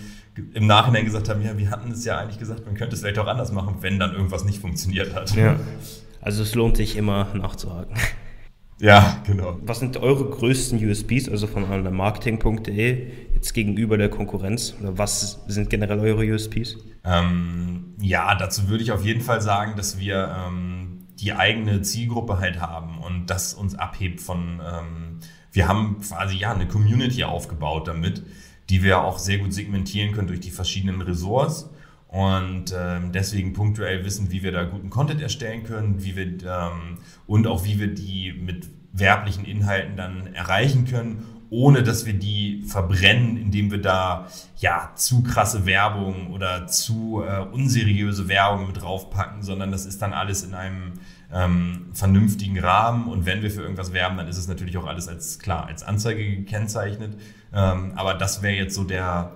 im 0.53 0.67
Nachhinein 0.67 1.05
gesagt 1.05 1.29
haben, 1.29 1.41
ja, 1.41 1.57
wir 1.57 1.71
hatten 1.71 1.91
es 1.91 2.05
ja 2.05 2.19
eigentlich 2.19 2.37
gesagt, 2.37 2.65
man 2.65 2.75
könnte 2.75 2.95
es 2.95 3.01
vielleicht 3.01 3.19
auch 3.19 3.27
anders 3.27 3.51
machen, 3.51 3.77
wenn 3.81 3.97
dann 3.97 4.13
irgendwas 4.13 4.45
nicht 4.45 4.59
funktioniert 4.59 5.15
hat. 5.15 5.33
Ja. 5.35 5.55
Also 6.21 6.43
es 6.43 6.53
lohnt 6.53 6.77
sich 6.77 6.95
immer 6.95 7.27
nachzuhaken. 7.33 7.95
Ja, 8.79 9.21
genau. 9.25 9.57
Was 9.61 9.79
sind 9.79 9.97
eure 9.97 10.29
größten 10.29 10.77
USPs, 10.87 11.29
also 11.29 11.47
von 11.47 11.95
marketing.de, 11.95 13.07
jetzt 13.33 13.53
gegenüber 13.53 13.97
der 13.97 14.09
Konkurrenz? 14.09 14.75
Oder 14.79 14.97
was 14.97 15.39
sind 15.47 15.69
generell 15.69 15.99
eure 15.99 16.23
USPs? 16.23 16.77
Ähm, 17.03 17.95
ja, 17.99 18.35
dazu 18.35 18.69
würde 18.69 18.83
ich 18.83 18.91
auf 18.91 19.03
jeden 19.03 19.21
Fall 19.21 19.41
sagen, 19.41 19.75
dass 19.77 19.99
wir 19.99 20.35
ähm, 20.47 21.07
die 21.19 21.33
eigene 21.33 21.81
Zielgruppe 21.81 22.39
halt 22.39 22.61
haben 22.61 22.99
und 22.99 23.27
das 23.27 23.55
uns 23.55 23.73
abhebt 23.73 24.21
von, 24.21 24.61
ähm, 24.63 25.19
wir 25.51 25.67
haben 25.67 25.99
quasi 26.01 26.37
ja 26.37 26.53
eine 26.53 26.67
Community 26.67 27.23
aufgebaut 27.23 27.87
damit, 27.87 28.23
die 28.69 28.83
wir 28.83 29.01
auch 29.01 29.17
sehr 29.17 29.39
gut 29.39 29.53
segmentieren 29.53 30.13
können 30.13 30.27
durch 30.27 30.41
die 30.41 30.51
verschiedenen 30.51 31.01
Ressorts 31.01 31.69
und 32.07 32.73
ähm, 32.77 33.11
deswegen 33.11 33.53
punktuell 33.53 34.05
wissen, 34.05 34.31
wie 34.31 34.41
wir 34.41 34.51
da 34.51 34.63
guten 34.63 34.89
Content 34.89 35.21
erstellen 35.21 35.63
können, 35.63 36.03
wie 36.03 36.15
wir 36.15 36.25
ähm, 36.25 36.99
und 37.25 37.47
auch 37.47 37.65
wie 37.65 37.79
wir 37.79 37.93
die 37.93 38.33
mit 38.33 38.67
werblichen 38.93 39.45
Inhalten 39.45 39.97
dann 39.97 40.33
erreichen 40.33 40.85
können, 40.85 41.25
ohne 41.49 41.83
dass 41.83 42.05
wir 42.05 42.13
die 42.13 42.63
verbrennen, 42.65 43.37
indem 43.37 43.71
wir 43.71 43.81
da 43.81 44.27
ja 44.57 44.91
zu 44.95 45.23
krasse 45.23 45.65
Werbung 45.65 46.31
oder 46.33 46.67
zu 46.67 47.23
äh, 47.25 47.39
unseriöse 47.39 48.27
Werbung 48.27 48.67
mit 48.67 48.81
draufpacken, 48.81 49.43
sondern 49.43 49.71
das 49.71 49.85
ist 49.85 50.01
dann 50.01 50.13
alles 50.13 50.43
in 50.43 50.53
einem 50.53 50.93
ähm, 51.31 51.87
vernünftigen 51.93 52.57
Rahmen 52.57 53.07
und 53.07 53.25
wenn 53.25 53.41
wir 53.41 53.51
für 53.51 53.61
irgendwas 53.61 53.91
werben, 53.91 54.17
dann 54.17 54.27
ist 54.27 54.37
es 54.37 54.47
natürlich 54.47 54.77
auch 54.77 54.87
alles 54.87 55.07
als 55.07 55.39
klar 55.39 55.67
als 55.67 55.83
Anzeige 55.83 56.23
gekennzeichnet. 56.23 57.17
Ähm, 57.53 57.93
aber 57.95 58.13
das 58.13 58.41
wäre 58.41 58.55
jetzt 58.55 58.75
so 58.75 58.83
der 58.83 59.31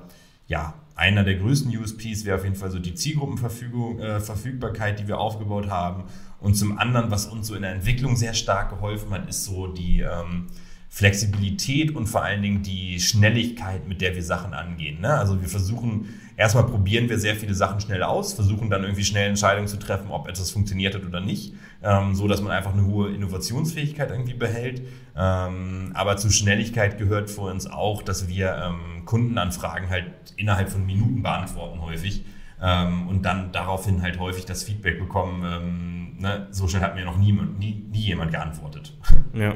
ja 0.47 0.73
einer 1.01 1.23
der 1.23 1.35
größten 1.35 1.75
USPs 1.75 2.25
wäre 2.25 2.37
auf 2.37 2.43
jeden 2.43 2.55
Fall 2.55 2.69
so 2.69 2.77
die 2.77 2.93
Zielgruppenverfügbarkeit, 2.93 4.93
äh, 4.93 4.97
die 5.01 5.07
wir 5.07 5.17
aufgebaut 5.17 5.67
haben. 5.67 6.03
Und 6.39 6.53
zum 6.53 6.77
anderen, 6.77 7.09
was 7.09 7.25
uns 7.25 7.47
so 7.47 7.55
in 7.55 7.63
der 7.63 7.71
Entwicklung 7.71 8.15
sehr 8.15 8.35
stark 8.35 8.69
geholfen 8.69 9.09
hat, 9.09 9.27
ist 9.27 9.45
so 9.45 9.65
die 9.65 10.01
ähm, 10.01 10.45
Flexibilität 10.89 11.95
und 11.95 12.05
vor 12.05 12.23
allen 12.23 12.43
Dingen 12.43 12.61
die 12.61 12.99
Schnelligkeit, 12.99 13.87
mit 13.87 14.01
der 14.01 14.13
wir 14.13 14.21
Sachen 14.21 14.53
angehen. 14.53 15.01
Ne? 15.01 15.11
Also 15.11 15.41
wir 15.41 15.49
versuchen, 15.49 16.05
erstmal 16.41 16.65
probieren 16.65 17.07
wir 17.07 17.19
sehr 17.19 17.35
viele 17.35 17.53
Sachen 17.53 17.79
schnell 17.79 18.01
aus, 18.01 18.33
versuchen 18.33 18.71
dann 18.71 18.83
irgendwie 18.83 19.03
schnell 19.03 19.29
Entscheidungen 19.29 19.67
zu 19.67 19.77
treffen, 19.77 20.09
ob 20.09 20.27
etwas 20.27 20.49
funktioniert 20.49 20.95
hat 20.95 21.05
oder 21.05 21.21
nicht, 21.21 21.53
ähm, 21.83 22.15
so 22.15 22.27
dass 22.27 22.41
man 22.41 22.51
einfach 22.51 22.73
eine 22.73 22.83
hohe 22.83 23.13
Innovationsfähigkeit 23.13 24.09
irgendwie 24.09 24.33
behält. 24.33 24.81
Ähm, 25.15 25.91
aber 25.93 26.17
zu 26.17 26.31
Schnelligkeit 26.31 26.97
gehört 26.97 27.29
für 27.29 27.41
uns 27.41 27.67
auch, 27.67 28.01
dass 28.01 28.27
wir 28.27 28.55
ähm, 28.55 29.05
Kundenanfragen 29.05 29.89
halt 29.91 30.05
innerhalb 30.35 30.69
von 30.69 30.83
Minuten 30.83 31.21
beantworten 31.21 31.79
häufig 31.79 32.25
ähm, 32.59 33.07
und 33.07 33.21
dann 33.21 33.51
daraufhin 33.51 34.01
halt 34.01 34.19
häufig 34.19 34.45
das 34.45 34.63
Feedback 34.63 34.97
bekommen, 34.97 35.43
ähm, 35.45 36.21
ne? 36.21 36.47
so 36.49 36.67
schnell 36.67 36.81
hat 36.81 36.95
mir 36.95 37.05
noch 37.05 37.17
nie, 37.17 37.33
nie, 37.33 37.85
nie 37.91 37.99
jemand 37.99 38.31
geantwortet. 38.31 38.93
Ja. 39.33 39.53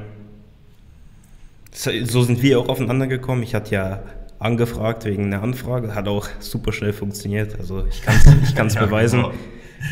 So 1.71 2.21
sind 2.21 2.41
wir 2.41 2.59
auch 2.59 2.69
aufeinander 2.69 3.07
gekommen. 3.07 3.43
Ich 3.43 3.53
hatte 3.53 3.75
ja 3.75 4.03
angefragt 4.39 5.05
wegen 5.05 5.25
einer 5.25 5.41
Anfrage, 5.41 5.95
hat 5.95 6.07
auch 6.07 6.27
super 6.39 6.71
schnell 6.71 6.93
funktioniert. 6.93 7.57
Also 7.59 7.85
ich 7.85 8.01
kann 8.01 8.15
es 8.15 8.49
ich 8.49 8.55
kann's 8.55 8.73
ja, 8.75 8.85
beweisen, 8.85 9.21
genau. 9.21 9.33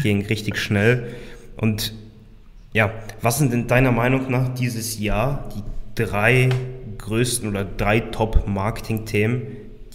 ging 0.01 0.25
richtig 0.25 0.57
schnell. 0.57 1.07
Und 1.57 1.93
ja, 2.73 2.91
was 3.21 3.37
sind 3.37 3.53
denn 3.53 3.67
deiner 3.67 3.91
Meinung 3.91 4.29
nach 4.31 4.53
dieses 4.53 4.99
Jahr 4.99 5.49
die 5.55 5.63
drei 5.95 6.49
größten 6.97 7.47
oder 7.47 7.63
drei 7.65 7.99
Top-Marketing-Themen 7.99 9.43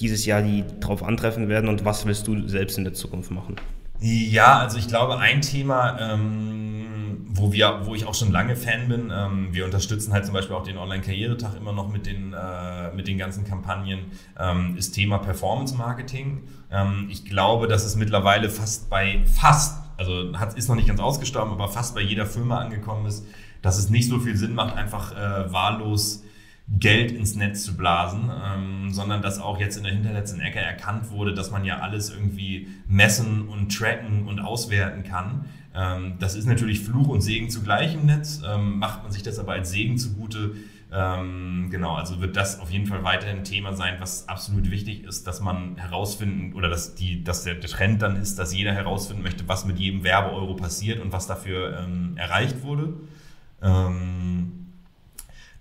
dieses 0.00 0.26
Jahr, 0.26 0.42
die 0.42 0.64
darauf 0.80 1.02
antreffen 1.02 1.48
werden 1.48 1.68
und 1.68 1.84
was 1.84 2.06
willst 2.06 2.26
du 2.28 2.46
selbst 2.46 2.78
in 2.78 2.84
der 2.84 2.94
Zukunft 2.94 3.30
machen? 3.30 3.56
Ja, 4.00 4.60
also 4.60 4.78
ich 4.78 4.86
glaube, 4.86 5.18
ein 5.18 5.40
Thema, 5.40 5.98
ähm, 6.00 6.86
wo, 7.26 7.52
wir, 7.52 7.80
wo 7.84 7.94
ich 7.94 8.06
auch 8.06 8.14
schon 8.14 8.32
lange 8.32 8.56
Fan 8.56 8.88
bin, 8.88 9.12
ähm, 9.14 9.48
wir 9.52 9.64
unterstützen 9.64 10.12
halt 10.12 10.24
zum 10.24 10.34
Beispiel 10.34 10.54
auch 10.54 10.62
den 10.62 10.78
Online-Karrieretag 10.78 11.56
immer 11.56 11.72
noch 11.72 11.88
mit 11.88 12.06
den, 12.06 12.32
äh, 12.32 12.92
mit 12.94 13.08
den 13.08 13.18
ganzen 13.18 13.44
Kampagnen, 13.46 14.06
ähm, 14.38 14.76
ist 14.76 14.92
Thema 14.92 15.18
Performance-Marketing. 15.18 16.42
Ähm, 16.70 17.08
ich 17.10 17.24
glaube, 17.24 17.68
dass 17.68 17.84
es 17.84 17.96
mittlerweile 17.96 18.50
fast 18.50 18.90
bei, 18.90 19.24
fast, 19.26 19.82
also 19.96 20.38
hat, 20.38 20.56
ist 20.56 20.68
noch 20.68 20.76
nicht 20.76 20.88
ganz 20.88 21.00
ausgestorben, 21.00 21.52
aber 21.52 21.68
fast 21.68 21.94
bei 21.94 22.00
jeder 22.00 22.26
Firma 22.26 22.58
angekommen 22.58 23.06
ist, 23.06 23.24
dass 23.62 23.78
es 23.78 23.90
nicht 23.90 24.08
so 24.08 24.20
viel 24.20 24.36
Sinn 24.36 24.54
macht, 24.54 24.76
einfach 24.76 25.12
äh, 25.12 25.52
wahllos 25.52 26.22
Geld 26.70 27.12
ins 27.12 27.34
Netz 27.34 27.64
zu 27.64 27.76
blasen, 27.76 28.30
ähm, 28.44 28.90
sondern 28.92 29.22
dass 29.22 29.40
auch 29.40 29.58
jetzt 29.58 29.76
in 29.76 29.84
der 29.84 29.92
hinterletzten 29.92 30.40
Ecke 30.40 30.58
erkannt 30.58 31.10
wurde, 31.10 31.34
dass 31.34 31.50
man 31.50 31.64
ja 31.64 31.78
alles 31.78 32.10
irgendwie 32.10 32.68
messen 32.86 33.48
und 33.48 33.76
tracken 33.76 34.26
und 34.28 34.40
auswerten 34.40 35.02
kann. 35.02 35.46
Ähm, 35.74 36.14
das 36.18 36.34
ist 36.34 36.46
natürlich 36.46 36.80
Fluch 36.80 37.08
und 37.08 37.22
Segen 37.22 37.48
zugleich 37.48 37.94
im 37.94 38.06
Netz. 38.06 38.42
Ähm, 38.46 38.78
macht 38.78 39.02
man 39.02 39.12
sich 39.12 39.22
das 39.22 39.38
aber 39.38 39.52
als 39.52 39.70
Segen 39.70 39.96
zugute, 39.96 40.56
ähm, 40.90 41.68
genau, 41.70 41.94
also 41.94 42.20
wird 42.20 42.36
das 42.36 42.60
auf 42.60 42.70
jeden 42.70 42.86
Fall 42.86 43.04
weiterhin 43.04 43.44
Thema 43.44 43.74
sein, 43.74 43.96
was 43.98 44.28
absolut 44.28 44.70
wichtig 44.70 45.04
ist, 45.04 45.26
dass 45.26 45.40
man 45.40 45.76
herausfinden 45.76 46.54
oder 46.54 46.68
dass, 46.68 46.94
die, 46.94 47.22
dass 47.22 47.44
der, 47.44 47.54
der 47.54 47.68
Trend 47.68 48.00
dann 48.00 48.16
ist, 48.16 48.38
dass 48.38 48.54
jeder 48.54 48.72
herausfinden 48.72 49.22
möchte, 49.22 49.46
was 49.48 49.66
mit 49.66 49.78
jedem 49.78 50.02
Werbeeuro 50.02 50.54
passiert 50.54 51.00
und 51.00 51.12
was 51.12 51.26
dafür 51.26 51.78
ähm, 51.80 52.16
erreicht 52.16 52.62
wurde. 52.62 52.94
Ähm, 53.60 54.67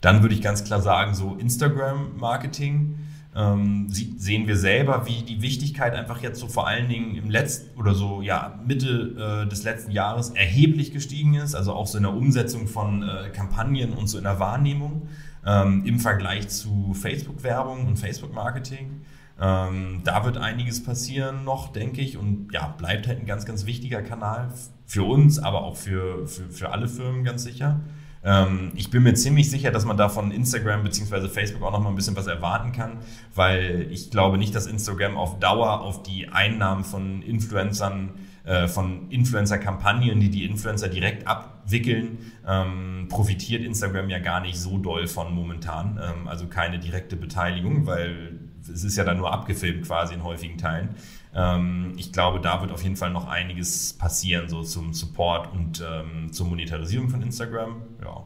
dann 0.02 0.22
würde 0.22 0.36
ich 0.36 0.42
ganz 0.42 0.64
klar 0.64 0.82
sagen, 0.82 1.16
so 1.16 1.36
Instagram-Marketing 1.36 3.00
ähm, 3.36 3.88
sehen 3.90 4.48
wir 4.48 4.58
selber, 4.58 5.06
wie 5.06 5.22
die 5.22 5.42
Wichtigkeit 5.42 5.94
einfach 5.94 6.22
jetzt 6.24 6.40
so 6.40 6.48
vor 6.48 6.68
allen 6.68 6.90
Dingen 6.90 7.16
im 7.16 7.30
letzten 7.30 7.80
oder 7.80 7.94
so 7.94 8.22
ja 8.22 8.60
Mitte 8.66 9.44
äh, 9.46 9.50
des 9.50 9.64
letzten 9.64 9.92
Jahres 9.92 10.32
erheblich 10.32 10.92
gestiegen 10.92 11.36
ist, 11.36 11.54
also 11.54 11.74
auch 11.74 11.86
so 11.86 11.98
in 11.98 12.04
der 12.04 12.14
Umsetzung 12.14 12.68
von 12.68 13.04
äh, 13.04 13.30
Kampagnen 13.30 13.94
und 13.94 14.08
so 14.08 14.18
in 14.18 14.24
der 14.24 14.40
Wahrnehmung 14.40 15.08
ähm, 15.46 15.84
im 15.86 16.00
Vergleich 16.00 16.50
zu 16.50 16.94
Facebook-Werbung 16.94 17.86
und 17.86 17.98
Facebook-Marketing. 17.98 19.02
Ähm, 19.40 20.02
da 20.04 20.26
wird 20.26 20.38
einiges 20.38 20.84
passieren 20.84 21.44
noch, 21.44 21.72
denke 21.72 22.02
ich, 22.02 22.18
und 22.18 22.52
ja, 22.54 22.68
bleibt 22.76 23.08
halt 23.08 23.20
ein 23.20 23.28
ganz, 23.28 23.46
ganz 23.46 23.68
wichtiger 23.68 24.02
Kanal 24.02 24.50
für 24.88 25.04
uns, 25.04 25.38
aber 25.38 25.62
auch 25.62 25.76
für, 25.76 26.28
für, 26.28 26.50
für 26.50 26.70
alle 26.72 26.88
Firmen 26.88 27.24
ganz 27.24 27.44
sicher. 27.44 27.82
Ähm, 28.28 28.74
ich 28.76 28.92
bin 28.92 29.04
mir 29.04 29.14
ziemlich 29.14 29.50
sicher, 29.50 29.72
dass 29.72 29.86
man 29.86 29.96
da 29.96 30.10
von 30.10 30.32
Instagram 30.32 30.84
bzw. 30.84 31.30
Facebook 31.30 31.64
auch 31.64 31.72
noch 31.72 31.80
mal 31.80 31.90
ein 31.90 31.96
bisschen 31.96 32.18
was 32.18 32.28
erwarten 32.28 32.74
kann, 32.74 32.98
weil 33.34 33.88
ich 33.90 34.12
glaube 34.12 34.38
nicht, 34.38 34.54
dass 34.54 34.68
Instagram 34.68 35.16
auf 35.16 35.40
Dauer 35.40 35.80
auf 35.80 36.04
die 36.04 36.28
Einnahmen 36.28 36.84
von 36.84 37.22
Influencern 37.22 38.12
äh, 38.44 38.68
von 38.68 39.10
Influencer-Kampagnen, 39.10 40.20
die 40.20 40.30
die 40.30 40.44
Influencer 40.44 40.90
direkt 40.90 41.26
abwickeln, 41.26 42.18
ähm, 42.46 43.08
profitiert 43.10 43.64
Instagram 43.64 44.10
ja 44.10 44.20
gar 44.20 44.42
nicht 44.42 44.60
so 44.60 44.78
doll 44.78 45.08
von 45.08 45.34
momentan. 45.34 45.98
Ähm, 46.04 46.28
also 46.28 46.48
keine 46.48 46.80
direkte 46.80 47.16
Beteiligung, 47.16 47.86
weil 47.86 48.40
es 48.62 48.84
ist 48.84 48.98
ja 48.98 49.06
dann 49.06 49.18
nur 49.18 49.32
abgefilmt 49.32 49.86
quasi 49.86 50.16
in 50.16 50.24
häufigen 50.24 50.58
Teilen. 50.58 50.90
Ähm, 51.38 51.94
ich 51.98 52.12
glaube, 52.12 52.40
da 52.40 52.62
wird 52.62 52.72
auf 52.72 52.82
jeden 52.82 52.96
Fall 52.96 53.12
noch 53.12 53.28
einiges 53.28 53.94
passieren, 53.94 54.50
so 54.50 54.64
zum 54.64 54.94
Support 54.94 55.54
und 55.54 55.86
ähm, 55.88 56.34
zur 56.34 56.48
Monetarisierung 56.48 57.10
von 57.10 57.22
Instagram. 57.22 57.84
Ja. 58.04 58.24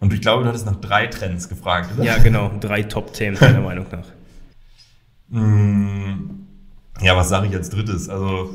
Und 0.00 0.12
ich 0.12 0.20
glaube, 0.20 0.42
du 0.42 0.50
hattest 0.50 0.66
nach 0.66 0.76
drei 0.76 1.06
Trends 1.06 1.48
gefragt, 1.48 1.92
oder? 1.94 2.04
Ja, 2.04 2.18
genau. 2.18 2.50
Drei 2.60 2.82
Top-Themen 2.82 3.38
deiner 3.38 3.60
Meinung 3.62 3.86
nach. 3.90 4.06
Mm, 5.28 6.46
ja, 7.00 7.16
was 7.16 7.30
sage 7.30 7.46
ich 7.46 7.54
als 7.54 7.70
drittes? 7.70 8.10
Also 8.10 8.54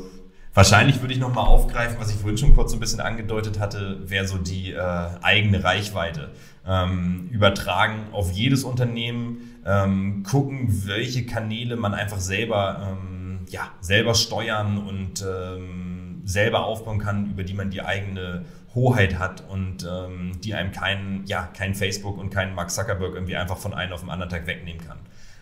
wahrscheinlich 0.54 1.00
würde 1.00 1.14
ich 1.14 1.20
nochmal 1.20 1.46
aufgreifen, 1.46 1.96
was 1.98 2.10
ich 2.10 2.16
vorhin 2.16 2.38
schon 2.38 2.54
kurz 2.54 2.70
so 2.70 2.76
ein 2.76 2.80
bisschen 2.80 3.00
angedeutet 3.00 3.58
hatte, 3.58 4.08
wäre 4.08 4.28
so 4.28 4.38
die 4.38 4.72
äh, 4.72 5.08
eigene 5.22 5.64
Reichweite. 5.64 6.30
Ähm, 6.64 7.28
übertragen 7.32 8.08
auf 8.12 8.30
jedes 8.32 8.62
Unternehmen, 8.62 9.60
ähm, 9.64 10.22
gucken, 10.22 10.86
welche 10.86 11.26
Kanäle 11.26 11.76
man 11.76 11.94
einfach 11.94 12.18
selber 12.18 12.92
ähm, 12.92 13.15
ja, 13.48 13.70
selber 13.80 14.14
steuern 14.14 14.78
und 14.78 15.24
ähm, 15.26 16.22
selber 16.24 16.64
aufbauen 16.64 16.98
kann, 16.98 17.30
über 17.30 17.44
die 17.44 17.54
man 17.54 17.70
die 17.70 17.82
eigene 17.82 18.44
Hoheit 18.74 19.18
hat 19.18 19.42
und 19.48 19.88
ähm, 19.90 20.32
die 20.44 20.54
einem 20.54 20.72
kein, 20.72 21.22
ja, 21.26 21.48
kein 21.56 21.74
Facebook 21.74 22.18
und 22.18 22.30
kein 22.30 22.54
Mark 22.54 22.70
Zuckerberg 22.70 23.14
irgendwie 23.14 23.36
einfach 23.36 23.56
von 23.56 23.72
einem 23.72 23.92
auf 23.92 24.00
den 24.00 24.10
anderen 24.10 24.30
Tag 24.30 24.46
wegnehmen 24.46 24.82
kann. 24.86 24.98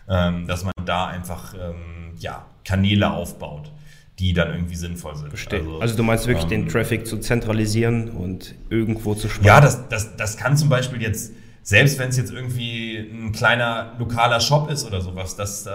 Ähm, 0.07 0.47
dass 0.47 0.63
man 0.63 0.73
da 0.85 1.07
einfach 1.07 1.53
ähm, 1.55 2.13
ja, 2.17 2.45
Kanäle 2.63 3.11
aufbaut, 3.11 3.71
die 4.19 4.33
dann 4.33 4.53
irgendwie 4.53 4.75
sinnvoll 4.75 5.15
sind. 5.15 5.29
Verstehe. 5.29 5.59
Also, 5.59 5.79
also, 5.79 5.97
du 5.97 6.03
meinst 6.03 6.27
wirklich 6.27 6.45
den 6.45 6.61
ähm, 6.61 6.69
Traffic 6.69 7.07
zu 7.07 7.17
zentralisieren 7.17 8.09
und 8.09 8.55
irgendwo 8.69 9.15
zu 9.15 9.27
sparen? 9.27 9.47
Ja, 9.47 9.59
das, 9.59 9.89
das, 9.89 10.15
das 10.15 10.37
kann 10.37 10.55
zum 10.55 10.69
Beispiel 10.69 11.01
jetzt 11.01 11.33
selbst 11.65 11.97
wenn 11.97 12.09
es 12.09 12.17
jetzt 12.17 12.31
irgendwie 12.31 12.95
ein 12.95 13.31
kleiner 13.31 13.93
lokaler 13.97 14.39
Shop 14.39 14.69
ist 14.69 14.85
oder 14.85 15.01
sowas, 15.01 15.35
das, 15.35 15.65
äh, 15.65 15.69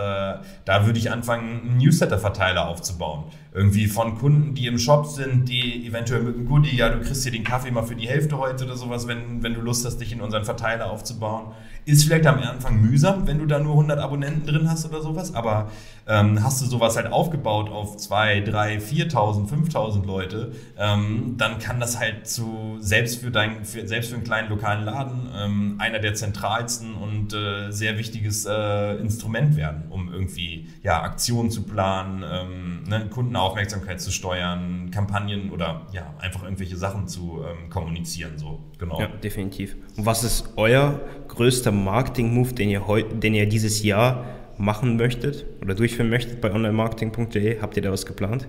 da 0.65 0.87
würde 0.87 1.01
ich 1.01 1.11
anfangen, 1.11 1.63
einen 1.63 1.79
Newsletter-Verteiler 1.79 2.69
aufzubauen. 2.69 3.25
Irgendwie 3.53 3.89
von 3.89 4.17
Kunden, 4.17 4.55
die 4.55 4.69
im 4.69 4.79
Shop 4.79 5.07
sind, 5.07 5.49
die 5.49 5.85
eventuell 5.85 6.23
mit 6.23 6.37
einem 6.37 6.47
Goodie, 6.47 6.77
ja, 6.77 6.91
du 6.91 7.01
kriegst 7.01 7.25
hier 7.25 7.33
den 7.33 7.43
Kaffee 7.43 7.73
mal 7.73 7.83
für 7.83 7.97
die 7.97 8.09
Hälfte 8.09 8.39
heute 8.39 8.67
oder 8.67 8.77
sowas, 8.77 9.09
wenn, 9.09 9.43
wenn 9.43 9.55
du 9.55 9.61
Lust 9.61 9.85
hast, 9.85 9.99
dich 9.99 10.13
in 10.13 10.21
unseren 10.21 10.45
Verteiler 10.45 10.89
aufzubauen. 10.89 11.55
Ist 11.85 12.05
vielleicht 12.05 12.27
am 12.27 12.39
Anfang 12.39 12.81
mühsam, 12.81 13.27
wenn 13.27 13.39
du 13.39 13.47
da 13.47 13.59
nur 13.59 13.73
100 13.73 13.99
Abonnenten 13.99 14.47
drin 14.47 14.71
hast 14.71 14.87
oder 14.87 15.03
sowas, 15.03 15.35
aber 15.35 15.71
ähm, 16.07 16.43
hast 16.43 16.61
du 16.61 16.67
sowas 16.67 16.97
halt 16.97 17.13
aufgebaut 17.13 17.71
auf 17.71 17.97
2, 17.97 18.41
3, 18.41 18.79
4.000, 18.79 19.49
5.000 19.49 20.07
Leute, 20.07 20.53
ähm, 20.77 21.35
dann 21.37 21.59
kann 21.59 21.79
das 21.79 21.99
halt 21.99 22.27
zu, 22.27 22.77
selbst 22.81 23.21
für, 23.21 23.31
dein, 23.31 23.65
für, 23.65 23.87
selbst 23.87 24.11
für 24.11 24.17
einen 24.17 24.25
kleinen 24.25 24.49
lokalen 24.49 24.85
Laden, 24.85 25.29
ähm, 25.37 25.77
einer 25.79 26.01
der 26.01 26.15
zentralsten 26.15 26.95
und 26.95 27.33
äh, 27.33 27.71
sehr 27.71 27.97
wichtiges 27.97 28.45
äh, 28.45 28.97
Instrument 28.97 29.57
werden, 29.57 29.85
um 29.91 30.13
irgendwie 30.13 30.69
ja, 30.83 31.03
Aktionen 31.03 31.51
zu 31.51 31.63
planen, 31.63 32.25
ähm, 32.29 32.83
ne, 32.89 33.09
Kundenaufmerksamkeit 33.09 34.01
zu 34.01 34.11
steuern, 34.11 34.91
Kampagnen 34.91 35.51
oder 35.51 35.87
ja, 35.93 36.15
einfach 36.19 36.43
irgendwelche 36.43 36.77
Sachen 36.77 37.07
zu 37.07 37.43
ähm, 37.45 37.71
kommunizieren. 37.71 38.33
So. 38.37 38.59
Genau. 38.79 38.99
Ja, 38.99 39.07
definitiv. 39.07 39.77
Und 39.97 40.07
was 40.07 40.25
ist 40.25 40.55
euer 40.57 41.01
größter 41.29 41.71
Marketing-Move, 41.85 42.53
den 42.55 42.71
ihr, 42.71 42.83
den 43.13 43.35
ihr 43.35 43.49
dieses 43.49 43.83
Jahr 43.83 44.25
machen 44.59 44.97
möchtet 44.97 45.47
oder 45.63 45.75
durchführen 45.75 46.11
möchtet 46.11 46.41
bei 46.41 46.53
onlinemarketing.de? 46.53 47.61
Habt 47.61 47.77
ihr 47.77 47.83
da 47.83 47.91
was 47.91 48.07
geplant? 48.07 48.47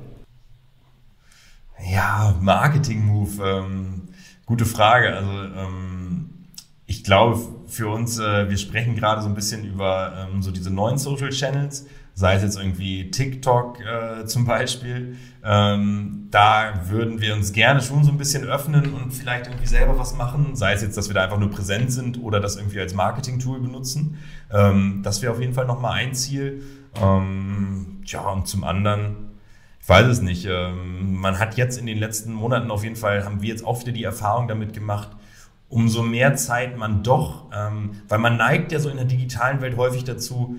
Ja, 1.91 2.35
Marketing-Move, 2.41 3.43
ähm, 3.43 4.01
gute 4.45 4.65
Frage. 4.65 5.15
Also 5.15 5.31
ähm, 5.31 6.29
ich 6.85 7.03
glaube 7.03 7.39
für 7.67 7.87
uns, 7.87 8.19
äh, 8.19 8.49
wir 8.49 8.57
sprechen 8.57 8.95
gerade 8.95 9.21
so 9.21 9.27
ein 9.27 9.33
bisschen 9.33 9.63
über 9.65 10.27
ähm, 10.29 10.41
so 10.41 10.51
diese 10.51 10.69
neuen 10.69 10.97
Social 10.97 11.29
Channels, 11.29 11.87
sei 12.13 12.35
es 12.35 12.43
jetzt 12.43 12.57
irgendwie 12.57 13.09
TikTok 13.11 13.79
äh, 13.79 14.25
zum 14.25 14.45
Beispiel. 14.45 15.17
Ähm, 15.43 16.27
da 16.29 16.81
würden 16.87 17.19
wir 17.19 17.33
uns 17.33 17.53
gerne 17.53 17.81
schon 17.81 18.03
so 18.03 18.11
ein 18.11 18.17
bisschen 18.17 18.43
öffnen 18.43 18.93
und 18.93 19.11
vielleicht 19.11 19.47
irgendwie 19.47 19.67
selber 19.67 19.97
was 19.97 20.15
machen, 20.15 20.55
sei 20.55 20.73
es 20.73 20.81
jetzt, 20.81 20.97
dass 20.97 21.09
wir 21.09 21.15
da 21.15 21.23
einfach 21.23 21.39
nur 21.39 21.49
präsent 21.49 21.91
sind 21.91 22.21
oder 22.21 22.39
das 22.39 22.57
irgendwie 22.57 22.79
als 22.79 22.93
Marketing-Tool 22.93 23.59
benutzen. 23.59 24.19
Ähm, 24.51 25.01
das 25.03 25.21
wäre 25.21 25.33
auf 25.33 25.39
jeden 25.39 25.53
Fall 25.53 25.65
nochmal 25.65 25.93
ein 25.93 26.13
Ziel. 26.13 26.63
Ähm, 27.01 28.01
ja, 28.05 28.21
und 28.29 28.47
zum 28.47 28.63
anderen, 28.63 29.31
ich 29.81 29.89
weiß 29.89 30.07
es 30.07 30.21
nicht. 30.21 30.45
Ähm, 30.49 31.15
man 31.15 31.39
hat 31.39 31.57
jetzt 31.57 31.79
in 31.79 31.85
den 31.85 31.97
letzten 31.97 32.33
Monaten 32.33 32.69
auf 32.69 32.83
jeden 32.83 32.95
Fall, 32.97 33.25
haben 33.25 33.41
wir 33.41 33.49
jetzt 33.49 33.65
auch 33.65 33.81
wieder 33.81 33.93
die 33.93 34.03
Erfahrung 34.03 34.47
damit 34.47 34.73
gemacht, 34.73 35.09
umso 35.69 36.03
mehr 36.03 36.35
Zeit 36.35 36.77
man 36.77 37.01
doch, 37.01 37.45
ähm, 37.55 37.91
weil 38.09 38.19
man 38.19 38.37
neigt 38.37 38.71
ja 38.73 38.79
so 38.79 38.89
in 38.89 38.97
der 38.97 39.05
digitalen 39.05 39.61
Welt 39.61 39.77
häufig 39.77 40.03
dazu, 40.03 40.57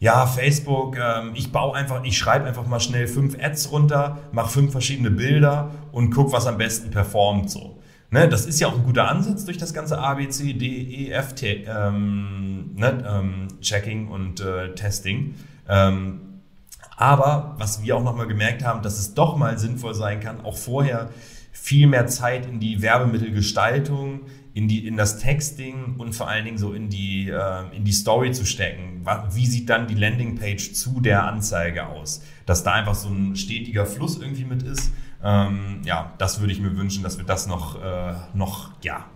ja, 0.00 0.26
Facebook, 0.26 0.96
ähm, 0.96 1.32
ich 1.34 1.50
baue 1.50 1.74
einfach, 1.74 2.04
ich 2.04 2.16
schreibe 2.16 2.46
einfach 2.46 2.66
mal 2.66 2.80
schnell 2.80 3.08
fünf 3.08 3.36
Ads 3.40 3.72
runter, 3.72 4.18
mache 4.32 4.50
fünf 4.50 4.72
verschiedene 4.72 5.10
Bilder 5.10 5.70
und 5.90 6.10
guck, 6.10 6.32
was 6.32 6.46
am 6.46 6.56
besten 6.58 6.90
performt 6.90 7.50
so. 7.50 7.78
Ne, 8.10 8.26
das 8.26 8.46
ist 8.46 8.58
ja 8.58 8.68
auch 8.68 8.74
ein 8.74 8.84
guter 8.84 9.08
Ansatz 9.08 9.44
durch 9.44 9.58
das 9.58 9.74
ganze 9.74 9.98
A, 9.98 10.14
B, 10.14 10.28
C, 10.28 10.54
D, 10.54 10.66
E, 10.66 11.10
F, 11.10 11.34
T, 11.34 11.66
ähm, 11.68 12.74
ne, 12.74 13.04
ähm, 13.06 13.48
Checking 13.60 14.08
und 14.08 14.40
äh, 14.40 14.74
Testing. 14.74 15.34
Ähm, 15.68 16.20
aber 16.96 17.54
was 17.58 17.82
wir 17.82 17.96
auch 17.96 18.02
nochmal 18.02 18.26
gemerkt 18.26 18.64
haben, 18.64 18.82
dass 18.82 18.98
es 18.98 19.12
doch 19.12 19.36
mal 19.36 19.58
sinnvoll 19.58 19.94
sein 19.94 20.20
kann, 20.20 20.40
auch 20.42 20.56
vorher 20.56 21.10
viel 21.52 21.86
mehr 21.86 22.06
Zeit 22.06 22.46
in 22.46 22.60
die 22.60 22.80
Werbemittelgestaltung, 22.80 24.22
in, 24.54 24.68
die, 24.68 24.86
in 24.86 24.96
das 24.96 25.18
Texting 25.18 25.96
und 25.98 26.14
vor 26.14 26.28
allen 26.28 26.44
Dingen 26.44 26.58
so 26.58 26.72
in 26.72 26.88
die, 26.88 27.28
äh, 27.28 27.76
in 27.76 27.84
die 27.84 27.92
Story 27.92 28.32
zu 28.32 28.44
stecken. 28.44 29.04
Wie 29.32 29.46
sieht 29.46 29.68
dann 29.68 29.86
die 29.86 29.94
Landingpage 29.94 30.72
zu 30.72 31.00
der 31.00 31.24
Anzeige 31.24 31.86
aus? 31.86 32.22
Dass 32.46 32.64
da 32.64 32.72
einfach 32.72 32.94
so 32.94 33.08
ein 33.08 33.36
stetiger 33.36 33.86
Fluss 33.86 34.18
irgendwie 34.18 34.44
mit 34.44 34.62
ist. 34.62 34.92
Ähm, 35.22 35.82
ja, 35.84 36.12
das 36.18 36.40
würde 36.40 36.52
ich 36.52 36.60
mir 36.60 36.76
wünschen, 36.76 37.02
dass 37.02 37.18
wir 37.18 37.24
das 37.24 37.46
noch, 37.46 37.82
äh, 37.82 38.14
noch, 38.34 38.72
ja, 38.82 39.06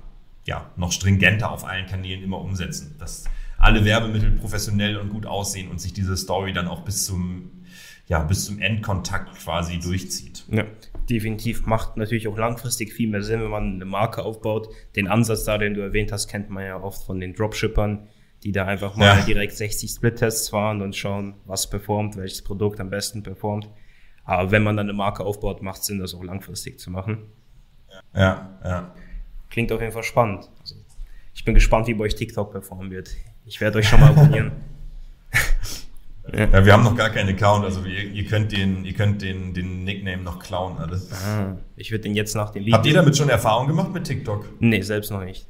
ja, 0.45 0.71
noch 0.77 0.93
stringenter 0.93 1.51
auf 1.51 1.65
allen 1.65 1.87
Kanälen 1.87 2.23
immer 2.23 2.41
umsetzen. 2.41 2.97
Dass 2.99 3.25
alle 3.59 3.85
Werbemittel 3.85 4.33
professionell 4.33 4.97
und 4.97 5.11
gut 5.11 5.27
aussehen 5.27 5.71
und 5.71 5.81
sich 5.81 5.93
diese 5.93 6.17
Story 6.17 6.53
dann 6.53 6.69
auch 6.69 6.83
bis 6.83 7.07
zum, 7.07 7.51
ja, 8.09 8.21
bis 8.21 8.45
zum 8.45 8.61
Endkontakt 8.61 9.39
quasi 9.39 9.79
durchzieht. 9.79 10.45
Ja 10.51 10.65
definitiv 11.09 11.67
macht 11.67 11.97
natürlich 11.97 12.29
auch 12.29 12.37
langfristig 12.37 12.93
viel 12.93 13.09
mehr 13.09 13.23
Sinn, 13.23 13.43
wenn 13.43 13.51
man 13.51 13.75
eine 13.75 13.85
Marke 13.85 14.23
aufbaut. 14.23 14.69
Den 14.97 15.09
Ansatz 15.09 15.45
da, 15.45 15.59
den 15.59 15.75
du 15.75 15.81
erwähnt 15.81 16.13
hast, 16.13 16.29
kennt 16.29 16.51
man 16.51 16.65
ja 16.65 16.81
oft 16.81 17.05
von 17.05 17.21
den 17.21 17.35
Dropshippern, 17.35 18.09
die 18.43 18.53
da 18.53 18.67
einfach 18.67 18.97
mal 18.97 19.19
ja. 19.19 19.25
direkt 19.25 19.53
60 19.53 19.91
Split-Tests 19.91 20.49
fahren 20.49 20.83
und 20.83 20.97
schauen, 20.97 21.35
was 21.45 21.69
performt, 21.69 22.17
welches 22.17 22.43
Produkt 22.43 22.81
am 22.81 22.91
besten 22.91 23.23
performt. 23.23 23.69
Aber 24.25 24.51
wenn 24.51 24.63
man 24.63 24.77
dann 24.77 24.87
eine 24.87 24.97
Marke 24.97 25.25
aufbaut, 25.25 25.63
macht 25.63 25.81
es 25.81 25.87
Sinn, 25.87 25.99
das 25.99 26.15
auch 26.15 26.23
langfristig 26.23 26.79
zu 26.79 26.91
machen. 26.91 27.27
Ja, 28.15 28.59
ja. 28.65 28.95
Klingt 29.51 29.73
auf 29.73 29.81
jeden 29.81 29.93
Fall 29.93 30.03
spannend. 30.03 30.49
Also, 30.61 30.77
ich 31.35 31.45
bin 31.45 31.55
gespannt, 31.55 31.87
wie 31.87 31.95
bei 31.95 32.05
euch 32.05 32.15
TikTok 32.15 32.53
performen 32.53 32.91
wird. 32.91 33.11
Ich 33.45 33.61
werde 33.61 33.79
euch 33.79 33.89
schon 33.89 34.01
mal 34.01 34.11
abonnieren. 34.11 34.53
Ja, 36.35 36.65
wir 36.65 36.73
haben 36.73 36.83
noch 36.83 36.97
gar 36.97 37.11
keinen 37.11 37.35
Account, 37.35 37.65
also 37.65 37.85
ihr, 37.85 38.05
ihr 38.05 38.25
könnt 38.25 38.53
den, 38.53 38.85
ihr 38.85 38.95
könnt 38.95 39.21
den, 39.21 39.53
den 39.53 39.85
Nickname 39.85 40.23
noch 40.23 40.39
klauen 40.39 40.79
alles. 40.79 41.11
Ah, 41.13 41.57
ich 41.77 41.91
würde 41.91 42.05
den 42.05 42.15
jetzt 42.15 42.35
nach 42.35 42.51
dem 42.51 42.65
Video. 42.65 42.75
Habt 42.75 42.87
ihr 42.87 42.95
damit 42.95 43.17
schon 43.17 43.29
Erfahrung 43.29 43.67
gemacht 43.67 43.93
mit 43.93 44.05
TikTok? 44.05 44.47
Nee, 44.59 44.81
selbst 44.81 45.11
noch 45.11 45.23
nicht. 45.23 45.47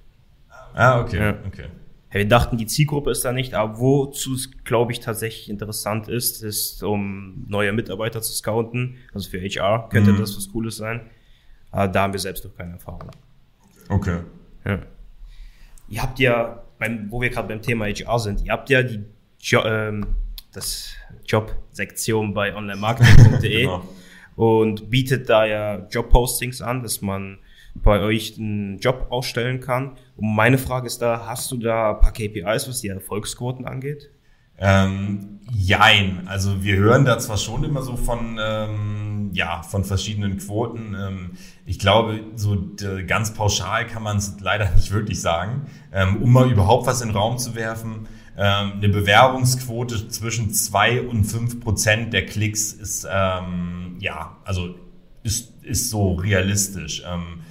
Ah, 0.74 1.00
okay, 1.00 1.18
ja. 1.18 1.34
okay. 1.46 1.66
Ja, 2.12 2.18
wir 2.18 2.28
dachten, 2.28 2.56
die 2.56 2.66
Zielgruppe 2.66 3.10
ist 3.10 3.24
da 3.24 3.32
nicht, 3.32 3.54
aber 3.54 3.78
wozu 3.78 4.34
es, 4.34 4.50
glaube 4.64 4.92
ich, 4.92 5.00
tatsächlich 5.00 5.48
interessant 5.48 6.08
ist, 6.08 6.42
ist, 6.42 6.82
um 6.82 7.44
neue 7.48 7.72
Mitarbeiter 7.72 8.20
zu 8.20 8.32
scouten. 8.32 8.96
Also 9.14 9.30
für 9.30 9.40
HR 9.40 9.88
könnte 9.88 10.12
mhm. 10.12 10.18
das 10.18 10.36
was 10.36 10.50
Cooles 10.50 10.76
sein. 10.76 11.02
Aber 11.70 11.88
da 11.88 12.02
haben 12.02 12.12
wir 12.12 12.20
selbst 12.20 12.44
noch 12.44 12.54
keine 12.54 12.72
Erfahrung. 12.72 13.10
Okay. 13.88 14.18
Ja. 14.64 14.80
Ihr 15.88 16.02
habt 16.02 16.18
ja, 16.18 16.62
beim, 16.78 17.06
wo 17.10 17.20
wir 17.20 17.30
gerade 17.30 17.48
beim 17.48 17.62
Thema 17.62 17.86
HR 17.86 18.18
sind, 18.18 18.44
ihr 18.44 18.52
habt 18.52 18.68
ja 18.68 18.82
die 18.82 19.04
jo 19.38 19.62
ähm, 19.64 20.06
das 20.52 20.94
Jobsektion 21.26 22.34
bei 22.34 22.54
onlinemarketing.de 22.54 23.62
genau. 23.62 23.88
und 24.36 24.90
bietet 24.90 25.28
da 25.28 25.44
ja 25.46 25.86
Jobpostings 25.90 26.62
an, 26.62 26.82
dass 26.82 27.02
man 27.02 27.38
bei 27.74 28.00
euch 28.00 28.38
einen 28.38 28.78
Job 28.78 29.06
ausstellen 29.10 29.60
kann. 29.60 29.92
Und 30.16 30.34
meine 30.34 30.58
Frage 30.58 30.86
ist 30.86 31.00
da, 31.00 31.26
hast 31.26 31.50
du 31.50 31.56
da 31.56 31.92
ein 31.92 32.00
paar 32.00 32.12
KPIs, 32.12 32.68
was 32.68 32.80
die 32.80 32.88
Erfolgsquoten 32.88 33.66
angeht? 33.66 34.10
Ähm, 34.58 35.40
jein. 35.50 36.22
Also 36.26 36.62
wir 36.62 36.76
hören 36.76 37.04
da 37.04 37.18
zwar 37.18 37.38
schon 37.38 37.64
immer 37.64 37.82
so 37.82 37.96
von, 37.96 38.38
ähm, 38.40 39.30
ja, 39.32 39.62
von 39.62 39.84
verschiedenen 39.84 40.36
Quoten. 40.38 40.94
Ähm, 40.94 41.30
ich 41.64 41.78
glaube, 41.78 42.20
so 42.36 42.58
ganz 43.06 43.32
pauschal 43.34 43.86
kann 43.86 44.02
man 44.02 44.18
es 44.18 44.36
leider 44.40 44.70
nicht 44.74 44.92
wirklich 44.92 45.20
sagen. 45.20 45.66
Ähm, 45.92 46.22
um 46.22 46.32
mal 46.32 46.50
überhaupt 46.50 46.86
was 46.86 47.00
in 47.00 47.08
den 47.08 47.16
Raum 47.16 47.38
zu 47.38 47.54
werfen, 47.54 48.06
ähm, 48.36 48.72
eine 48.76 48.88
Bewerbungsquote 48.88 50.08
zwischen 50.08 50.52
zwei 50.52 51.02
und 51.02 51.24
fünf 51.24 51.60
Prozent 51.60 52.12
der 52.12 52.26
Klicks 52.26 52.72
ist, 52.72 53.06
ähm, 53.10 53.96
ja, 53.98 54.36
also 54.44 54.74
ist, 55.22 55.62
ist 55.62 55.90
so 55.90 56.14
realistisch. 56.14 57.02
Ähm, 57.06 57.42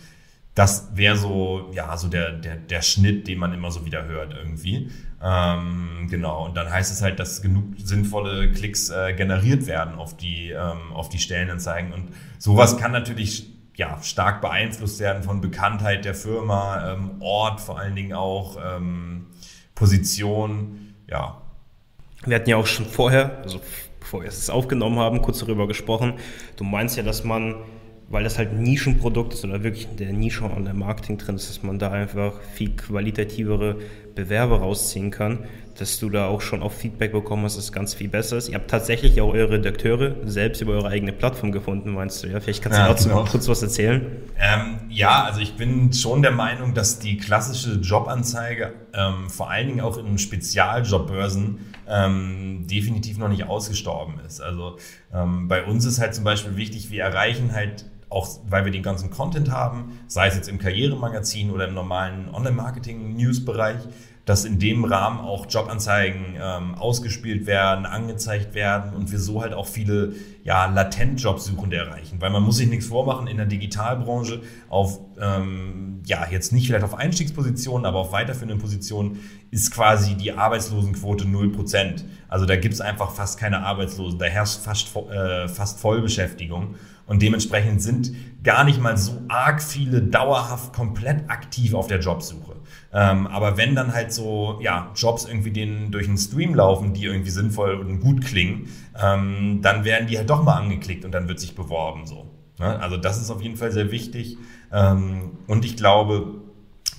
das 0.56 0.90
wäre 0.96 1.16
so, 1.16 1.70
ja, 1.74 1.96
so 1.96 2.08
der, 2.08 2.32
der, 2.32 2.58
der 2.58 2.82
Schnitt, 2.82 3.28
den 3.28 3.40
man 3.40 3.54
immer 3.54 3.72
so 3.72 3.86
wieder 3.86 4.06
hört 4.06 4.34
irgendwie. 4.34 4.90
Ähm, 5.24 6.08
genau, 6.10 6.46
und 6.46 6.58
dann 6.58 6.70
heißt 6.70 6.92
es 6.92 7.02
halt, 7.02 7.20
dass 7.20 7.42
genug 7.42 7.76
sinnvolle 7.78 8.52
Klicks 8.52 8.90
äh, 8.90 9.14
generiert 9.14 9.68
werden 9.68 9.96
auf 9.96 10.18
die, 10.18 10.50
ähm, 10.50 10.92
auf 10.94 11.10
die 11.10 11.20
Stellenanzeigen. 11.20 11.94
Und 11.94 12.10
sowas 12.38 12.78
kann 12.78 12.92
natürlich 12.92 13.54
ja, 13.76 14.02
stark 14.02 14.42
beeinflusst 14.42 15.00
werden 15.00 15.24
von 15.24 15.42
Bekanntheit 15.42 16.06
der 16.06 16.16
Firma, 16.16 16.94
ähm, 16.94 17.12
Ort 17.22 17.62
vor 17.62 17.80
allen 17.80 17.96
Dingen 17.96 18.14
auch. 18.14 18.58
Ähm, 18.62 19.28
Position, 19.82 20.94
ja. 21.10 21.42
Wir 22.24 22.36
hatten 22.36 22.48
ja 22.48 22.58
auch 22.58 22.68
schon 22.68 22.86
vorher, 22.86 23.42
also 23.42 23.60
bevor 24.00 24.22
wir 24.22 24.28
es 24.28 24.48
aufgenommen 24.48 25.00
haben, 25.00 25.24
kurz 25.24 25.40
darüber 25.40 25.66
gesprochen. 25.66 26.14
Du 26.56 26.64
meinst 26.64 26.98
ja, 26.98 27.04
dass 27.04 27.24
man, 27.24 27.56
weil 28.12 28.24
das 28.24 28.38
halt 28.38 28.52
ein 28.52 28.62
Nischenprodukt 28.62 29.34
ist 29.34 29.46
oder 29.46 29.64
wirklich 29.64 29.88
in 29.90 29.98
der 29.98 30.14
Nische 30.14 30.44
und 30.44 30.66
der 30.66 30.74
Marketing 30.74 31.18
drin 31.18 31.36
ist, 31.36 31.50
dass 31.50 31.64
man 31.64 31.80
da 31.80 31.92
einfach 31.92 32.34
viel 32.54 32.76
qualitativere 32.76 33.78
Bewerber 34.14 34.60
rausziehen 34.60 35.10
kann 35.10 35.40
dass 35.82 36.00
du 36.00 36.10
da 36.10 36.28
auch 36.28 36.42
schon 36.42 36.62
auf 36.62 36.78
Feedback 36.78 37.12
bekommen 37.12 37.44
hast, 37.44 37.58
dass 37.58 37.72
ganz 37.72 37.94
viel 37.94 38.08
besser 38.08 38.38
ist. 38.38 38.50
Ihr 38.50 38.56
habt 38.56 38.70
tatsächlich 38.70 39.20
auch 39.22 39.34
eure 39.34 39.54
Redakteure 39.54 40.16
selbst 40.26 40.62
über 40.62 40.74
eure 40.74 40.90
eigene 40.90 41.12
Plattform 41.12 41.52
gefunden, 41.52 41.94
meinst 41.94 42.24
du? 42.24 42.28
Ja, 42.28 42.40
vielleicht 42.40 42.62
kannst 42.62 42.78
du 42.78 42.84
ja, 42.84 42.88
dazu 42.88 43.10
genau. 43.10 43.26
kurz 43.26 43.48
was 43.48 43.64
erzählen. 43.64 44.06
Ähm, 44.40 44.82
ja, 44.90 45.24
also 45.24 45.40
ich 45.40 45.56
bin 45.56 45.92
schon 45.94 46.22
der 46.22 46.32
Meinung, 46.32 46.74
dass 46.74 47.00
die 47.00 47.18
klassische 47.18 47.80
Jobanzeige 47.80 48.74
ähm, 48.94 49.30
vor 49.30 49.50
allen 49.50 49.68
Dingen 49.68 49.82
auch 49.82 49.98
in 49.98 50.18
Spezialjobbörsen 50.18 51.60
ähm, 51.88 52.68
definitiv 52.70 53.18
noch 53.18 53.30
nicht 53.30 53.46
ausgestorben 53.46 54.20
ist. 54.26 54.42
Also 54.42 54.78
ähm, 55.14 55.48
bei 55.48 55.64
uns 55.64 55.86
ist 55.86 56.00
halt 56.00 56.14
zum 56.14 56.24
Beispiel 56.24 56.58
wichtig, 56.58 56.92
wir 56.92 57.04
erreichen 57.04 57.54
halt 57.54 57.86
auch 58.12 58.30
weil 58.50 58.66
wir 58.66 58.72
den 58.72 58.84
ganzen 58.84 59.10
Content 59.10 59.50
haben, 59.50 60.00
sei 60.08 60.28
es 60.28 60.36
jetzt 60.36 60.50
im 60.50 60.60
Karrieremagazin 60.60 61.50
oder 61.50 61.68
im 61.68 61.74
normalen 61.74 62.30
Online-Marketing-News-Bereich, 62.30 63.80
dass 64.26 64.46
in 64.46 64.60
dem 64.60 64.84
Rahmen 64.86 65.20
auch 65.20 65.48
Jobanzeigen 65.50 66.38
ähm, 66.40 66.76
ausgespielt 66.76 67.48
werden, 67.48 67.86
angezeigt 67.86 68.54
werden 68.54 68.94
und 68.94 69.12
wir 69.12 69.20
so 69.20 69.42
halt 69.42 69.54
auch 69.54 69.66
viele 69.66 70.14
ja, 70.44 70.66
Latent-Jobsuchende 70.68 71.78
erreichen. 71.78 72.18
Weil 72.20 72.30
man 72.30 72.44
muss 72.44 72.58
sich 72.58 72.70
nichts 72.70 72.86
vormachen, 72.86 73.28
in 73.28 73.38
der 73.38 73.48
Digitalbranche 73.48 74.42
auf, 74.70 75.00
ähm, 75.20 76.02
ja, 76.06 76.28
jetzt 76.30 76.54
nicht 76.54 76.68
vielleicht 76.68 76.84
auf 76.84 76.94
Einstiegspositionen, 76.94 77.86
aber 77.86 78.00
auf 78.00 78.12
weiterführenden 78.12 78.60
Positionen 78.60 79.20
ist 79.50 79.72
quasi 79.72 80.16
die 80.16 80.34
Arbeitslosenquote 80.34 81.26
0%. 81.26 82.04
Also 82.28 82.46
da 82.46 82.56
gibt 82.58 82.76
es 82.76 82.82
einfach 82.82 83.12
fast 83.12 83.40
keine 83.40 83.66
Arbeitslosen, 83.66 84.20
da 84.20 84.26
herrscht 84.26 84.60
fast, 84.60 84.96
äh, 84.96 85.48
fast 85.48 85.80
Vollbeschäftigung. 85.80 86.76
Und 87.12 87.22
dementsprechend 87.22 87.82
sind 87.82 88.14
gar 88.42 88.64
nicht 88.64 88.80
mal 88.80 88.96
so 88.96 89.22
arg 89.28 89.62
viele 89.62 90.02
dauerhaft 90.02 90.72
komplett 90.72 91.30
aktiv 91.30 91.74
auf 91.74 91.88
der 91.88 92.00
Jobsuche. 92.00 92.56
Ähm, 92.94 93.28
aber 93.28 93.58
wenn 93.58 93.76
dann 93.76 93.94
halt 93.94 94.14
so 94.14 94.60
ja, 94.62 94.94
Jobs 94.96 95.26
irgendwie 95.26 95.52
den, 95.52 95.92
durch 95.92 96.08
einen 96.08 96.18
Stream 96.18 96.56
laufen, 96.56 96.94
die 96.94 97.04
irgendwie 97.04 97.30
sinnvoll 97.30 97.74
und 97.74 98.00
gut 98.00 98.24
klingen, 98.24 98.70
ähm, 98.98 99.60
dann 99.62 99.84
werden 99.84 100.08
die 100.08 100.18
halt 100.18 100.30
doch 100.30 100.42
mal 100.42 100.56
angeklickt 100.56 101.04
und 101.04 101.12
dann 101.12 101.28
wird 101.28 101.42
sich 101.42 101.54
beworben 101.54 102.06
so. 102.06 102.32
Ne? 102.60 102.80
Also 102.80 102.96
das 102.96 103.20
ist 103.20 103.30
auf 103.30 103.42
jeden 103.42 103.58
Fall 103.58 103.74
sehr 103.74 103.92
wichtig. 103.92 104.38
Ähm, 104.72 105.32
und 105.48 105.66
ich 105.66 105.76
glaube, 105.76 106.41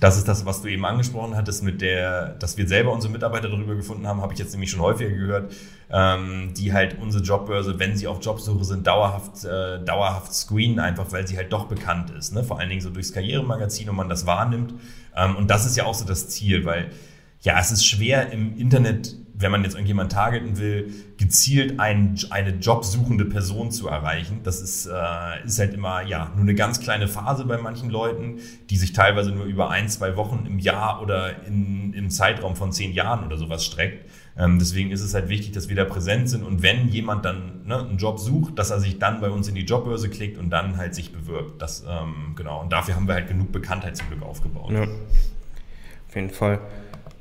das 0.03 0.17
ist 0.17 0.27
das, 0.27 0.45
was 0.45 0.61
du 0.61 0.67
eben 0.67 0.83
angesprochen 0.85 1.37
hattest, 1.37 1.63
mit 1.63 1.79
der, 1.79 2.33
dass 2.33 2.57
wir 2.57 2.67
selber 2.67 2.91
unsere 2.91 3.13
Mitarbeiter 3.13 3.47
darüber 3.47 3.73
gefunden 3.73 4.05
haben, 4.05 4.21
habe 4.21 4.33
ich 4.33 4.39
jetzt 4.39 4.51
nämlich 4.51 4.69
schon 4.69 4.81
häufiger 4.81 5.11
gehört, 5.11 5.53
ähm, 5.89 6.53
die 6.57 6.73
halt 6.73 6.97
unsere 6.99 7.23
Jobbörse, 7.23 7.79
wenn 7.79 7.95
sie 7.95 8.07
auf 8.07 8.17
Jobsuche 8.21 8.65
sind, 8.65 8.85
dauerhaft, 8.85 9.45
äh, 9.45 9.81
dauerhaft 9.81 10.33
screenen, 10.33 10.79
einfach 10.79 11.13
weil 11.13 11.25
sie 11.25 11.37
halt 11.37 11.53
doch 11.53 11.67
bekannt 11.67 12.09
ist. 12.09 12.33
Ne? 12.33 12.43
Vor 12.43 12.59
allen 12.59 12.67
Dingen 12.67 12.81
so 12.81 12.89
durchs 12.89 13.13
Karrieremagazin 13.13 13.89
und 13.89 13.95
man 13.95 14.09
das 14.09 14.25
wahrnimmt. 14.25 14.73
Ähm, 15.15 15.37
und 15.37 15.49
das 15.49 15.65
ist 15.65 15.77
ja 15.77 15.85
auch 15.85 15.93
so 15.93 16.03
das 16.03 16.27
Ziel, 16.27 16.65
weil 16.65 16.91
ja, 17.39 17.57
es 17.57 17.71
ist 17.71 17.85
schwer 17.85 18.29
im 18.33 18.57
Internet 18.57 19.15
wenn 19.33 19.51
man 19.51 19.63
jetzt 19.63 19.73
irgendjemand 19.73 20.11
targeten 20.11 20.59
will, 20.59 20.93
gezielt 21.17 21.79
ein, 21.79 22.19
eine 22.29 22.51
jobsuchende 22.51 23.25
Person 23.25 23.71
zu 23.71 23.87
erreichen. 23.87 24.41
Das 24.43 24.61
ist, 24.61 24.85
äh, 24.85 25.45
ist 25.45 25.59
halt 25.59 25.73
immer 25.73 26.03
ja 26.03 26.31
nur 26.35 26.43
eine 26.43 26.55
ganz 26.55 26.79
kleine 26.79 27.07
Phase 27.07 27.45
bei 27.45 27.57
manchen 27.57 27.89
Leuten, 27.89 28.37
die 28.69 28.77
sich 28.77 28.93
teilweise 28.93 29.31
nur 29.31 29.45
über 29.45 29.69
ein, 29.69 29.89
zwei 29.89 30.15
Wochen 30.15 30.45
im 30.47 30.59
Jahr 30.59 31.01
oder 31.01 31.45
in, 31.47 31.93
im 31.93 32.09
Zeitraum 32.09 32.55
von 32.55 32.71
zehn 32.71 32.93
Jahren 32.93 33.25
oder 33.25 33.37
sowas 33.37 33.65
streckt. 33.65 34.09
Ähm, 34.37 34.59
deswegen 34.59 34.91
ist 34.91 35.01
es 35.01 35.13
halt 35.13 35.29
wichtig, 35.29 35.51
dass 35.51 35.69
wir 35.69 35.75
da 35.75 35.85
präsent 35.85 36.29
sind 36.29 36.43
und 36.43 36.63
wenn 36.63 36.89
jemand 36.89 37.25
dann 37.25 37.65
ne, 37.65 37.79
einen 37.79 37.97
Job 37.97 38.19
sucht, 38.19 38.57
dass 38.57 38.71
er 38.71 38.79
sich 38.79 38.97
dann 38.97 39.21
bei 39.21 39.29
uns 39.29 39.47
in 39.47 39.55
die 39.55 39.61
Jobbörse 39.61 40.09
klickt 40.09 40.37
und 40.37 40.49
dann 40.49 40.77
halt 40.77 40.95
sich 40.95 41.11
bewirbt. 41.11 41.61
Das, 41.61 41.83
ähm, 41.87 42.33
genau. 42.35 42.61
Und 42.61 42.71
dafür 42.71 42.95
haben 42.95 43.07
wir 43.07 43.13
halt 43.15 43.27
genug 43.27 43.51
Bekanntheit 43.51 43.95
zum 43.97 44.07
Glück 44.09 44.23
aufgebaut. 44.23 44.71
Ja, 44.71 44.83
auf 44.83 46.15
jeden 46.15 46.31
Fall. 46.31 46.59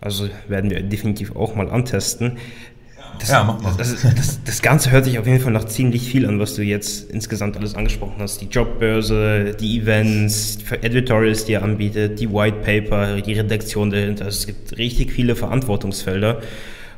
Also 0.03 0.28
werden 0.48 0.68
wir 0.70 0.82
definitiv 0.82 1.34
auch 1.36 1.55
mal 1.55 1.70
antesten. 1.70 2.38
Das, 3.18 3.30
ja, 3.30 3.44
mach 3.44 3.62
mal. 3.62 3.72
Das, 3.78 4.03
das, 4.03 4.40
das, 4.44 4.62
Ganze 4.62 4.90
hört 4.90 5.05
sich 5.05 5.18
auf 5.18 5.26
jeden 5.26 5.40
Fall 5.40 5.53
nach 5.53 5.64
ziemlich 5.64 6.03
viel 6.03 6.26
an, 6.26 6.40
was 6.40 6.55
du 6.57 6.62
jetzt 6.62 7.11
insgesamt 7.11 7.57
alles 7.57 7.74
angesprochen 7.74 8.16
hast. 8.18 8.40
Die 8.40 8.46
Jobbörse, 8.46 9.55
die 9.59 9.78
Events, 9.78 10.59
die 10.59 10.74
Editorials, 10.84 11.44
die 11.44 11.53
er 11.53 11.62
anbietet, 11.62 12.18
die 12.18 12.32
White 12.32 12.59
Paper, 12.62 13.20
die 13.20 13.34
Redaktion 13.34 13.90
dahinter. 13.90 14.24
Also 14.24 14.38
es 14.38 14.46
gibt 14.46 14.76
richtig 14.76 15.12
viele 15.12 15.36
Verantwortungsfelder. 15.36 16.40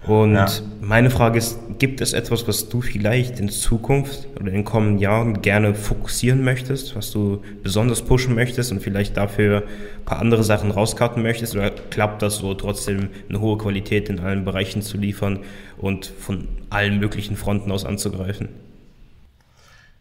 Und 0.06 0.34
ja. 0.34 0.46
meine 0.82 1.08
Frage 1.08 1.38
ist, 1.38 1.58
gibt 1.78 2.02
es 2.02 2.12
etwas, 2.12 2.46
was 2.46 2.68
du 2.68 2.82
vielleicht 2.82 3.40
in 3.40 3.48
Zukunft 3.48 4.28
oder 4.36 4.48
in 4.48 4.54
den 4.54 4.64
kommenden 4.64 4.98
Jahren 4.98 5.40
gerne 5.40 5.74
fokussieren 5.74 6.44
möchtest, 6.44 6.94
was 6.94 7.10
du 7.10 7.42
besonders 7.62 8.02
pushen 8.02 8.34
möchtest 8.34 8.70
und 8.70 8.80
vielleicht 8.80 9.16
dafür 9.16 9.62
ein 9.62 10.04
paar 10.04 10.18
andere 10.18 10.44
Sachen 10.44 10.70
rauskarten 10.70 11.22
möchtest? 11.22 11.54
Oder 11.54 11.70
klappt 11.70 12.20
das 12.20 12.36
so 12.36 12.52
trotzdem 12.52 13.08
eine 13.30 13.40
hohe 13.40 13.56
Qualität 13.56 14.10
in 14.10 14.20
allen 14.20 14.44
Bereichen 14.44 14.82
zu 14.82 14.98
liefern 14.98 15.40
und 15.78 16.04
von 16.06 16.48
allen 16.68 16.98
möglichen 16.98 17.36
Fronten 17.36 17.72
aus 17.72 17.86
anzugreifen? 17.86 18.50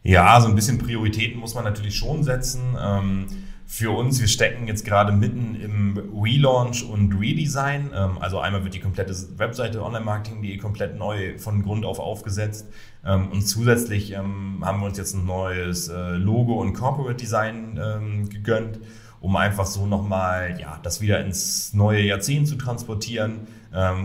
Ja, 0.03 0.41
so 0.41 0.49
ein 0.49 0.55
bisschen 0.55 0.79
Prioritäten 0.79 1.39
muss 1.39 1.55
man 1.55 1.63
natürlich 1.63 1.95
schon 1.95 2.23
setzen. 2.23 2.77
Ähm 2.81 3.27
für 3.73 3.89
uns. 3.89 4.21
Wir 4.21 4.27
stecken 4.27 4.67
jetzt 4.67 4.85
gerade 4.85 5.11
mitten 5.11 5.55
im 5.55 5.97
Relaunch 6.15 6.87
und 6.87 7.19
Redesign. 7.19 7.89
Ähm, 7.91 8.19
also 8.19 8.37
einmal 8.37 8.63
wird 8.63 8.75
die 8.75 8.79
komplette 8.79 9.15
Webseite 9.39 9.81
Online-Marketing.de 9.81 10.57
komplett 10.57 10.95
neu 10.95 11.39
von 11.39 11.63
Grund 11.63 11.83
auf 11.83 11.97
aufgesetzt. 11.97 12.67
Ähm, 13.03 13.31
und 13.31 13.41
zusätzlich 13.41 14.11
ähm, 14.11 14.61
haben 14.63 14.79
wir 14.79 14.85
uns 14.85 14.99
jetzt 14.99 15.15
ein 15.15 15.25
neues 15.25 15.87
äh, 15.87 16.11
Logo 16.11 16.61
und 16.61 16.73
Corporate 16.73 17.15
Design 17.15 18.29
gegönnt, 18.29 18.79
um 19.21 19.35
einfach 19.35 19.65
so 19.65 19.87
nochmal 19.87 20.55
ja, 20.59 20.79
das 20.83 21.01
wieder 21.01 21.19
ins 21.25 21.73
neue 21.73 22.01
Jahrzehnt 22.01 22.47
zu 22.47 22.55
transportieren 22.55 23.47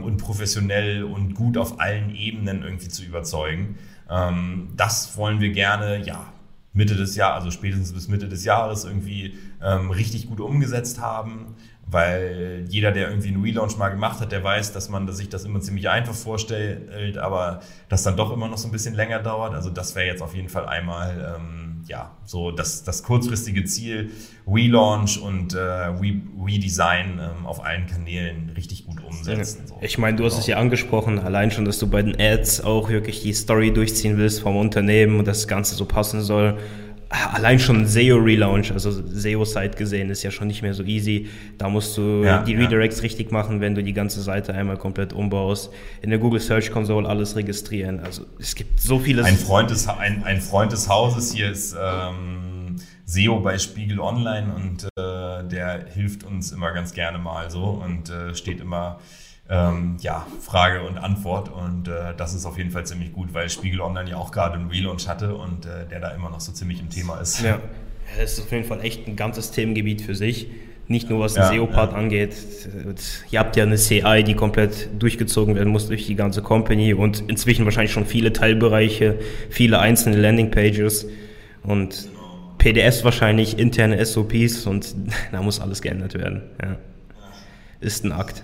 und 0.03 0.17
professionell 0.17 1.05
und 1.05 1.35
gut 1.35 1.59
auf 1.59 1.79
allen 1.79 2.15
Ebenen 2.15 2.63
irgendwie 2.63 2.89
zu 2.89 3.05
überzeugen. 3.05 3.77
das 4.77 5.17
wollen 5.19 5.41
wir 5.41 5.51
gerne, 5.51 6.03
ja, 6.07 6.33
Mitte 6.79 6.95
des 6.95 7.17
Jahres, 7.17 7.41
also 7.45 7.51
spätestens 7.51 7.93
bis 7.93 8.07
Mitte 8.07 8.29
des 8.29 8.45
Jahres 8.45 8.85
irgendwie 8.85 9.35
ähm, 9.61 9.91
richtig 9.91 10.29
gut 10.29 10.39
umgesetzt 10.39 11.01
haben, 11.01 11.57
weil 11.85 12.67
jeder, 12.69 12.93
der 12.93 13.09
irgendwie 13.09 13.29
einen 13.29 13.43
Relaunch 13.43 13.77
mal 13.77 13.89
gemacht 13.89 14.21
hat, 14.21 14.31
der 14.31 14.45
weiß, 14.45 14.73
dass 14.73 14.89
man 14.89 15.11
sich 15.13 15.29
das 15.29 15.45
immer 15.45 15.61
ziemlich 15.61 15.89
einfach 15.89 16.15
vorstellt, 16.15 17.19
aber 17.19 17.61
das 17.89 18.05
dann 18.05 18.17
doch 18.17 18.31
immer 18.31 18.47
noch 18.47 18.59
so 18.59 18.69
ein 18.69 18.71
bisschen 18.71 18.95
länger 18.95 19.19
dauert. 19.19 19.55
Also 19.55 19.71
das 19.71 19.97
wäre 19.97 20.07
jetzt 20.07 20.23
auf 20.23 20.37
jeden 20.37 20.49
Fall 20.49 20.67
einmal 20.67 21.37
ähm, 21.37 21.83
ja 21.89 22.13
so 22.25 22.53
das, 22.53 22.85
das 22.85 23.03
kurzfristige 23.03 23.65
Ziel, 23.65 24.13
Relaunch 24.47 25.19
und 25.21 25.55
äh, 25.55 25.59
Re 25.59 26.21
Redesign 26.47 27.19
ähm, 27.19 27.45
auf 27.45 27.65
allen 27.65 27.87
Kanälen 27.87 28.51
richtig 28.51 28.87
gut 28.87 29.03
umsetzen. 29.31 29.63
So. 29.67 29.79
Ich 29.81 29.99
meine, 29.99 30.17
du 30.17 30.25
hast 30.25 30.33
genau. 30.33 30.41
es 30.41 30.47
ja 30.47 30.57
angesprochen, 30.57 31.19
allein 31.19 31.51
schon, 31.51 31.65
dass 31.65 31.79
du 31.79 31.87
bei 31.87 32.03
den 32.03 32.19
Ads 32.19 32.63
auch 32.65 32.89
wirklich 32.89 33.23
die 33.23 33.33
Story 33.33 33.73
durchziehen 33.73 34.19
willst 34.19 34.41
vom 34.41 34.57
Unternehmen 34.57 35.19
und 35.19 35.29
das 35.29 35.49
Ganze 35.49 35.75
so 35.75 35.85
passen 35.85 36.21
soll 36.21 36.59
allein 37.11 37.59
schon 37.59 37.87
SEO-Relaunch, 37.87 38.73
also 38.73 38.91
SEO-Site 38.91 39.77
gesehen, 39.77 40.11
ist 40.11 40.23
ja 40.23 40.31
schon 40.31 40.47
nicht 40.47 40.63
mehr 40.63 40.75
so 40.75 40.83
easy. 40.83 41.29
Da 41.57 41.69
musst 41.69 41.97
du 41.97 42.23
ja, 42.25 42.43
die 42.43 42.55
Redirects 42.55 42.99
ja. 42.99 43.03
richtig 43.03 43.31
machen, 43.31 43.61
wenn 43.61 43.75
du 43.75 43.83
die 43.83 43.95
ganze 43.95 44.21
Seite 44.21 44.55
einmal 44.55 44.77
komplett 44.77 45.13
umbaust. 45.13 45.73
In 46.03 46.11
der 46.11 46.19
Google 46.19 46.41
Search 46.41 46.71
Console 46.71 47.09
alles 47.09 47.35
registrieren. 47.37 48.01
Also 48.01 48.27
es 48.39 48.55
gibt 48.55 48.81
so 48.81 48.99
vieles. 48.99 49.25
Ein 49.25 49.37
Freund 49.37 49.71
des, 49.71 49.89
ein, 49.89 50.23
ein 50.25 50.41
Freund 50.41 50.73
des 50.73 50.89
Hauses 50.89 51.33
hier 51.33 51.51
ist 51.51 51.75
ähm, 51.81 52.48
SEO 53.09 53.41
bei 53.41 53.57
Spiegel 53.57 54.01
Online 54.01 54.55
und 54.55 54.85
äh, 54.85 55.43
der 55.49 55.87
hilft 55.95 56.25
uns 56.25 56.53
immer 56.53 56.73
ganz 56.73 56.93
gerne 56.93 57.17
mal 57.17 57.51
so 57.51 57.81
und 57.83 58.11
äh, 58.11 58.35
steht 58.35 58.61
immer 58.61 58.99
ähm, 59.49 59.97
ja, 60.01 60.27
Frage 60.43 60.83
und 60.83 60.99
Antwort. 60.99 61.49
Und 61.49 61.89
äh, 61.89 62.15
das 62.19 62.35
ist 62.35 62.45
auf 62.45 62.59
jeden 62.59 62.71
Fall 62.71 62.85
ziemlich 62.85 63.13
gut, 63.15 63.33
weil 63.33 63.49
Spiegel 63.49 63.81
Online 63.81 64.11
ja 64.11 64.17
auch 64.19 64.31
gerade 64.31 64.57
einen 64.57 64.69
Relaunch 64.69 65.09
hatte 65.09 65.35
und 65.35 65.65
äh, 65.65 65.87
der 65.91 66.01
da 66.01 66.11
immer 66.11 66.29
noch 66.29 66.41
so 66.41 66.53
ziemlich 66.53 66.81
im 66.81 66.91
Thema 66.91 67.19
ist. 67.19 67.41
Ja, 67.43 67.59
es 68.21 68.35
ist 68.35 68.41
auf 68.41 68.53
jeden 68.53 68.65
Fall 68.65 68.85
echt 68.85 69.09
ein 69.09 69.17
ganzes 69.17 69.53
Themengebiet 69.53 70.03
für 70.03 70.15
sich. 70.15 70.49
Nicht 70.87 71.09
nur 71.09 71.21
was 71.21 71.33
den 71.33 71.45
ja, 71.45 71.49
SEO-Part 71.49 71.93
ja. 71.93 71.99
angeht. 71.99 72.35
Ihr 73.31 73.39
habt 73.39 73.57
ja 73.57 73.63
eine 73.63 73.77
CI, 73.77 74.23
die 74.23 74.35
komplett 74.35 74.91
durchgezogen 74.99 75.55
werden 75.55 75.71
muss 75.71 75.89
durch 75.89 76.07
die 76.07 76.15
ganze 76.15 76.43
Company 76.43 76.93
und 76.93 77.25
inzwischen 77.29 77.65
wahrscheinlich 77.65 77.93
schon 77.93 78.05
viele 78.05 78.35
Teilbereiche, 78.35 79.19
viele 79.49 79.81
einzelne 79.81 80.17
Landingpages 80.17 81.07
und 81.63 82.09
PDS 82.59 83.05
wahrscheinlich, 83.05 83.59
interne 83.59 84.05
SOPs 84.05 84.67
und 84.67 84.95
da 85.33 85.43
muss 85.43 85.61
alles 85.61 85.81
geändert 85.81 86.15
werden. 86.15 86.43
Ja. 86.63 86.77
Ist 87.81 88.05
ein 88.05 88.13
Akt. 88.13 88.43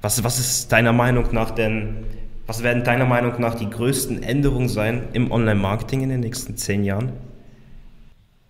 Was, 0.00 0.22
was 0.24 0.38
ist 0.38 0.72
deiner 0.72 0.92
Meinung 0.92 1.32
nach 1.32 1.50
denn, 1.50 2.04
was 2.46 2.62
werden 2.62 2.84
deiner 2.84 3.06
Meinung 3.06 3.40
nach 3.40 3.54
die 3.54 3.68
größten 3.68 4.22
Änderungen 4.22 4.68
sein 4.68 5.08
im 5.12 5.30
Online-Marketing 5.30 6.02
in 6.02 6.08
den 6.08 6.20
nächsten 6.20 6.56
zehn 6.56 6.84
Jahren? 6.84 7.12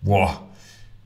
Boah, 0.01 0.47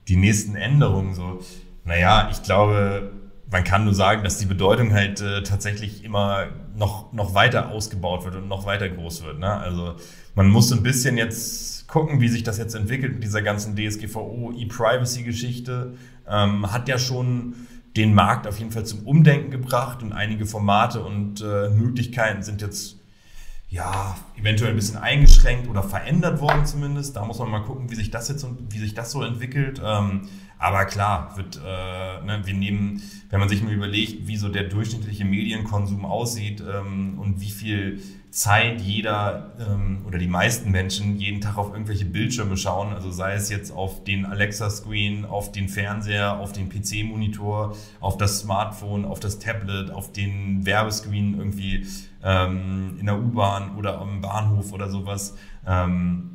die 0.08 0.16
nächsten 0.16 0.56
Änderungen 0.56 1.16
so. 1.16 1.39
Naja, 1.86 2.30
ich 2.32 2.43
glaube, 2.43 3.12
man 3.52 3.66
kann 3.66 3.84
nur 3.84 3.93
sagen, 3.93 4.24
dass 4.24 4.38
die 4.38 4.45
Bedeutung 4.45 4.93
halt 4.93 5.20
äh, 5.20 5.43
tatsächlich 5.43 6.04
immer 6.04 6.47
noch, 6.76 7.12
noch 7.12 7.34
weiter 7.34 7.70
ausgebaut 7.70 8.24
wird 8.24 8.36
und 8.36 8.47
noch 8.47 8.66
weiter 8.66 8.88
groß 8.88 9.24
wird. 9.24 9.39
Ne? 9.39 9.52
Also 9.52 9.95
man 10.36 10.47
muss 10.47 10.72
ein 10.72 10.84
bisschen 10.84 11.18
jetzt 11.18 11.88
gucken, 11.88 12.22
wie 12.22 12.30
sich 12.30 12.43
das 12.43 12.58
jetzt 12.58 12.74
entwickelt 12.76 13.16
mit 13.16 13.24
dieser 13.24 13.41
ganzen 13.41 13.76
DSGVO, 13.76 14.54
E-Privacy-Geschichte. 14.58 15.95
Ähm, 16.28 16.72
hat 16.72 16.88
ja 16.88 16.97
schon 16.97 17.56
den 17.97 18.14
Markt 18.14 18.47
auf 18.47 18.58
jeden 18.58 18.72
Fall 18.72 18.86
zum 18.86 19.06
Umdenken 19.06 19.52
gebracht 19.52 20.02
und 20.02 20.14
einige 20.14 20.45
Formate 20.45 21.04
und 21.04 21.41
äh, 21.41 21.70
Möglichkeiten 21.70 22.43
sind 22.43 22.62
jetzt 22.62 23.02
ja, 23.68 24.18
eventuell 24.38 24.72
ein 24.72 24.76
bisschen 24.76 24.97
eingeschränkt 24.97 25.70
oder 25.70 25.82
verändert 25.82 26.41
worden 26.41 26.66
zumindest. 26.66 27.16
Da 27.16 27.26
muss 27.26 27.39
man 27.39 27.49
mal 27.49 27.64
gucken, 27.64 27.89
wie 27.89 27.95
sich 27.95 28.12
das 28.12 28.28
jetzt 28.28 28.45
wie 28.70 28.80
sich 28.80 28.93
das 28.93 29.12
so 29.12 29.24
entwickelt. 29.24 29.82
Ähm, 29.84 30.28
aber 30.62 30.86
klar, 30.86 31.36
wird, 31.38 31.57
äh, 31.57 32.24
ne, 32.24 32.41
wir 32.43 32.53
nehmen, 32.53 33.01
wenn 33.32 33.39
man 33.39 33.49
sich 33.49 33.64
mal 33.64 33.74
überlegt, 33.74 34.28
wie 34.28 34.38
so 34.38 34.47
der 34.47 34.66
durchschnittliche 34.66 35.26
Medienkonsum 35.26 36.05
aussieht 36.05 36.62
ähm, 36.62 37.18
und 37.18 37.41
wie 37.41 37.49
viel 37.49 37.99
Zeit 38.30 38.80
jeder 38.80 39.53
ähm, 39.59 40.03
oder 40.05 40.20
die 40.20 40.28
meisten 40.28 40.70
Menschen 40.70 41.18
jeden 41.18 41.41
Tag 41.41 41.57
auf 41.57 41.72
irgendwelche 41.72 42.05
Bildschirme 42.05 42.57
schauen, 42.57 42.93
also 42.93 43.09
sei 43.09 43.34
es 43.34 43.49
jetzt 43.49 43.72
auf 43.72 44.03
den 44.03 44.24
Alexa-Screen, 44.24 45.26
auf 45.26 45.51
den 45.51 45.68
Fernseher, 45.68 46.39
auf 46.39 46.51
den 46.53 46.70
PC-Monitor, 46.70 47.76
auf 47.99 48.18
das 48.18 48.41
Smartphone, 48.41 49.03
auf 49.03 49.20
das 49.20 49.39
Tablet, 49.39 49.89
auf 49.89 50.12
den 50.12 50.64
Werbescreen 50.64 51.39
irgendwie 51.39 51.88
ähm, 52.24 52.97
in 52.99 53.07
der 53.07 53.18
U-Bahn 53.18 53.76
oder 53.78 53.99
am 53.99 54.22
Bahnhof 54.22 54.74
oder 54.74 54.91
sowas. 54.91 55.36
Ähm, 55.66 56.30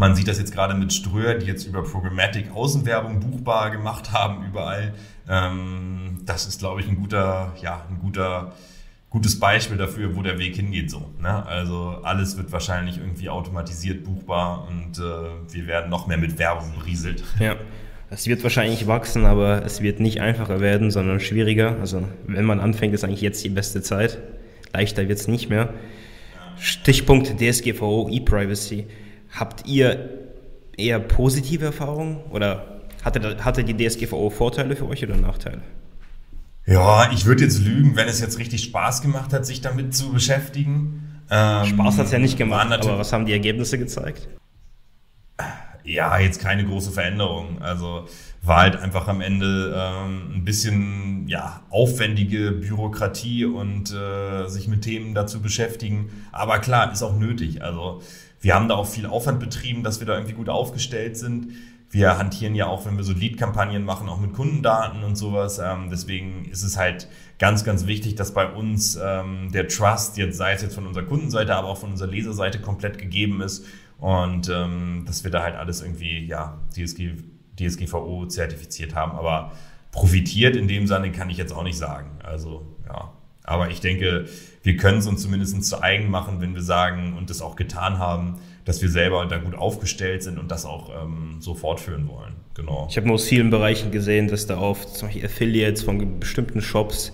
man 0.00 0.16
sieht 0.16 0.28
das 0.28 0.38
jetzt 0.38 0.52
gerade 0.52 0.74
mit 0.74 0.94
Ströer, 0.94 1.34
die 1.34 1.46
jetzt 1.46 1.66
über 1.66 1.84
Programmatic 1.84 2.50
Außenwerbung 2.54 3.20
buchbar 3.20 3.70
gemacht 3.70 4.12
haben 4.12 4.46
überall. 4.46 4.94
Ähm, 5.28 6.22
das 6.24 6.46
ist, 6.46 6.60
glaube 6.60 6.80
ich, 6.80 6.88
ein 6.88 6.96
guter, 6.96 7.52
ja, 7.60 7.84
ein 7.88 7.98
guter 7.98 8.54
gutes 9.10 9.38
Beispiel 9.38 9.76
dafür, 9.76 10.16
wo 10.16 10.22
der 10.22 10.38
Weg 10.38 10.56
hingeht 10.56 10.90
so. 10.90 11.10
Ne? 11.20 11.44
Also 11.44 11.98
alles 12.02 12.38
wird 12.38 12.50
wahrscheinlich 12.50 12.96
irgendwie 12.96 13.28
automatisiert 13.28 14.04
buchbar 14.04 14.68
und 14.68 14.98
äh, 14.98 15.52
wir 15.52 15.66
werden 15.66 15.90
noch 15.90 16.06
mehr 16.06 16.16
mit 16.16 16.38
Werbung 16.38 16.72
berieselt. 16.78 17.22
Ja. 17.38 17.56
Es 18.12 18.26
wird 18.26 18.42
wahrscheinlich 18.42 18.88
wachsen, 18.88 19.24
aber 19.24 19.64
es 19.64 19.82
wird 19.82 20.00
nicht 20.00 20.20
einfacher 20.20 20.60
werden, 20.60 20.90
sondern 20.90 21.20
schwieriger. 21.20 21.76
Also 21.80 22.02
wenn 22.26 22.44
man 22.44 22.58
anfängt, 22.58 22.92
ist 22.92 23.04
eigentlich 23.04 23.20
jetzt 23.20 23.44
die 23.44 23.50
beste 23.50 23.82
Zeit. 23.82 24.18
Leichter 24.72 25.08
wird 25.08 25.20
es 25.20 25.28
nicht 25.28 25.48
mehr. 25.48 25.74
Stichpunkt 26.58 27.38
DSGVO, 27.40 28.08
E-Privacy. 28.10 28.86
Habt 29.32 29.66
ihr 29.66 30.28
eher 30.76 30.98
positive 30.98 31.64
Erfahrungen 31.64 32.18
oder 32.30 32.80
hatte, 33.02 33.44
hatte 33.44 33.64
die 33.64 33.76
DSGVO 33.76 34.30
Vorteile 34.30 34.76
für 34.76 34.88
euch 34.88 35.02
oder 35.04 35.16
Nachteile? 35.16 35.62
Ja, 36.66 37.10
ich 37.12 37.24
würde 37.24 37.44
jetzt 37.44 37.60
lügen, 37.60 37.96
wenn 37.96 38.08
es 38.08 38.20
jetzt 38.20 38.38
richtig 38.38 38.62
Spaß 38.64 39.02
gemacht 39.02 39.32
hat, 39.32 39.46
sich 39.46 39.60
damit 39.60 39.94
zu 39.94 40.12
beschäftigen. 40.12 41.22
Ähm, 41.30 41.64
Spaß 41.64 41.98
hat 41.98 42.06
es 42.06 42.12
ja 42.12 42.18
nicht 42.18 42.36
gemacht, 42.36 42.70
aber 42.72 42.98
was 42.98 43.12
haben 43.12 43.26
die 43.26 43.32
Ergebnisse 43.32 43.78
gezeigt? 43.78 44.28
Ja, 45.84 46.18
jetzt 46.18 46.40
keine 46.40 46.64
große 46.64 46.90
Veränderung. 46.90 47.62
Also 47.62 48.06
war 48.42 48.58
halt 48.58 48.76
einfach 48.76 49.08
am 49.08 49.20
Ende 49.20 49.74
ähm, 49.76 50.32
ein 50.36 50.44
bisschen 50.44 51.26
ja, 51.26 51.62
aufwendige 51.70 52.52
Bürokratie 52.52 53.44
und 53.44 53.92
äh, 53.92 54.46
sich 54.46 54.68
mit 54.68 54.82
Themen 54.82 55.14
dazu 55.14 55.40
beschäftigen. 55.40 56.10
Aber 56.32 56.58
klar, 56.58 56.92
ist 56.92 57.02
auch 57.02 57.18
nötig. 57.18 57.62
Also 57.62 58.02
wir 58.40 58.54
haben 58.54 58.68
da 58.68 58.74
auch 58.74 58.86
viel 58.86 59.06
Aufwand 59.06 59.40
betrieben, 59.40 59.82
dass 59.82 60.00
wir 60.00 60.06
da 60.06 60.14
irgendwie 60.14 60.34
gut 60.34 60.48
aufgestellt 60.48 61.16
sind 61.16 61.52
wir 61.92 62.18
hantieren 62.18 62.54
ja 62.54 62.66
auch, 62.66 62.86
wenn 62.86 62.96
wir 62.96 63.02
so 63.02 63.12
Lead-Kampagnen 63.12 63.84
machen, 63.84 64.08
auch 64.08 64.20
mit 64.20 64.32
Kundendaten 64.32 65.02
und 65.02 65.16
sowas. 65.16 65.58
Ähm, 65.58 65.88
deswegen 65.90 66.44
ist 66.44 66.62
es 66.62 66.76
halt 66.76 67.08
ganz, 67.38 67.64
ganz 67.64 67.86
wichtig, 67.86 68.14
dass 68.14 68.32
bei 68.32 68.48
uns 68.48 68.96
ähm, 69.02 69.50
der 69.52 69.66
Trust, 69.66 70.16
jetzt 70.16 70.36
sei 70.36 70.52
es 70.52 70.62
jetzt 70.62 70.76
von 70.76 70.86
unserer 70.86 71.04
Kundenseite, 71.04 71.54
aber 71.54 71.68
auch 71.68 71.78
von 71.78 71.90
unserer 71.90 72.08
Leserseite 72.08 72.60
komplett 72.60 72.98
gegeben 72.98 73.40
ist 73.40 73.66
und 73.98 74.48
ähm, 74.48 75.02
dass 75.04 75.24
wir 75.24 75.32
da 75.32 75.42
halt 75.42 75.56
alles 75.56 75.82
irgendwie, 75.82 76.24
ja, 76.24 76.58
DSG, 76.72 77.14
DSGVO 77.58 78.26
zertifiziert 78.26 78.94
haben. 78.94 79.12
Aber 79.12 79.50
profitiert 79.90 80.54
in 80.54 80.68
dem 80.68 80.86
Sinne 80.86 81.10
kann 81.10 81.28
ich 81.28 81.38
jetzt 81.38 81.52
auch 81.52 81.64
nicht 81.64 81.76
sagen. 81.76 82.20
Also, 82.22 82.76
ja. 82.86 83.12
Aber 83.50 83.68
ich 83.68 83.80
denke, 83.80 84.26
wir 84.62 84.76
können 84.76 84.98
es 84.98 85.06
uns 85.08 85.22
zumindest 85.22 85.62
zu 85.64 85.82
eigen 85.82 86.08
machen, 86.08 86.40
wenn 86.40 86.54
wir 86.54 86.62
sagen 86.62 87.16
und 87.18 87.30
das 87.30 87.42
auch 87.42 87.56
getan 87.56 87.98
haben, 87.98 88.36
dass 88.64 88.80
wir 88.80 88.88
selber 88.88 89.26
da 89.26 89.38
gut 89.38 89.56
aufgestellt 89.56 90.22
sind 90.22 90.38
und 90.38 90.50
das 90.52 90.64
auch 90.64 90.90
ähm, 91.02 91.38
so 91.40 91.54
fortführen 91.54 92.08
wollen. 92.08 92.34
Genau. 92.54 92.86
Ich 92.88 92.96
habe 92.96 93.08
nur 93.08 93.14
aus 93.14 93.24
vielen 93.24 93.50
Bereichen 93.50 93.90
gesehen, 93.90 94.28
dass 94.28 94.46
da 94.46 94.58
oft 94.58 94.90
zum 94.90 95.08
Beispiel 95.08 95.24
Affiliates 95.24 95.82
von 95.82 96.20
bestimmten 96.20 96.60
Shops 96.60 97.12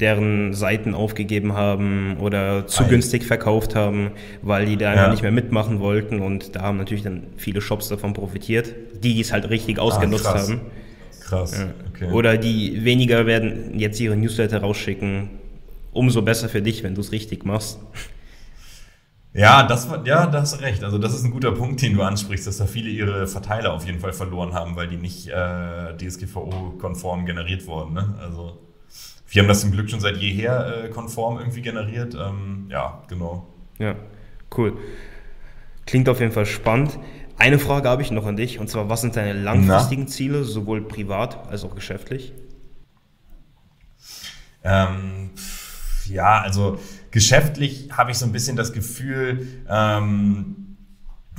deren 0.00 0.54
Seiten 0.54 0.94
aufgegeben 0.94 1.52
haben 1.52 2.16
oder 2.20 2.66
zu 2.66 2.82
Nein. 2.82 2.90
günstig 2.92 3.24
verkauft 3.24 3.74
haben, 3.74 4.12
weil 4.40 4.64
die 4.64 4.78
da 4.78 4.94
ja. 4.94 5.10
nicht 5.10 5.22
mehr 5.22 5.32
mitmachen 5.32 5.80
wollten 5.80 6.20
und 6.20 6.56
da 6.56 6.62
haben 6.62 6.78
natürlich 6.78 7.04
dann 7.04 7.24
viele 7.36 7.60
Shops 7.60 7.88
davon 7.88 8.14
profitiert, 8.14 8.74
die 9.02 9.20
es 9.20 9.32
halt 9.32 9.50
richtig 9.50 9.78
ausgenutzt 9.78 10.26
ah, 10.26 10.38
haben. 10.38 10.60
Krass. 11.20 11.58
Ja. 11.58 11.68
Okay. 11.90 12.12
Oder 12.12 12.38
die 12.38 12.84
weniger 12.84 13.26
werden 13.26 13.78
jetzt 13.78 14.00
ihre 14.00 14.16
Newsletter 14.16 14.60
rausschicken. 14.60 15.30
Umso 15.96 16.22
besser 16.22 16.48
für 16.48 16.62
dich, 16.62 16.82
wenn 16.82 16.94
du 16.94 17.00
es 17.00 17.10
richtig 17.10 17.44
machst. 17.44 17.78
Ja, 19.32 19.64
das 19.64 19.90
war, 19.90 20.06
ja, 20.06 20.26
da 20.26 20.40
hast 20.40 20.54
du 20.54 20.62
recht. 20.62 20.82
Also 20.82 20.98
das 20.98 21.14
ist 21.14 21.24
ein 21.24 21.30
guter 21.30 21.52
Punkt, 21.52 21.82
den 21.82 21.94
du 21.94 22.02
ansprichst, 22.02 22.46
dass 22.46 22.56
da 22.56 22.66
viele 22.66 22.88
ihre 22.88 23.26
Verteiler 23.26 23.74
auf 23.74 23.84
jeden 23.84 24.00
Fall 24.00 24.12
verloren 24.14 24.54
haben, 24.54 24.76
weil 24.76 24.88
die 24.88 24.96
nicht 24.96 25.28
äh, 25.28 25.94
DSGVO-konform 25.96 27.26
generiert 27.26 27.66
wurden. 27.66 27.94
Ne? 27.94 28.14
Also 28.18 28.58
wir 29.28 29.42
haben 29.42 29.48
das 29.48 29.60
zum 29.60 29.72
Glück 29.72 29.90
schon 29.90 30.00
seit 30.00 30.16
jeher 30.16 30.84
äh, 30.84 30.88
konform 30.88 31.38
irgendwie 31.38 31.60
generiert. 31.62 32.14
Ähm, 32.14 32.66
ja, 32.70 33.02
genau. 33.08 33.46
Ja, 33.78 33.96
cool. 34.56 34.78
Klingt 35.84 36.08
auf 36.08 36.20
jeden 36.20 36.32
Fall 36.32 36.46
spannend. 36.46 36.98
Eine 37.38 37.58
Frage 37.58 37.88
habe 37.88 38.00
ich 38.00 38.10
noch 38.10 38.24
an 38.24 38.36
dich, 38.36 38.58
und 38.58 38.70
zwar, 38.70 38.88
was 38.88 39.02
sind 39.02 39.16
deine 39.16 39.34
langfristigen 39.34 40.04
Na? 40.04 40.08
Ziele, 40.08 40.44
sowohl 40.44 40.80
privat 40.80 41.48
als 41.50 41.64
auch 41.64 41.74
geschäftlich? 41.74 42.32
Ähm, 44.64 45.25
ja, 46.08 46.40
also 46.40 46.78
geschäftlich 47.10 47.88
habe 47.92 48.10
ich 48.10 48.18
so 48.18 48.26
ein 48.26 48.32
bisschen 48.32 48.56
das 48.56 48.72
Gefühl, 48.72 49.46
ähm, 49.68 50.66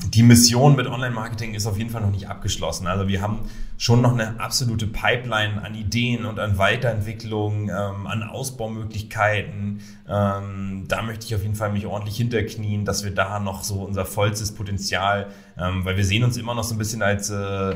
die 0.06 0.22
Mission 0.22 0.76
mit 0.76 0.86
Online-Marketing 0.86 1.56
ist 1.56 1.66
auf 1.66 1.78
jeden 1.78 1.90
Fall 1.90 2.02
noch 2.02 2.12
nicht 2.12 2.30
abgeschlossen. 2.30 2.86
Also 2.86 3.08
wir 3.08 3.20
haben 3.22 3.40
schon 3.80 4.02
noch 4.02 4.14
eine 4.14 4.40
absolute 4.40 4.86
Pipeline 4.86 5.64
an 5.64 5.74
Ideen 5.74 6.26
und 6.26 6.40
an 6.40 6.60
Weiterentwicklung, 6.60 7.70
ähm, 7.70 8.06
an 8.06 8.22
Ausbaumöglichkeiten. 8.22 9.82
Ähm, 10.08 10.86
da 10.88 11.02
möchte 11.02 11.26
ich 11.26 11.34
auf 11.34 11.42
jeden 11.42 11.56
Fall 11.56 11.72
mich 11.72 11.88
ordentlich 11.88 12.18
hinterknien, 12.18 12.86
dass 12.86 13.04
wir 13.04 13.12
da 13.12 13.40
noch 13.40 13.64
so 13.64 13.84
unser 13.84 14.06
vollstes 14.06 14.54
Potenzial, 14.54 15.28
ähm, 15.58 15.84
weil 15.84 15.98
wir 15.98 16.06
sehen 16.06 16.24
uns 16.24 16.38
immer 16.38 16.54
noch 16.54 16.64
so 16.64 16.76
ein 16.76 16.78
bisschen 16.78 17.02
als 17.02 17.32
äh, 17.32 17.76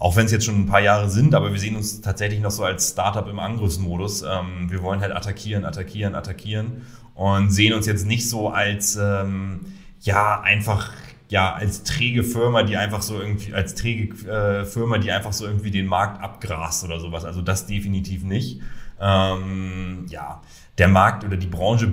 auch 0.00 0.16
wenn 0.16 0.24
es 0.24 0.32
jetzt 0.32 0.46
schon 0.46 0.58
ein 0.58 0.66
paar 0.66 0.80
Jahre 0.80 1.10
sind, 1.10 1.34
aber 1.34 1.52
wir 1.52 1.60
sehen 1.60 1.76
uns 1.76 2.00
tatsächlich 2.00 2.40
noch 2.40 2.50
so 2.50 2.64
als 2.64 2.88
Startup 2.88 3.28
im 3.28 3.38
Angriffsmodus. 3.38 4.22
Ähm, 4.22 4.70
wir 4.70 4.82
wollen 4.82 5.00
halt 5.00 5.12
attackieren, 5.12 5.66
attackieren, 5.66 6.14
attackieren 6.14 6.86
und 7.14 7.50
sehen 7.50 7.74
uns 7.74 7.86
jetzt 7.86 8.06
nicht 8.06 8.28
so 8.28 8.48
als 8.48 8.96
ähm, 8.96 9.60
ja 10.00 10.40
einfach 10.40 10.90
ja 11.28 11.52
als 11.52 11.82
träge 11.82 12.24
Firma, 12.24 12.62
die 12.62 12.78
einfach 12.78 13.02
so 13.02 13.20
irgendwie 13.20 13.52
als 13.52 13.74
träge 13.74 14.26
äh, 14.26 14.64
Firma, 14.64 14.96
die 14.96 15.12
einfach 15.12 15.34
so 15.34 15.46
irgendwie 15.46 15.70
den 15.70 15.86
Markt 15.86 16.22
abgrast 16.22 16.82
oder 16.82 16.98
sowas. 16.98 17.26
Also 17.26 17.42
das 17.42 17.66
definitiv 17.66 18.24
nicht. 18.24 18.62
Ähm, 18.98 20.06
ja, 20.08 20.40
der 20.78 20.88
Markt 20.88 21.24
oder 21.24 21.36
die 21.36 21.46
Branche 21.46 21.92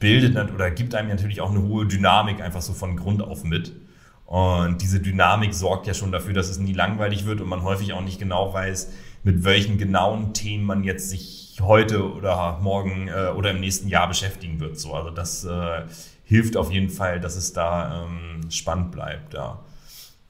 bildet 0.00 0.52
oder 0.52 0.70
gibt 0.72 0.96
einem 0.96 1.10
natürlich 1.10 1.40
auch 1.40 1.50
eine 1.50 1.62
hohe 1.62 1.86
Dynamik 1.86 2.40
einfach 2.40 2.60
so 2.60 2.72
von 2.72 2.96
Grund 2.96 3.22
auf 3.22 3.44
mit. 3.44 3.72
Und 4.28 4.82
diese 4.82 5.00
Dynamik 5.00 5.54
sorgt 5.54 5.86
ja 5.86 5.94
schon 5.94 6.12
dafür, 6.12 6.34
dass 6.34 6.50
es 6.50 6.58
nie 6.58 6.74
langweilig 6.74 7.24
wird 7.24 7.40
und 7.40 7.48
man 7.48 7.62
häufig 7.62 7.94
auch 7.94 8.02
nicht 8.02 8.18
genau 8.18 8.52
weiß, 8.52 8.92
mit 9.22 9.42
welchen 9.42 9.78
genauen 9.78 10.34
Themen 10.34 10.64
man 10.64 10.84
jetzt 10.84 11.08
sich 11.08 11.56
heute 11.62 12.12
oder 12.12 12.58
morgen 12.60 13.08
äh, 13.08 13.30
oder 13.34 13.52
im 13.52 13.60
nächsten 13.60 13.88
Jahr 13.88 14.06
beschäftigen 14.06 14.60
wird. 14.60 14.78
So, 14.78 14.92
also 14.92 15.08
das 15.08 15.44
äh, 15.44 15.84
hilft 16.24 16.58
auf 16.58 16.70
jeden 16.70 16.90
Fall, 16.90 17.20
dass 17.20 17.36
es 17.36 17.54
da 17.54 18.04
ähm, 18.04 18.50
spannend 18.50 18.92
bleibt. 18.92 19.32
Ja, 19.32 19.60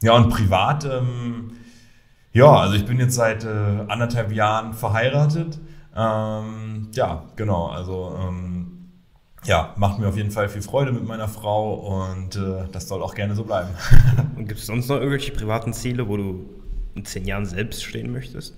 ja 0.00 0.12
und 0.12 0.30
privat, 0.30 0.84
ähm, 0.84 1.54
ja, 2.32 2.52
also 2.52 2.76
ich 2.76 2.86
bin 2.86 3.00
jetzt 3.00 3.16
seit 3.16 3.42
äh, 3.42 3.48
anderthalb 3.88 4.30
Jahren 4.30 4.74
verheiratet. 4.74 5.58
Ähm, 5.96 6.86
ja, 6.92 7.24
genau, 7.34 7.66
also 7.66 8.16
ähm, 8.16 8.77
ja, 9.48 9.72
macht 9.76 9.98
mir 9.98 10.08
auf 10.08 10.16
jeden 10.16 10.30
Fall 10.30 10.48
viel 10.48 10.62
Freude 10.62 10.92
mit 10.92 11.06
meiner 11.06 11.26
Frau 11.26 11.74
und 11.74 12.36
äh, 12.36 12.68
das 12.70 12.86
soll 12.86 13.02
auch 13.02 13.14
gerne 13.14 13.34
so 13.34 13.44
bleiben. 13.44 13.70
und 14.36 14.46
gibt 14.46 14.60
es 14.60 14.66
sonst 14.66 14.88
noch 14.88 14.96
irgendwelche 14.96 15.32
privaten 15.32 15.72
Ziele, 15.72 16.06
wo 16.06 16.16
du 16.16 16.44
in 16.94 17.04
zehn 17.04 17.24
Jahren 17.24 17.46
selbst 17.46 17.82
stehen 17.82 18.12
möchtest? 18.12 18.56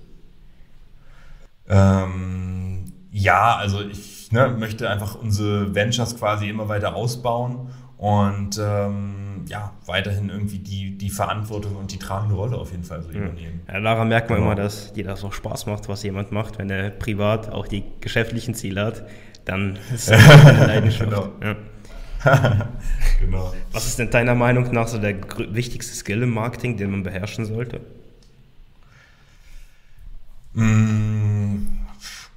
Ähm, 1.69 2.91
ja, 3.09 3.55
also 3.55 3.81
ich 3.81 4.31
ne, 4.33 4.49
möchte 4.49 4.89
einfach 4.89 5.15
unsere 5.15 5.73
Ventures 5.73 6.17
quasi 6.17 6.49
immer 6.49 6.67
weiter 6.67 6.93
ausbauen 6.93 7.69
und 7.97 8.59
ähm, 8.61 9.45
ja, 9.47 9.71
weiterhin 9.85 10.29
irgendwie 10.29 10.59
die, 10.59 10.97
die 10.97 11.09
Verantwortung 11.09 11.77
und 11.77 11.93
die 11.93 11.99
tragende 11.99 12.35
Rolle 12.35 12.57
auf 12.57 12.71
jeden 12.71 12.83
Fall 12.83 13.01
so 13.01 13.11
übernehmen. 13.11 13.61
Ja, 13.67 13.79
daran 13.79 14.09
merkt 14.09 14.29
man 14.29 14.39
genau. 14.39 14.51
immer, 14.51 14.61
dass 14.61 14.91
dir 14.91 15.05
das 15.05 15.23
auch 15.23 15.33
Spaß 15.33 15.67
macht, 15.67 15.87
was 15.87 16.03
jemand 16.03 16.33
macht, 16.33 16.57
wenn 16.57 16.69
er 16.69 16.89
privat 16.89 17.49
auch 17.49 17.67
die 17.67 17.83
geschäftlichen 18.01 18.55
Ziele 18.55 18.83
hat 18.83 19.03
dann 19.45 19.77
ist 19.93 20.09
es 20.09 20.11
eine 20.11 20.67
Leidenschaft. 20.67 21.09
genau. 21.09 21.31
Ja. 21.41 21.55
genau. 23.19 23.53
Was 23.71 23.87
ist 23.87 23.97
denn 23.97 24.09
deiner 24.11 24.35
Meinung 24.35 24.71
nach 24.71 24.87
so 24.87 24.99
der 24.99 25.15
wichtigste 25.53 25.95
Skill 25.95 26.23
im 26.23 26.31
Marketing, 26.31 26.77
den 26.77 26.91
man 26.91 27.03
beherrschen 27.03 27.45
sollte? 27.45 27.81
Mm, 30.53 31.81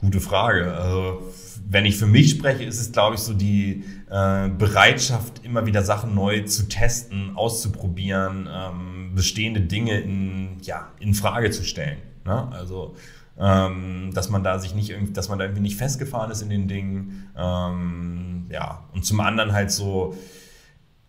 Gute 0.05 0.21
Frage. 0.21 0.75
Also, 0.75 1.33
wenn 1.67 1.87
ich 1.87 1.97
für 1.97 2.07
mich 2.07 2.29
spreche, 2.33 2.65
ist 2.65 2.79
es, 2.79 2.93
glaube 2.93 3.15
ich, 3.15 3.23
so 3.23 3.33
die 3.33 3.85
äh, 4.11 4.51
Bereitschaft, 4.51 5.43
immer 5.45 5.65
wieder 5.65 5.83
Sachen 5.83 6.15
neu 6.15 6.43
zu 6.43 6.69
testen, 6.69 7.35
auszuprobieren, 7.35 8.47
ähm, 8.53 9.13
bestehende 9.15 9.63
Dinge 9.63 9.99
in, 10.01 10.59
ja, 10.61 10.89
in 11.01 11.15
Frage 11.15 11.51
zu 11.53 11.65
stellen. 11.65 11.97
Ne? 12.27 12.49
Also 12.53 12.97
ähm, 13.39 14.11
dass 14.15 14.31
man 14.31 14.45
da 14.45 14.59
sich 14.59 14.75
nicht 14.75 14.91
irgendwie, 14.91 15.13
dass 15.13 15.29
man 15.29 15.39
da 15.39 15.45
irgendwie 15.45 15.63
nicht 15.63 15.77
festgefahren 15.77 16.31
ist 16.31 16.43
in 16.43 16.51
den 16.51 16.69
Dingen. 16.69 17.31
Ähm, 17.37 18.47
ja, 18.51 18.85
und 18.93 19.05
zum 19.05 19.21
anderen 19.21 19.53
halt 19.53 19.71
so, 19.71 20.17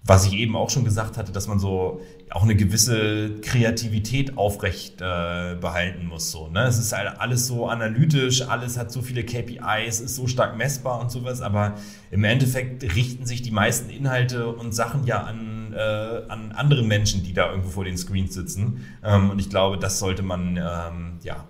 was 0.04 0.26
ich 0.26 0.34
eben 0.34 0.56
auch 0.56 0.70
schon 0.70 0.86
gesagt 0.86 1.18
hatte, 1.18 1.32
dass 1.32 1.48
man 1.48 1.60
so 1.60 2.02
auch 2.30 2.44
eine 2.44 2.56
gewisse 2.56 3.40
Kreativität 3.42 4.38
aufrecht 4.38 5.02
äh, 5.02 5.56
behalten 5.60 6.08
muss. 6.08 6.32
So, 6.32 6.48
ne? 6.48 6.64
Es 6.64 6.78
ist 6.78 6.94
halt 6.94 7.20
alles 7.20 7.48
so 7.48 7.68
analytisch, 7.68 8.48
alles 8.48 8.78
hat 8.78 8.92
so 8.92 9.02
viele 9.02 9.24
KPIs, 9.24 10.00
ist 10.00 10.16
so 10.16 10.28
stark 10.28 10.58
messbar 10.58 11.02
und 11.02 11.12
sowas, 11.12 11.42
aber 11.42 11.76
im 12.12 12.24
Endeffekt 12.24 12.84
richten 12.96 13.26
sich 13.26 13.42
die 13.42 13.52
meisten 13.52 13.90
Inhalte 13.90 14.48
und 14.48 14.74
Sachen 14.74 15.06
ja 15.06 15.24
an, 15.24 15.74
äh, 15.74 15.80
an 16.28 16.52
andere 16.52 16.84
Menschen, 16.84 17.24
die 17.24 17.34
da 17.34 17.50
irgendwo 17.50 17.70
vor 17.70 17.86
den 17.86 17.98
Screens 17.98 18.34
sitzen. 18.34 18.86
Ähm, 19.04 19.30
und 19.30 19.40
ich 19.40 19.50
glaube, 19.50 19.78
das 19.78 20.00
sollte 20.00 20.24
man 20.24 20.58
ähm, 20.58 21.20
ja 21.24 21.46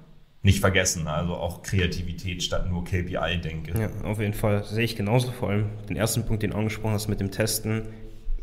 nicht 0.46 0.60
vergessen. 0.60 1.08
Also 1.08 1.34
auch 1.34 1.64
Kreativität 1.64 2.44
statt 2.44 2.70
nur 2.70 2.86
KPI 2.86 3.42
denke. 3.44 3.78
Ja, 3.78 3.90
auf 4.04 4.20
jeden 4.20 4.36
Fall. 4.36 4.64
Sehe 4.64 4.86
ich 4.86 4.96
genauso. 4.96 5.32
Vor 5.32 5.50
allem 5.50 5.66
den 5.90 5.98
ersten 5.98 6.24
Punkt, 6.26 6.44
den 6.44 6.52
du 6.52 6.58
angesprochen 6.58 6.94
hast 6.94 7.08
mit 7.08 7.20
dem 7.20 7.32
Testen. 7.32 7.88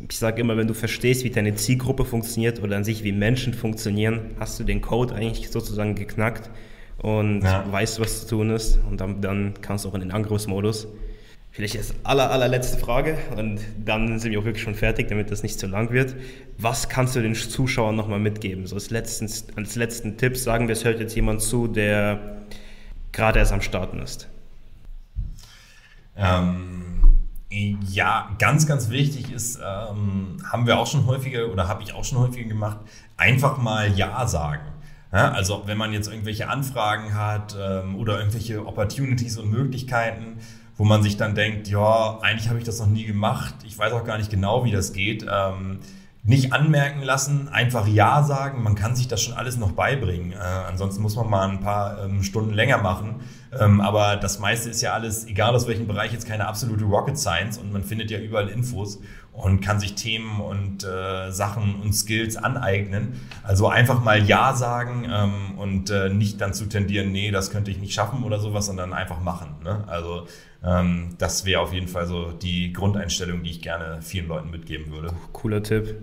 Ich 0.01 0.19
sage 0.19 0.41
immer, 0.41 0.57
wenn 0.57 0.67
du 0.67 0.75
verstehst, 0.75 1.23
wie 1.23 1.31
deine 1.31 1.55
Zielgruppe 1.55 2.05
funktioniert 2.05 2.61
oder 2.61 2.77
an 2.77 2.83
sich 2.83 3.05
wie 3.05 3.13
Menschen 3.13 3.55
funktionieren, 3.55 4.33
hast 4.41 4.59
du 4.59 4.65
den 4.65 4.81
Code 4.81 5.15
eigentlich 5.15 5.49
sozusagen 5.51 5.95
geknackt 5.95 6.51
und 6.99 7.43
ja. 7.43 7.65
weißt, 7.71 8.01
was 8.01 8.23
zu 8.23 8.37
tun 8.37 8.51
ist. 8.51 8.81
Und 8.91 9.01
dann, 9.01 9.21
dann 9.21 9.55
kannst 9.61 9.85
du 9.85 9.89
auch 9.89 9.95
in 9.95 10.01
den 10.01 10.11
Angriffsmodus. 10.11 10.89
Vielleicht 11.55 11.77
als 11.77 11.95
aller, 12.03 12.31
allerletzte 12.31 12.79
Frage 12.79 13.19
und 13.37 13.61
dann 13.85 14.19
sind 14.19 14.33
wir 14.33 14.41
auch 14.41 14.45
wirklich 14.47 14.65
schon 14.65 14.75
fertig, 14.75 15.09
damit 15.09 15.31
das 15.31 15.43
nicht 15.43 15.61
zu 15.61 15.67
lang 15.67 15.93
wird. 15.93 16.17
Was 16.57 16.89
kannst 16.89 17.15
du 17.15 17.21
den 17.21 17.35
Zuschauern 17.35 17.95
nochmal 17.95 18.21
mitgeben? 18.21 18.67
So 18.67 18.75
als 18.75 18.89
letzten, 18.89 19.31
als 19.55 19.77
letzten 19.77 20.17
Tipp 20.17 20.39
sagen 20.39 20.67
wir, 20.67 20.73
es 20.73 20.83
hört 20.83 20.99
jetzt 20.99 21.15
jemand 21.15 21.43
zu, 21.43 21.69
der 21.69 22.39
gerade 23.13 23.39
erst 23.39 23.53
am 23.53 23.61
Starten 23.61 23.99
ist. 23.99 24.29
Ähm, 26.17 26.83
ja, 27.51 28.31
ganz, 28.39 28.67
ganz 28.67 28.89
wichtig 28.89 29.31
ist, 29.31 29.57
ähm, 29.57 30.39
haben 30.51 30.67
wir 30.67 30.79
auch 30.79 30.87
schon 30.87 31.05
häufiger 31.05 31.49
oder 31.53 31.69
habe 31.69 31.83
ich 31.83 31.93
auch 31.93 32.05
schon 32.05 32.19
häufiger 32.19 32.49
gemacht, 32.49 32.79
einfach 33.19 33.59
mal 33.59 33.93
Ja 33.93 34.27
sagen. 34.27 34.69
Ja, 35.13 35.31
also 35.33 35.65
wenn 35.67 35.77
man 35.77 35.93
jetzt 35.93 36.09
irgendwelche 36.09 36.49
Anfragen 36.49 37.13
hat 37.13 37.55
ähm, 37.61 37.97
oder 37.97 38.19
irgendwelche 38.19 38.65
Opportunities 38.65 39.37
und 39.37 39.51
Möglichkeiten, 39.51 40.39
wo 40.77 40.85
man 40.85 41.03
sich 41.03 41.17
dann 41.17 41.35
denkt, 41.35 41.69
ja, 41.69 42.19
eigentlich 42.21 42.49
habe 42.49 42.59
ich 42.59 42.65
das 42.65 42.79
noch 42.81 42.87
nie 42.87 43.05
gemacht, 43.05 43.55
ich 43.67 43.79
weiß 43.79 43.93
auch 43.93 44.05
gar 44.05 44.19
nicht 44.19 44.31
genau, 44.31 44.65
wie 44.65 44.73
das 44.73 44.93
geht. 44.93 45.27
Ähm, 45.31 45.81
nicht 46.25 46.53
anmerken 46.53 47.03
lassen, 47.03 47.49
einfach 47.49 47.89
Ja 47.89 48.23
sagen. 48.23 48.63
Man 48.63 48.77
kann 48.77 48.95
sich 48.95 49.09
das 49.09 49.21
schon 49.21 49.35
alles 49.35 49.57
noch 49.57 49.73
beibringen. 49.73 50.33
Äh, 50.33 50.37
ansonsten 50.37 51.03
muss 51.03 51.17
man 51.17 51.29
mal 51.29 51.49
ein 51.49 51.61
paar 51.61 52.05
ähm, 52.05 52.23
Stunden 52.23 52.55
länger 52.55 52.79
machen. 52.79 53.17
Ähm, 53.59 53.81
aber 53.81 54.17
das 54.17 54.39
meiste 54.39 54.71
ist 54.71 54.81
ja 54.83 54.93
alles, 54.93 55.27
egal 55.27 55.53
aus 55.55 55.67
welchem 55.67 55.89
Bereich, 55.89 56.13
jetzt 56.13 56.29
keine 56.29 56.47
absolute 56.47 56.85
Rocket 56.85 57.19
Science 57.19 57.59
und 57.59 57.73
man 57.73 57.83
findet 57.83 58.13
ja 58.13 58.21
überall 58.21 58.49
Infos 58.49 59.01
und 59.33 59.63
kann 59.63 59.81
sich 59.81 59.97
Themen 59.97 60.41
und 60.41 60.85
äh, 60.85 61.33
Sachen 61.33 61.75
und 61.81 61.93
Skills 61.93 62.37
aneignen. 62.37 63.21
Also 63.43 63.67
einfach 63.67 64.03
mal 64.05 64.23
Ja 64.23 64.55
sagen 64.55 65.09
ähm, 65.11 65.59
und 65.59 65.91
äh, 65.91 66.09
nicht 66.09 66.41
dann 66.41 66.55
zu 66.55 66.67
tendieren, 66.67 67.11
nee, 67.11 67.33
das 67.33 67.51
könnte 67.51 67.73
ich 67.73 67.79
nicht 67.79 67.95
schaffen 67.95 68.23
oder 68.23 68.39
sowas, 68.39 68.67
sondern 68.67 68.93
einfach 68.93 69.21
machen. 69.21 69.57
Ne? 69.65 69.83
Also 69.89 70.29
ähm, 70.65 71.17
das 71.19 71.45
wäre 71.45 71.61
auf 71.61 71.73
jeden 71.73 71.89
Fall 71.89 72.07
so 72.07 72.33
die 72.33 72.73
Grundeinstellung, 72.73 73.43
die 73.43 73.51
ich 73.51 73.63
gerne 73.63 73.99
vielen 74.01 74.29
Leuten 74.29 74.51
mitgeben 74.51 74.93
würde. 74.93 75.13
Cooler 75.33 75.63
Tipp. 75.63 75.95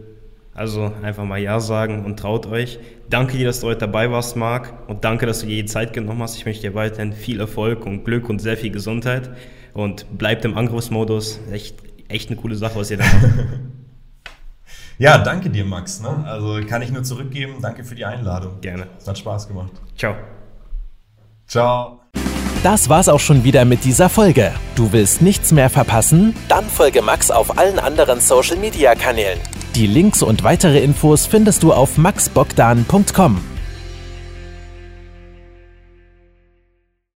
Also 0.53 0.91
einfach 1.03 1.24
mal 1.24 1.39
Ja 1.39 1.62
sagen 1.62 2.03
und 2.03 2.20
traut 2.20 2.45
euch. 2.45 2.80
Danke 3.10 3.38
dir, 3.38 3.45
dass 3.47 3.62
du 3.62 3.68
heute 3.68 3.80
dabei 3.82 4.12
warst, 4.12 4.36
Marc. 4.36 4.74
Und 4.89 5.05
danke, 5.05 5.26
dass 5.26 5.39
du 5.39 5.47
dir 5.47 5.64
die 5.64 5.66
Zeit 5.66 5.93
genommen 5.93 6.22
hast. 6.22 6.36
Ich 6.36 6.45
wünsche 6.45 6.60
dir 6.60 6.76
weiterhin 6.76 7.14
viel 7.14 7.39
Erfolg 7.39 7.86
und 7.86 8.03
Glück 8.03 8.28
und 8.28 8.39
sehr 8.39 8.57
viel 8.57 8.72
Gesundheit. 8.72 9.30
Und 9.74 10.18
bleibt 10.18 10.43
im 10.43 10.57
Angriffsmodus. 10.57 11.39
Echt, 11.51 11.78
echt 12.10 12.30
eine 12.30 12.38
coole 12.38 12.55
Sache, 12.55 12.78
was 12.78 12.91
ihr 12.91 12.97
da 12.97 13.05
macht. 13.05 13.24
ja, 14.97 15.18
danke 15.20 15.49
dir, 15.49 15.64
Max. 15.64 16.01
Ne? 16.01 16.10
Also 16.26 16.60
kann 16.68 16.82
ich 16.82 16.91
nur 16.91 17.03
zurückgeben. 17.03 17.55
Danke 17.62 17.86
für 17.86 17.95
die 17.95 18.03
Einladung. 18.03 18.60
Gerne. 18.60 18.88
Es 18.97 19.07
hat 19.07 19.18
Spaß 19.18 19.47
gemacht. 19.47 19.72
Ciao. 19.95 20.16
Ciao. 21.47 21.99
Das 22.62 22.89
war's 22.89 23.07
auch 23.07 23.22
schon 23.22 23.45
wieder 23.45 23.64
mit 23.64 23.86
dieser 23.86 24.10
Folge. 24.10 24.51
Du 24.76 24.91
willst 24.91 25.22
nichts 25.22 25.53
mehr 25.53 25.70
verpassen? 25.70 26.36
Dann 26.49 26.66
folge 26.66 27.01
Max 27.01 27.32
auf 27.32 27.57
allen 27.57 27.80
anderen 27.80 28.20
Social 28.20 28.57
Media 28.57 28.95
Kanälen. 28.95 29.39
Die 29.76 29.88
Links 29.88 30.22
und 30.22 30.43
weitere 30.43 30.80
Infos 30.80 31.26
findest 31.26 31.64
du 31.64 31.72
auf 31.72 31.97
maxbogdan.com. 31.97 33.41